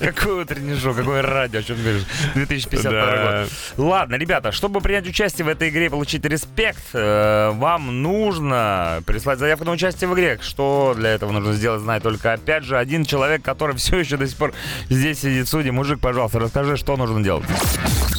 Какое 0.00 0.42
утреннее 0.42 0.76
шоу, 0.76 0.94
какое 0.94 1.22
радио, 1.22 1.60
о 1.60 1.62
чем 1.62 1.76
ты 1.76 1.82
говоришь? 1.82 2.02
2052 2.34 2.90
Да. 2.90 3.42
год. 3.42 3.50
Ладно, 3.76 4.14
ребята, 4.16 4.52
чтобы 4.52 4.80
принять 4.80 5.06
участие 5.08 5.44
в 5.44 5.48
этой 5.48 5.68
игре 5.68 5.86
и 5.86 5.88
получить 5.88 6.24
респект, 6.24 6.82
э, 6.92 7.50
вам 7.54 8.02
нужно 8.02 9.02
прислать 9.06 9.38
заявку 9.38 9.64
на 9.64 9.72
участие 9.76 10.08
в 10.08 10.14
игре. 10.14 10.38
Что 10.42 10.94
для 10.96 11.10
этого 11.10 11.32
нужно 11.32 11.52
сделать, 11.52 11.80
знает 11.80 12.02
только, 12.02 12.32
опять 12.32 12.64
же, 12.64 12.76
один 12.76 13.04
человек, 13.04 13.42
который 13.42 13.76
все 13.76 13.98
еще 13.98 14.16
до 14.16 14.26
сих 14.26 14.36
пор 14.36 14.52
здесь 14.88 15.20
сидит. 15.20 15.48
Судья, 15.48 15.72
мужик, 15.72 16.00
пожалуйста, 16.00 16.40
расскажи, 16.40 16.76
что 16.76 16.96
нужно 16.96 17.22
делать. 17.22 17.44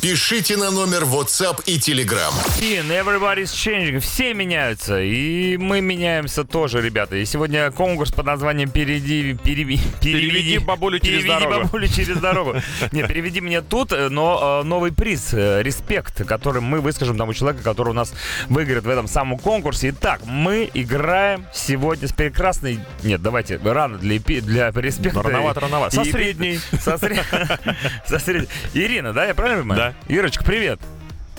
Пишите 0.10 0.56
на 0.56 0.72
номер 0.72 1.04
WhatsApp 1.04 1.64
и 1.66 1.78
Telegram. 1.78 2.32
In 2.62 2.88
everybody's 2.92 3.52
changing. 3.52 4.00
Все 4.00 4.34
меняются. 4.34 5.02
И 5.02 5.58
мы 5.58 5.82
меняемся 5.82 6.46
тоже, 6.46 6.82
ребята. 6.82 7.18
И 7.18 7.26
сегодня 7.26 7.70
конкурс 7.72 8.14
под 8.14 8.26
названием 8.26 8.70
«Перейди, 8.70 9.34
переви- 9.34 9.82
Переведи 10.02 10.60
бабулю 10.60 11.00
через 11.00 11.24
переведи 11.24 11.44
дорогу». 11.44 11.64
бабулю 11.66 11.88
через 11.90 12.18
дорогу». 12.20 12.56
Не, 12.94 13.04
переведи 13.04 13.42
мне 13.42 13.62
тут, 13.62 13.92
но 13.92 14.62
э, 14.62 14.66
новый 14.66 14.94
приз, 14.94 15.34
э, 15.34 15.62
респект, 15.62 16.26
который 16.26 16.62
мы 16.62 16.80
выскажем 16.80 17.18
тому 17.18 17.34
человеку, 17.34 17.62
который 17.66 17.90
у 17.90 17.94
нас 17.94 18.14
выиграет 18.48 18.86
в 18.86 18.90
этом 18.90 19.10
самом 19.10 19.38
конкурсе. 19.38 19.90
Итак, 19.90 20.22
мы 20.24 20.72
играем 20.74 21.46
сегодня 21.54 22.08
с 22.08 22.14
прекрасной... 22.14 22.80
Нет, 23.04 23.22
давайте, 23.22 23.60
рано 23.62 23.98
для, 23.98 24.20
для 24.20 24.72
респекта. 24.72 25.22
Рановато, 25.22 25.60
рановато. 25.60 25.96
Со 25.98 26.06
средней. 26.06 26.62
Со 26.80 26.98
сред- 26.98 27.26
со 28.08 28.20
средней. 28.20 28.48
Ирина, 28.74 29.12
да, 29.12 29.26
я 29.26 29.36
правильно 29.36 29.64
понимаю? 29.64 29.82
Да. 29.82 29.97
Ирочка, 30.08 30.44
привет. 30.44 30.80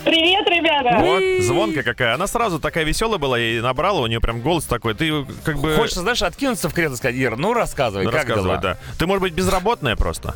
Привет, 0.04 0.46
ребята! 0.48 0.98
Вот, 1.00 1.22
звонкая 1.44 1.82
какая. 1.82 2.14
Она 2.14 2.26
сразу 2.26 2.60
такая 2.60 2.84
веселая 2.84 3.18
была, 3.18 3.38
и 3.38 3.60
набрала, 3.60 4.00
у 4.00 4.06
нее 4.06 4.20
прям 4.20 4.40
голос 4.40 4.64
такой. 4.64 4.94
Ты 4.94 5.26
как 5.44 5.58
бы... 5.58 5.74
Хочется, 5.74 6.00
знаешь, 6.00 6.22
откинуться 6.22 6.68
в 6.68 6.74
кресло 6.74 6.94
и 6.94 6.96
сказать, 6.98 7.16
Ира, 7.16 7.36
ну 7.36 7.52
рассказывай, 7.52 8.04
Ну, 8.04 8.10
как 8.10 8.20
рассказывай, 8.20 8.58
дела? 8.58 8.60
да. 8.60 8.76
Ты, 8.98 9.06
может 9.06 9.22
быть, 9.22 9.32
безработная 9.32 9.96
просто? 9.96 10.34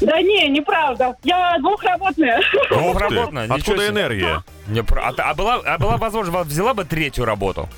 Да 0.00 0.20
не, 0.22 0.48
неправда. 0.48 1.14
Я 1.24 1.58
двухработная. 1.58 2.38
Ничего 2.70 3.54
Откуда 3.54 3.88
энергия? 3.88 4.44
Не, 4.66 4.80
а, 4.80 5.12
а 5.16 5.34
была, 5.34 5.56
а 5.56 5.78
была 5.78 5.98
возможность, 5.98 6.48
взяла 6.48 6.72
бы 6.72 6.84
третью 6.84 7.26
работу? 7.26 7.68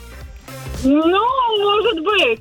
Ну, 0.84 1.28
может 1.58 2.04
быть. 2.04 2.40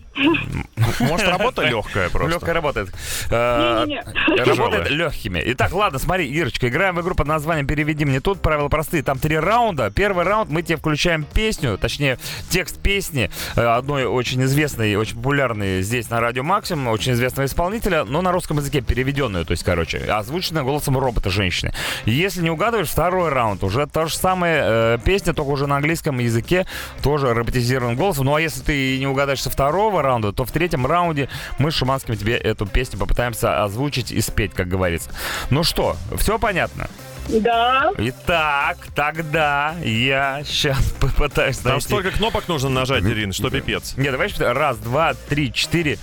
Может, 0.99 1.27
работа 1.27 1.63
легкая 1.63 2.09
просто? 2.09 2.31
Легкая 2.31 2.53
работает. 2.53 2.89
Э, 3.29 3.85
Не-не-не. 3.85 4.43
Работает 4.43 4.89
легкими. 4.89 5.41
Итак, 5.47 5.73
ладно, 5.73 5.99
смотри, 5.99 6.27
Ирочка, 6.27 6.67
играем 6.67 6.95
в 6.95 7.01
игру 7.01 7.15
под 7.15 7.27
названием 7.27 7.67
«Переведи 7.67 8.05
мне 8.05 8.19
тут». 8.19 8.41
Правила 8.41 8.67
простые. 8.67 9.03
Там 9.03 9.19
три 9.19 9.37
раунда. 9.37 9.91
Первый 9.91 10.25
раунд 10.25 10.49
мы 10.49 10.63
тебе 10.63 10.77
включаем 10.77 11.23
песню, 11.23 11.77
точнее, 11.77 12.17
текст 12.49 12.79
песни 12.79 13.29
э, 13.55 13.61
одной 13.61 14.05
очень 14.05 14.43
известной, 14.43 14.95
очень 14.95 15.15
популярной 15.15 15.81
здесь 15.81 16.09
на 16.09 16.19
Радио 16.19 16.43
Максимум, 16.43 16.87
очень 16.87 17.13
известного 17.13 17.45
исполнителя, 17.45 18.03
но 18.03 18.21
на 18.21 18.31
русском 18.31 18.57
языке 18.57 18.81
переведенную, 18.81 19.45
то 19.45 19.51
есть, 19.51 19.63
короче, 19.63 19.99
озвученная 19.99 20.63
голосом 20.63 20.97
робота-женщины. 20.97 21.73
Если 22.05 22.41
не 22.41 22.49
угадываешь, 22.49 22.89
второй 22.89 23.29
раунд. 23.29 23.63
Уже 23.63 23.87
то 23.87 24.07
же 24.07 24.15
самое 24.15 24.61
э, 24.63 24.97
песня, 25.03 25.33
только 25.33 25.49
уже 25.49 25.67
на 25.67 25.77
английском 25.77 26.19
языке, 26.19 26.65
тоже 27.03 27.33
роботизированным 27.33 27.95
голосом. 27.95 28.30
Ну 28.31 28.35
а 28.35 28.39
если 28.39 28.61
ты 28.61 28.97
не 28.97 29.07
угадаешь 29.07 29.41
со 29.41 29.49
второго 29.49 30.01
раунда, 30.01 30.31
то 30.31 30.45
в 30.45 30.51
третьем 30.53 30.85
раунде 30.85 31.27
мы 31.57 31.69
с 31.69 31.73
Шуманским 31.73 32.15
тебе 32.15 32.37
эту 32.37 32.65
песню 32.65 32.97
попытаемся 32.97 33.61
озвучить 33.61 34.13
и 34.13 34.21
спеть, 34.21 34.53
как 34.53 34.69
говорится. 34.69 35.09
Ну 35.49 35.65
что, 35.65 35.97
все 36.15 36.39
понятно? 36.39 36.89
Да. 37.27 37.91
Итак, 37.97 38.77
тогда 38.95 39.75
я 39.83 40.43
сейчас 40.45 40.81
попытаюсь 41.01 41.57
Там 41.57 41.73
найти... 41.73 41.87
столько 41.87 42.11
кнопок 42.11 42.47
нужно 42.47 42.69
нажать, 42.69 43.03
Ирина, 43.03 43.33
что 43.33 43.49
пипец. 43.49 43.97
Нет, 43.97 44.13
давай 44.13 44.29
раз, 44.39 44.77
два, 44.77 45.13
три, 45.13 45.51
четыре, 45.51 45.99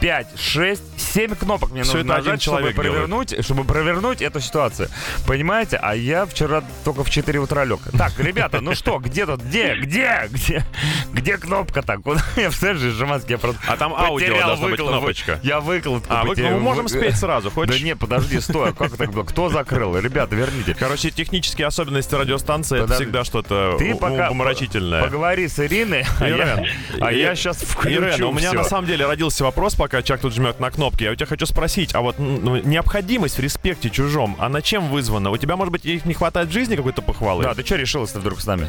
5, 0.00 0.26
6, 0.40 0.82
7 0.96 1.34
кнопок 1.34 1.70
мне 1.72 1.82
Всё 1.82 1.98
нужно 1.98 2.14
нажать, 2.16 2.40
чтобы 2.40 2.58
человек 2.58 2.74
делает. 2.74 2.92
провернуть, 2.94 3.44
чтобы 3.44 3.64
провернуть 3.64 4.22
эту 4.22 4.40
ситуацию. 4.40 4.88
Понимаете? 5.26 5.78
А 5.82 5.94
я 5.94 6.24
вчера 6.24 6.62
только 6.84 7.04
в 7.04 7.10
4 7.10 7.38
утра 7.38 7.64
лег. 7.64 7.80
Так, 7.98 8.18
ребята, 8.18 8.60
ну 8.62 8.74
что, 8.74 8.98
где 8.98 9.26
тут, 9.26 9.42
где, 9.42 9.74
где, 9.74 10.26
где, 10.30 10.64
где 11.12 11.36
кнопка-то? 11.36 11.98
Куда? 11.98 12.20
Я, 12.36 12.44
представляешь, 12.48 12.80
Жеманский, 12.94 13.32
я 13.32 13.38
просто 13.38 13.60
А 13.66 13.76
там 13.76 13.92
аудио 13.94 14.38
должна 14.38 14.68
быть 14.68 14.76
кнопочка. 14.80 15.38
Я 15.42 15.60
выкладку 15.60 16.06
А, 16.08 16.24
потерял. 16.24 16.52
мы 16.52 16.60
можем 16.60 16.84
Вы- 16.84 16.88
спеть 16.88 17.16
сразу, 17.18 17.48
Да 17.50 17.54
хочешь? 17.54 17.82
не, 17.82 17.94
подожди, 17.94 18.40
стой, 18.40 18.70
а 18.70 18.72
как 18.72 18.96
так 18.96 19.10
было? 19.12 19.24
Кто 19.24 19.50
закрыл? 19.50 19.98
Ребята, 19.98 20.34
верните. 20.34 20.74
Короче, 20.74 21.10
технические 21.10 21.66
особенности 21.66 22.14
радиостанции 22.14 22.82
это 22.82 22.94
всегда 22.94 23.24
что-то 23.24 23.76
Ты 23.78 23.94
пока 23.94 24.28
поговори 24.30 25.46
с 25.48 25.58
Ириной, 25.58 26.06
а 26.20 26.28
я, 26.28 26.36
Ирен, 26.36 26.66
а 27.00 27.12
сейчас 27.34 27.58
включу 27.58 28.00
Ирен, 28.00 28.22
у 28.24 28.32
меня 28.32 28.52
на 28.54 28.64
самом 28.64 28.86
деле 28.86 29.04
родился 29.06 29.44
вопрос, 29.44 29.74
пока 29.74 29.89
Чак 30.04 30.20
тут 30.20 30.34
жмет 30.34 30.60
на 30.60 30.70
кнопки. 30.70 31.04
Я 31.04 31.12
у 31.12 31.14
тебя 31.14 31.26
хочу 31.26 31.46
спросить, 31.46 31.94
а 31.94 32.00
вот 32.00 32.18
ну, 32.18 32.56
необходимость 32.56 33.36
в 33.36 33.40
респекте 33.40 33.90
чужом, 33.90 34.36
она 34.38 34.62
чем 34.62 34.88
вызвана? 34.88 35.30
У 35.30 35.36
тебя, 35.36 35.56
может 35.56 35.72
быть, 35.72 35.84
их 35.84 36.04
не 36.04 36.14
хватает 36.14 36.48
в 36.48 36.52
жизни 36.52 36.76
какой-то 36.76 37.02
похвалы? 37.02 37.44
Да, 37.44 37.54
ты 37.54 37.64
что 37.64 37.76
решилась-то 37.76 38.20
вдруг 38.20 38.40
с 38.40 38.46
нами 38.46 38.66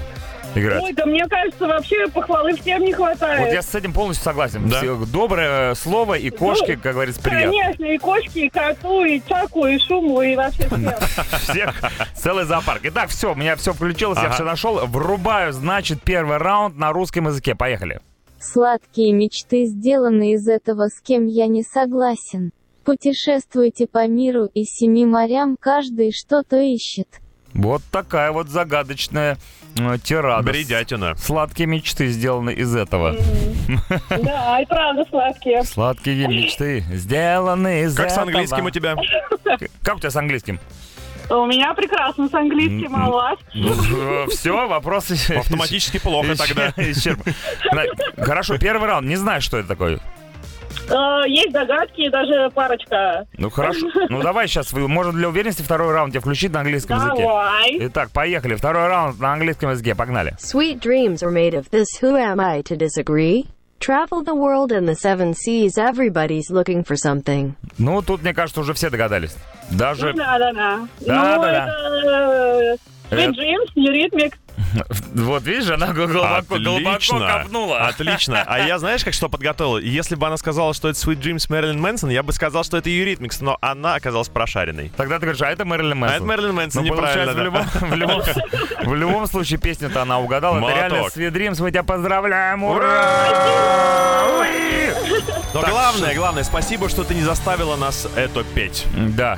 играть? 0.55 0.81
Ой, 0.83 0.93
да 0.93 1.05
мне 1.05 1.25
кажется, 1.27 1.67
вообще 1.67 2.07
похвалы 2.07 2.55
всем 2.57 2.81
не 2.83 2.93
хватает. 2.93 3.39
Вот 3.39 3.53
я 3.53 3.61
с 3.61 3.73
этим 3.73 3.93
полностью 3.93 4.23
согласен. 4.23 4.67
Да. 4.67 4.81
Доброе 5.11 5.75
слово 5.75 6.15
и 6.15 6.29
кошки, 6.29 6.71
Ну, 6.71 6.81
как 6.81 6.93
говорится, 6.93 7.21
приятно. 7.21 7.51
Конечно, 7.51 7.85
и 7.85 7.97
кошки, 7.97 8.39
и 8.39 8.49
коту, 8.49 9.03
и 9.03 9.21
чаку, 9.27 9.65
и 9.67 9.79
шуму, 9.79 10.21
и 10.21 10.35
вообще 10.35 10.67
всем. 10.67 10.91
Всех 11.41 11.75
целый 12.15 12.45
зоопарк. 12.45 12.81
Итак, 12.83 13.09
все, 13.09 13.33
у 13.33 13.35
меня 13.35 13.55
все 13.55 13.73
включилось, 13.73 14.19
я 14.21 14.29
все 14.31 14.43
нашел. 14.43 14.85
Врубаю, 14.87 15.53
значит, 15.53 16.01
первый 16.03 16.37
раунд 16.37 16.77
на 16.77 16.91
русском 16.91 17.27
языке. 17.27 17.55
Поехали. 17.55 18.01
Сладкие 18.41 19.13
мечты 19.13 19.65
сделаны 19.65 20.33
из 20.33 20.47
этого, 20.47 20.87
с 20.87 20.99
кем 20.99 21.27
я 21.27 21.45
не 21.45 21.61
согласен. 21.61 22.51
Путешествуйте 22.83 23.85
по 23.85 24.07
миру 24.07 24.45
и 24.45 24.63
семи 24.63 25.05
морям, 25.05 25.55
каждый 25.59 26.11
что-то 26.11 26.59
ищет. 26.59 27.07
Вот 27.53 27.83
такая 27.91 28.31
вот 28.31 28.47
загадочная 28.49 29.37
э, 29.77 29.97
тирада. 30.03 30.49
Бредятина. 30.49 31.15
Сладкие 31.17 31.67
мечты 31.67 32.07
сделаны 32.07 32.51
из 32.51 32.75
этого. 32.75 33.15
Да, 34.09 34.59
и 34.59 34.65
правда 34.65 35.05
сладкие. 35.09 35.63
Сладкие 35.63 36.27
мечты 36.27 36.83
сделаны 36.93 37.83
из 37.83 37.95
Как 37.95 38.09
с 38.09 38.13
этого. 38.13 38.27
английским 38.27 38.65
у 38.65 38.69
тебя? 38.71 38.95
Как 39.83 39.97
у 39.97 39.99
тебя 39.99 40.09
с 40.09 40.15
английским? 40.15 40.59
У 41.31 41.45
меня 41.45 41.73
прекрасно 41.73 42.27
с 42.27 42.33
английским, 42.33 42.93
а 42.95 43.07
у 43.07 43.11
вас? 43.13 43.39
Все, 44.31 44.67
вопросы... 44.67 45.15
Автоматически 45.37 45.97
плохо 45.99 46.35
тогда. 46.35 46.73
Хорошо, 48.17 48.57
первый 48.57 48.87
раунд. 48.87 49.07
Не 49.07 49.15
знаю, 49.15 49.41
что 49.41 49.57
это 49.57 49.69
такое. 49.69 49.99
Э, 50.89 51.23
Есть 51.27 51.51
догадки, 51.53 52.09
даже 52.09 52.49
парочка. 52.51 53.25
Ну 53.37 53.49
хорошо. 53.49 53.87
Ну 54.09 54.21
давай 54.21 54.47
сейчас, 54.47 54.73
можно 54.73 55.13
для 55.13 55.29
уверенности 55.29 55.61
второй 55.61 55.93
раунд 55.93 56.11
тебе 56.13 56.21
включить 56.21 56.51
на 56.51 56.59
английском 56.61 56.97
языке. 56.97 57.23
Давай. 57.23 57.77
Итак, 57.87 58.11
поехали. 58.11 58.55
Второй 58.55 58.87
раунд 58.87 59.19
на 59.19 59.33
английском 59.33 59.69
языке. 59.71 59.95
Погнали. 59.95 60.35
Sweet 60.37 60.79
dreams 60.79 61.23
are 61.23 61.31
made 61.31 61.53
of 61.53 61.69
this. 61.71 61.85
Who 62.01 62.15
am 62.17 62.39
I 62.39 62.61
to 62.63 62.75
disagree? 62.75 63.45
Travel 63.80 64.22
the 64.24 64.34
world 64.34 64.72
and 64.72 64.88
the 64.88 64.94
seven 64.94 65.34
seas. 65.34 65.76
Everybody's 65.78 66.50
looking 66.50 66.82
for 66.82 66.96
something. 66.96 67.54
Ну, 67.78 68.00
тут, 68.02 68.22
мне 68.22 68.32
кажется, 68.34 68.60
уже 68.60 68.72
все 68.74 68.88
догадались. 68.90 69.36
Даже... 69.70 70.12
Да, 70.14 70.38
да, 70.38 70.52
да. 70.52 70.88
Да, 71.00 71.36
Ну, 71.36 71.42
да, 71.42 71.52
это 71.52 72.76
э, 73.10 73.14
Sweet 73.14 73.30
Это- 73.30 73.32
Dreams, 73.32 73.70
Eurythmics. 73.76 74.34
Вот 75.13 75.43
видишь, 75.43 75.69
она 75.69 75.87
глубоко, 75.93 76.55
глубоко 76.57 77.19
копнула. 77.19 77.87
Отлично. 77.87 78.43
А 78.45 78.59
я 78.59 78.79
знаешь, 78.79 79.03
как 79.03 79.13
что 79.13 79.29
подготовил? 79.29 79.77
Если 79.77 80.15
бы 80.15 80.27
она 80.27 80.37
сказала, 80.37 80.73
что 80.73 80.89
это 80.89 80.97
Sweet 80.99 81.21
Dreams 81.21 81.45
Мэрилин 81.49 81.79
Мэнсон, 81.79 82.09
я 82.09 82.23
бы 82.23 82.31
сказал, 82.33 82.63
что 82.63 82.77
это 82.77 82.89
Eurythmics, 82.89 83.37
но 83.41 83.57
она 83.61 83.95
оказалась 83.95 84.29
прошаренной. 84.29 84.91
Тогда 84.95 85.15
ты 85.19 85.25
говоришь, 85.25 85.41
а 85.41 85.51
это 85.51 85.65
Мэрилин 85.65 85.97
Мэнсон. 85.97 86.13
А 86.13 86.15
это 86.17 86.25
Мэрилин 86.25 86.55
Мэнсон, 86.55 86.85
Ну, 86.85 86.93
неправильно, 86.93 87.33
получается, 87.33 87.33
в 87.33 87.37
да. 87.37 87.43
любом, 87.43 87.65
в, 87.89 87.95
любом, 87.95 88.91
в 88.91 88.95
любом 88.95 89.27
случае 89.27 89.59
песню-то 89.59 90.01
она 90.01 90.19
угадала. 90.19 90.59
Молоток. 90.59 90.77
Это 90.77 90.95
реально 90.95 91.07
Sweet 91.07 91.31
Dreams, 91.31 91.61
мы 91.61 91.71
тебя 91.71 91.83
поздравляем. 91.83 92.63
Ура! 92.63 93.81
Но 95.53 95.61
главное, 95.61 96.15
главное, 96.15 96.43
спасибо, 96.43 96.87
что 96.87 97.03
ты 97.03 97.13
не 97.13 97.23
заставила 97.23 97.75
нас 97.75 98.07
это 98.15 98.43
петь. 98.43 98.85
Да. 98.95 99.37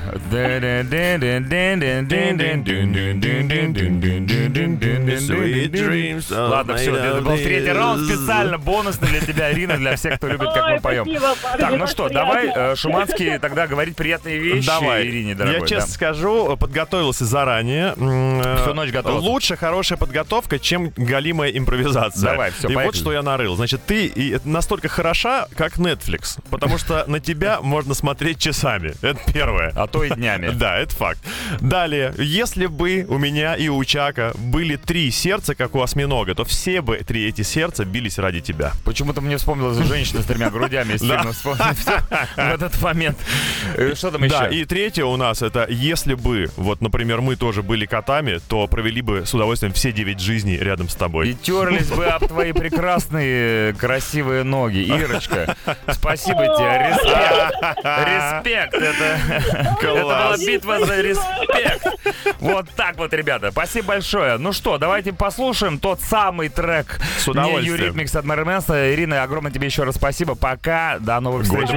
Ладно, 6.31 6.77
все, 6.77 6.95
это 6.95 7.21
был 7.21 7.37
третий 7.37 7.71
раунд 7.71 8.05
специально 8.05 8.57
бонусный 8.57 9.07
для 9.09 9.21
тебя, 9.21 9.51
Ирина, 9.51 9.77
для 9.77 9.95
всех, 9.95 10.15
кто 10.17 10.27
любит, 10.27 10.49
как 10.53 10.69
мы 10.69 10.79
поем. 10.79 11.07
Так, 11.57 11.77
ну 11.77 11.87
что, 11.87 12.09
давай, 12.09 12.51
э, 12.53 12.75
Шуманский 12.75 13.39
тогда 13.39 13.67
говорить 13.67 13.95
приятные 13.95 14.39
вещи 14.39 14.67
Давай. 14.67 15.07
Ирине, 15.07 15.35
дорогой. 15.35 15.61
Я 15.61 15.65
честно 15.65 15.91
скажу, 15.91 16.57
подготовился 16.57 17.25
заранее. 17.25 17.93
Э, 17.97 18.57
Всю 18.61 18.73
ночь 18.73 18.91
готовился. 18.91 19.27
Лучше 19.27 19.55
хорошая 19.55 19.97
подготовка, 19.97 20.59
чем 20.59 20.91
галимая 20.95 21.51
импровизация. 21.51 22.31
Давай, 22.31 22.51
всё, 22.51 22.69
И 22.69 22.75
вот 22.75 22.95
что 22.95 23.11
я 23.13 23.21
нарыл. 23.21 23.55
Значит, 23.55 23.81
ты 23.85 24.39
настолько 24.45 24.87
хороша, 24.87 25.47
как 25.55 25.77
Netflix. 25.77 26.39
Потому 26.49 26.77
что 26.77 27.05
на 27.07 27.19
тебя 27.19 27.59
можно 27.61 27.93
смотреть 27.93 28.39
часами. 28.39 28.93
Это 29.01 29.19
первое. 29.31 29.71
А 29.75 29.87
то 29.87 30.03
и 30.03 30.09
днями. 30.09 30.51
Да, 30.63 30.77
это 30.77 30.95
факт. 30.95 31.19
Далее, 31.59 32.13
если 32.17 32.67
бы 32.67 33.05
у 33.09 33.17
меня 33.17 33.55
и 33.55 33.67
у 33.67 33.83
Чака 33.83 34.31
были 34.37 34.75
три 34.77 34.92
сердца, 35.11 35.55
как 35.55 35.75
у 35.75 35.81
осьминога, 35.81 36.35
то 36.35 36.43
все 36.45 36.81
бы 36.81 36.97
три 36.97 37.27
эти 37.27 37.41
сердца 37.41 37.85
бились 37.85 38.17
ради 38.17 38.41
тебя. 38.41 38.71
Почему-то 38.85 39.21
мне 39.21 39.37
вспомнилась 39.37 39.77
женщина 39.87 40.21
с 40.21 40.25
тремя 40.25 40.49
грудями 40.49 40.95
Да. 40.99 41.23
в 42.35 42.37
этот 42.37 42.81
момент. 42.81 43.17
Э, 43.75 43.93
Что 43.95 44.11
там 44.11 44.27
Да, 44.27 44.45
еще? 44.47 44.61
и 44.61 44.65
третье 44.65 45.05
у 45.05 45.17
нас 45.17 45.41
это, 45.41 45.65
если 45.69 46.13
бы, 46.13 46.49
вот, 46.57 46.81
например, 46.81 47.21
мы 47.21 47.35
тоже 47.35 47.61
были 47.63 47.85
котами, 47.85 48.39
то 48.47 48.67
провели 48.67 49.01
бы 49.01 49.25
с 49.25 49.33
удовольствием 49.33 49.73
все 49.73 49.91
девять 49.91 50.19
жизней 50.19 50.57
рядом 50.57 50.89
с 50.89 50.95
тобой. 50.95 51.29
И 51.29 51.33
терлись 51.35 51.87
бы 51.89 52.05
об 52.05 52.27
твои 52.27 52.51
прекрасные, 52.53 53.73
красивые 53.73 54.43
ноги. 54.43 54.79
Ирочка, 54.79 55.55
спасибо 55.91 56.45
тебе. 56.57 56.89
Респект. 56.89 57.73
Респект. 58.07 58.73
Это, 58.73 59.19
это 59.81 60.01
была 60.03 60.37
битва 60.37 60.85
за 60.85 61.01
респект. 61.01 61.85
Вот 62.39 62.69
так 62.75 62.97
вот, 62.97 63.13
ребята. 63.13 63.51
Спасибо 63.51 63.87
большое. 63.89 64.37
Ну 64.37 64.53
что, 64.53 64.77
давайте 64.83 65.13
послушаем 65.13 65.79
тот 65.79 66.01
самый 66.01 66.49
трек. 66.49 66.99
С 67.17 67.25
удовольствием. 67.29 67.77
Не 67.77 67.85
Юрит 67.85 68.15
от 68.15 68.25
Мэра 68.25 68.43
Мэнсона. 68.43 68.93
Ирина, 68.93 69.23
огромное 69.23 69.49
тебе 69.49 69.67
еще 69.67 69.83
раз 69.83 69.95
спасибо. 69.95 70.35
Пока. 70.35 70.99
До 70.99 71.21
новых 71.21 71.43
встреч. 71.43 71.69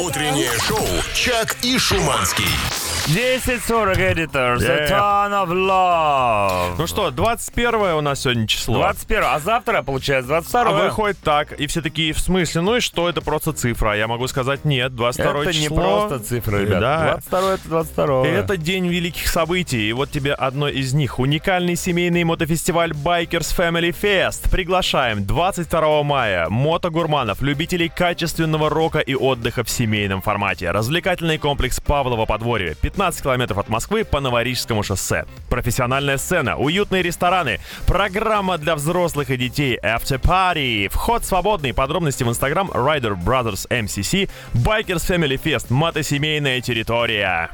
Утреннее 0.00 0.50
шоу 0.66 0.84
«Чак 1.14 1.56
и 1.62 1.78
Шуманский». 1.78 2.81
10.40 3.08 3.96
Editors. 3.98 4.62
A 4.62 4.86
Yeah. 4.86 4.88
ton 4.88 5.32
of 5.32 5.48
love. 5.50 6.76
Ну 6.78 6.86
что, 6.86 7.10
21 7.10 7.94
у 7.96 8.00
нас 8.00 8.20
сегодня 8.22 8.46
число. 8.46 8.76
21, 8.78 9.24
а 9.24 9.38
завтра, 9.40 9.82
получается, 9.82 10.28
22 10.28 10.60
А 10.62 10.84
выходит 10.84 11.18
так, 11.18 11.52
и 11.52 11.66
все 11.66 11.82
такие, 11.82 12.12
в 12.12 12.20
смысле, 12.20 12.60
ну 12.60 12.76
и 12.76 12.80
что, 12.80 13.08
это 13.08 13.20
просто 13.20 13.52
цифра. 13.52 13.96
Я 13.96 14.06
могу 14.06 14.28
сказать, 14.28 14.64
нет, 14.64 14.94
22 14.94 15.42
Это 15.42 15.52
число. 15.52 15.62
не 15.62 15.68
просто 15.82 16.18
цифры, 16.20 16.62
ребят. 16.64 16.80
Да. 16.80 17.02
22 17.30 17.54
это 17.54 17.68
22. 17.68 18.26
Это 18.28 18.56
день 18.56 18.86
великих 18.86 19.26
событий, 19.26 19.88
и 19.88 19.92
вот 19.92 20.10
тебе 20.10 20.32
одно 20.32 20.68
из 20.68 20.94
них. 20.94 21.18
Уникальный 21.18 21.74
семейный 21.76 22.22
мотофестиваль 22.22 22.92
Bikers 22.92 23.54
Family 23.56 23.94
Fest. 24.00 24.48
Приглашаем 24.48 25.24
22 25.26 26.02
мая 26.04 26.48
мотогурманов, 26.48 27.42
любителей 27.42 27.88
качественного 27.88 28.70
рока 28.70 29.00
и 29.00 29.14
отдыха 29.16 29.64
в 29.64 29.70
семейном 29.70 30.22
формате. 30.22 30.70
Развлекательный 30.70 31.38
комплекс 31.38 31.80
Павлово 31.80 32.26
подворье. 32.26 32.76
15 32.92 33.22
километров 33.22 33.56
от 33.56 33.68
Москвы 33.70 34.04
по 34.04 34.20
Новорижскому 34.20 34.82
шоссе. 34.82 35.24
Профессиональная 35.48 36.18
сцена, 36.18 36.58
уютные 36.58 37.02
рестораны, 37.02 37.58
программа 37.86 38.58
для 38.58 38.74
взрослых 38.74 39.30
и 39.30 39.38
детей 39.38 39.78
After 39.82 40.20
Party. 40.20 40.88
Вход 40.90 41.24
свободный. 41.24 41.72
Подробности 41.72 42.22
в 42.22 42.28
инстаграм 42.28 42.70
Rider 42.70 43.16
Brothers 43.16 43.66
MCC. 43.68 44.28
Bikers 44.52 45.08
Family 45.08 45.40
Fest. 45.42 45.66
Мотосемейная 45.70 46.60
территория. 46.60 47.50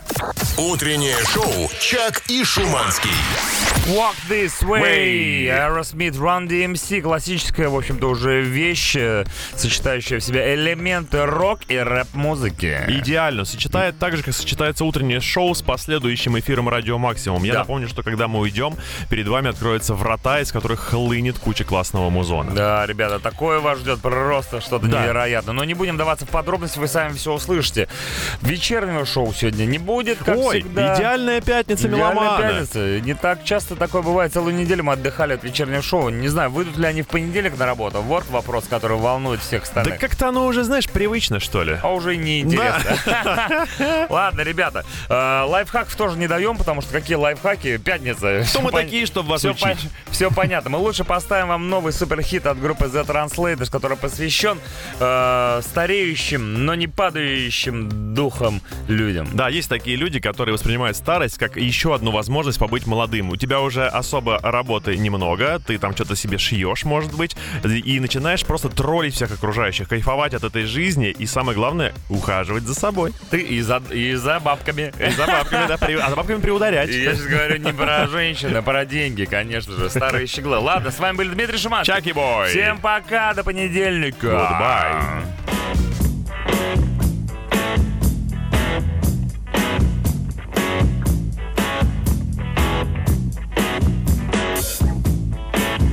Утреннее 0.57 1.17
шоу 1.33 1.71
«Чак 1.81 2.23
и 2.29 2.43
Шуманский». 2.43 3.11
Walk 3.87 4.17
This 4.29 4.63
Way. 4.63 4.83
Way. 4.83 5.47
Aerosmith 5.47 6.19
Run 6.19 6.49
DMC. 6.49 7.01
Классическая, 7.01 7.69
в 7.69 7.77
общем-то, 7.77 8.09
уже 8.09 8.43
вещь, 8.43 8.97
э, 8.97 9.25
сочетающая 9.55 10.19
в 10.19 10.23
себя 10.23 10.55
элементы 10.55 11.25
рок 11.25 11.61
и 11.69 11.77
рэп-музыки. 11.77 12.85
Идеально. 12.89 13.45
Сочетает 13.45 13.99
так 13.99 14.17
же, 14.17 14.23
как 14.23 14.35
сочетается 14.35 14.85
утреннее 14.85 15.21
шоу 15.29 15.55
с 15.55 15.63
последующим 15.63 16.39
эфиром 16.39 16.69
Радио 16.69 16.99
Максимум. 16.99 17.45
Я 17.45 17.53
Да. 17.53 17.59
напомню, 17.61 17.89
что 17.89 18.03
когда 18.03 18.27
мы 18.29 18.41
уйдем, 18.41 18.75
перед 19.11 19.29
вами 19.29 19.51
откроются 19.51 19.95
врата, 19.95 20.41
из 20.41 20.51
которых 20.51 20.81
хлынет 20.81 21.39
куча 21.39 21.65
классного 21.65 22.11
музона. 22.11 22.51
Да, 22.53 22.87
ребята, 22.87 23.19
такое 23.21 23.61
вас 23.61 23.79
ждет 23.79 24.01
просто 24.01 24.61
что-то 24.61 24.87
Да. 24.87 25.03
невероятное. 25.03 25.55
Но 25.55 25.65
не 25.65 25.75
будем 25.75 25.97
даваться 25.97 26.25
в 26.27 26.31
подробности, 26.31 26.79
вы 26.79 26.89
сами 26.89 27.13
все 27.13 27.33
услышите. 27.33 27.89
Вечернего 28.43 29.05
шоу 29.05 29.33
сегодня 29.35 29.65
не 29.67 29.79
будет, 29.79 30.19
как 30.19 30.37
Ой, 30.39 30.61
всегда. 30.61 30.95
идеальная 30.97 31.41
пятница, 31.41 31.87
Идеальная 31.89 32.13
меломана. 32.15 32.39
пятница. 32.43 33.01
Не 33.01 33.15
так 33.15 33.45
часто 33.45 33.77
такое 33.77 34.03
бывает. 34.03 34.33
Целую 34.33 34.55
неделю 34.55 34.85
мы 34.85 34.95
отдыхали 34.95 35.35
от 35.35 35.45
вечернего 35.45 35.83
шоу. 35.83 36.09
Не 36.09 36.29
знаю, 36.29 36.51
выйдут 36.51 36.77
ли 36.79 36.87
они 36.87 37.03
в 37.03 37.09
понедельник 37.09 37.59
на 37.59 37.67
работу. 37.67 38.01
Вот 38.01 38.25
вопрос, 38.31 38.65
который 38.69 38.97
волнует 38.97 39.41
всех 39.41 39.63
Да 39.63 39.69
остальных. 39.69 40.01
как-то 40.01 40.29
оно 40.29 40.47
уже, 40.47 40.65
знаешь, 40.65 40.89
привычно, 40.89 41.41
что 41.41 41.63
ли. 41.65 41.77
А 41.83 41.93
уже 41.93 42.17
не 42.17 42.41
интересно. 42.41 42.97
Ладно, 44.09 44.41
ребята, 44.43 44.85
э, 45.19 45.43
лайфхаков 45.47 45.95
тоже 45.97 46.19
не 46.19 46.29
даем, 46.29 46.57
потому 46.57 46.81
что 46.81 46.93
какие 46.93 47.17
лайфхаки? 47.17 47.79
Пятница. 47.79 48.45
Кто 48.49 48.61
мы 48.61 48.73
такие, 48.73 49.07
чтобы 49.07 49.31
вас 49.31 49.41
все, 49.41 49.51
учить? 49.53 49.89
все 50.11 50.31
понятно. 50.31 50.71
Мы 50.71 50.79
лучше 50.79 51.05
поставим 51.05 51.49
вам 51.49 51.69
новый 51.69 51.93
суперхит 51.93 52.47
от 52.47 52.61
группы 52.61 52.87
The 52.87 53.07
Translators, 53.07 53.71
который 53.71 53.97
посвящен 53.97 54.59
э, 55.01 55.61
стареющим, 55.63 56.65
но 56.65 56.75
не 56.75 56.87
падающим 56.87 58.15
духом 58.15 58.61
людям. 58.89 59.29
Да, 59.33 59.49
есть 59.49 59.69
такие 59.69 59.97
люди, 59.97 60.21
которые 60.21 60.53
воспринимают 60.53 60.97
старость 60.97 61.39
как 61.39 61.57
еще 61.57 61.95
одну 61.95 62.11
возможность 62.11 62.59
побыть 62.59 62.87
молодым. 62.87 63.31
У 63.31 63.37
тебя 63.37 63.61
уже 63.61 63.87
особо 63.87 64.39
работы 64.43 64.97
немного, 64.97 65.61
ты 65.67 65.79
там 65.79 65.95
что-то 65.95 66.17
себе 66.17 66.39
шьешь, 66.39 66.85
может 66.85 67.15
быть, 67.15 67.37
и 67.65 68.01
начинаешь 68.01 68.45
просто 68.45 68.69
троллить 68.69 69.15
всех 69.15 69.33
окружающих, 69.33 69.89
кайфовать 69.89 70.35
от 70.35 70.45
этой 70.45 70.65
жизни 70.65 71.11
и, 71.11 71.27
самое 71.27 71.57
главное, 71.57 71.95
ухаживать 72.09 72.65
за 72.65 72.75
собой. 72.75 73.13
Ты 73.31 73.41
и 73.41 73.61
за, 73.61 73.83
и 73.91 74.15
за 74.15 74.41
бабками. 74.41 74.93
И 75.09 75.13
за 75.13 75.27
бабками, 75.27 75.67
да, 75.69 75.77
при- 75.77 75.95
а 75.99 76.11
за 76.11 76.17
бабками 76.17 76.41
приударять. 76.41 76.89
И 76.91 77.03
Я 77.03 77.15
сейчас 77.15 77.27
говорю 77.27 77.57
не 77.59 77.73
про 77.73 78.07
женщин, 78.09 78.57
а 78.57 78.63
про 78.63 78.85
деньги, 78.85 79.25
конечно 79.25 79.75
же. 79.75 79.89
Старые 79.91 80.27
щеглы. 80.27 80.59
Ладно, 80.59 80.91
с 80.91 80.99
вами 80.99 81.17
был 81.17 81.25
Дмитрий 81.31 81.59
Шиманский. 81.59 81.93
Чаки 81.95 82.13
бой. 82.13 82.49
Всем 82.49 82.79
пока, 82.79 83.35
до 83.35 83.43
понедельника. 83.45 84.27
Goodbye. 84.27 85.25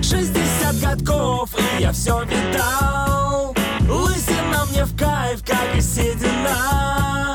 Шестьдесят 0.01 0.75
годков, 0.81 1.49
и 1.57 1.81
я 1.81 1.91
все 1.91 2.21
видал 2.23 3.55
Лысина 3.89 4.65
мне 4.71 4.85
в 4.85 4.95
кайф, 4.97 5.43
как 5.45 5.75
и 5.75 5.81
седина 5.81 7.34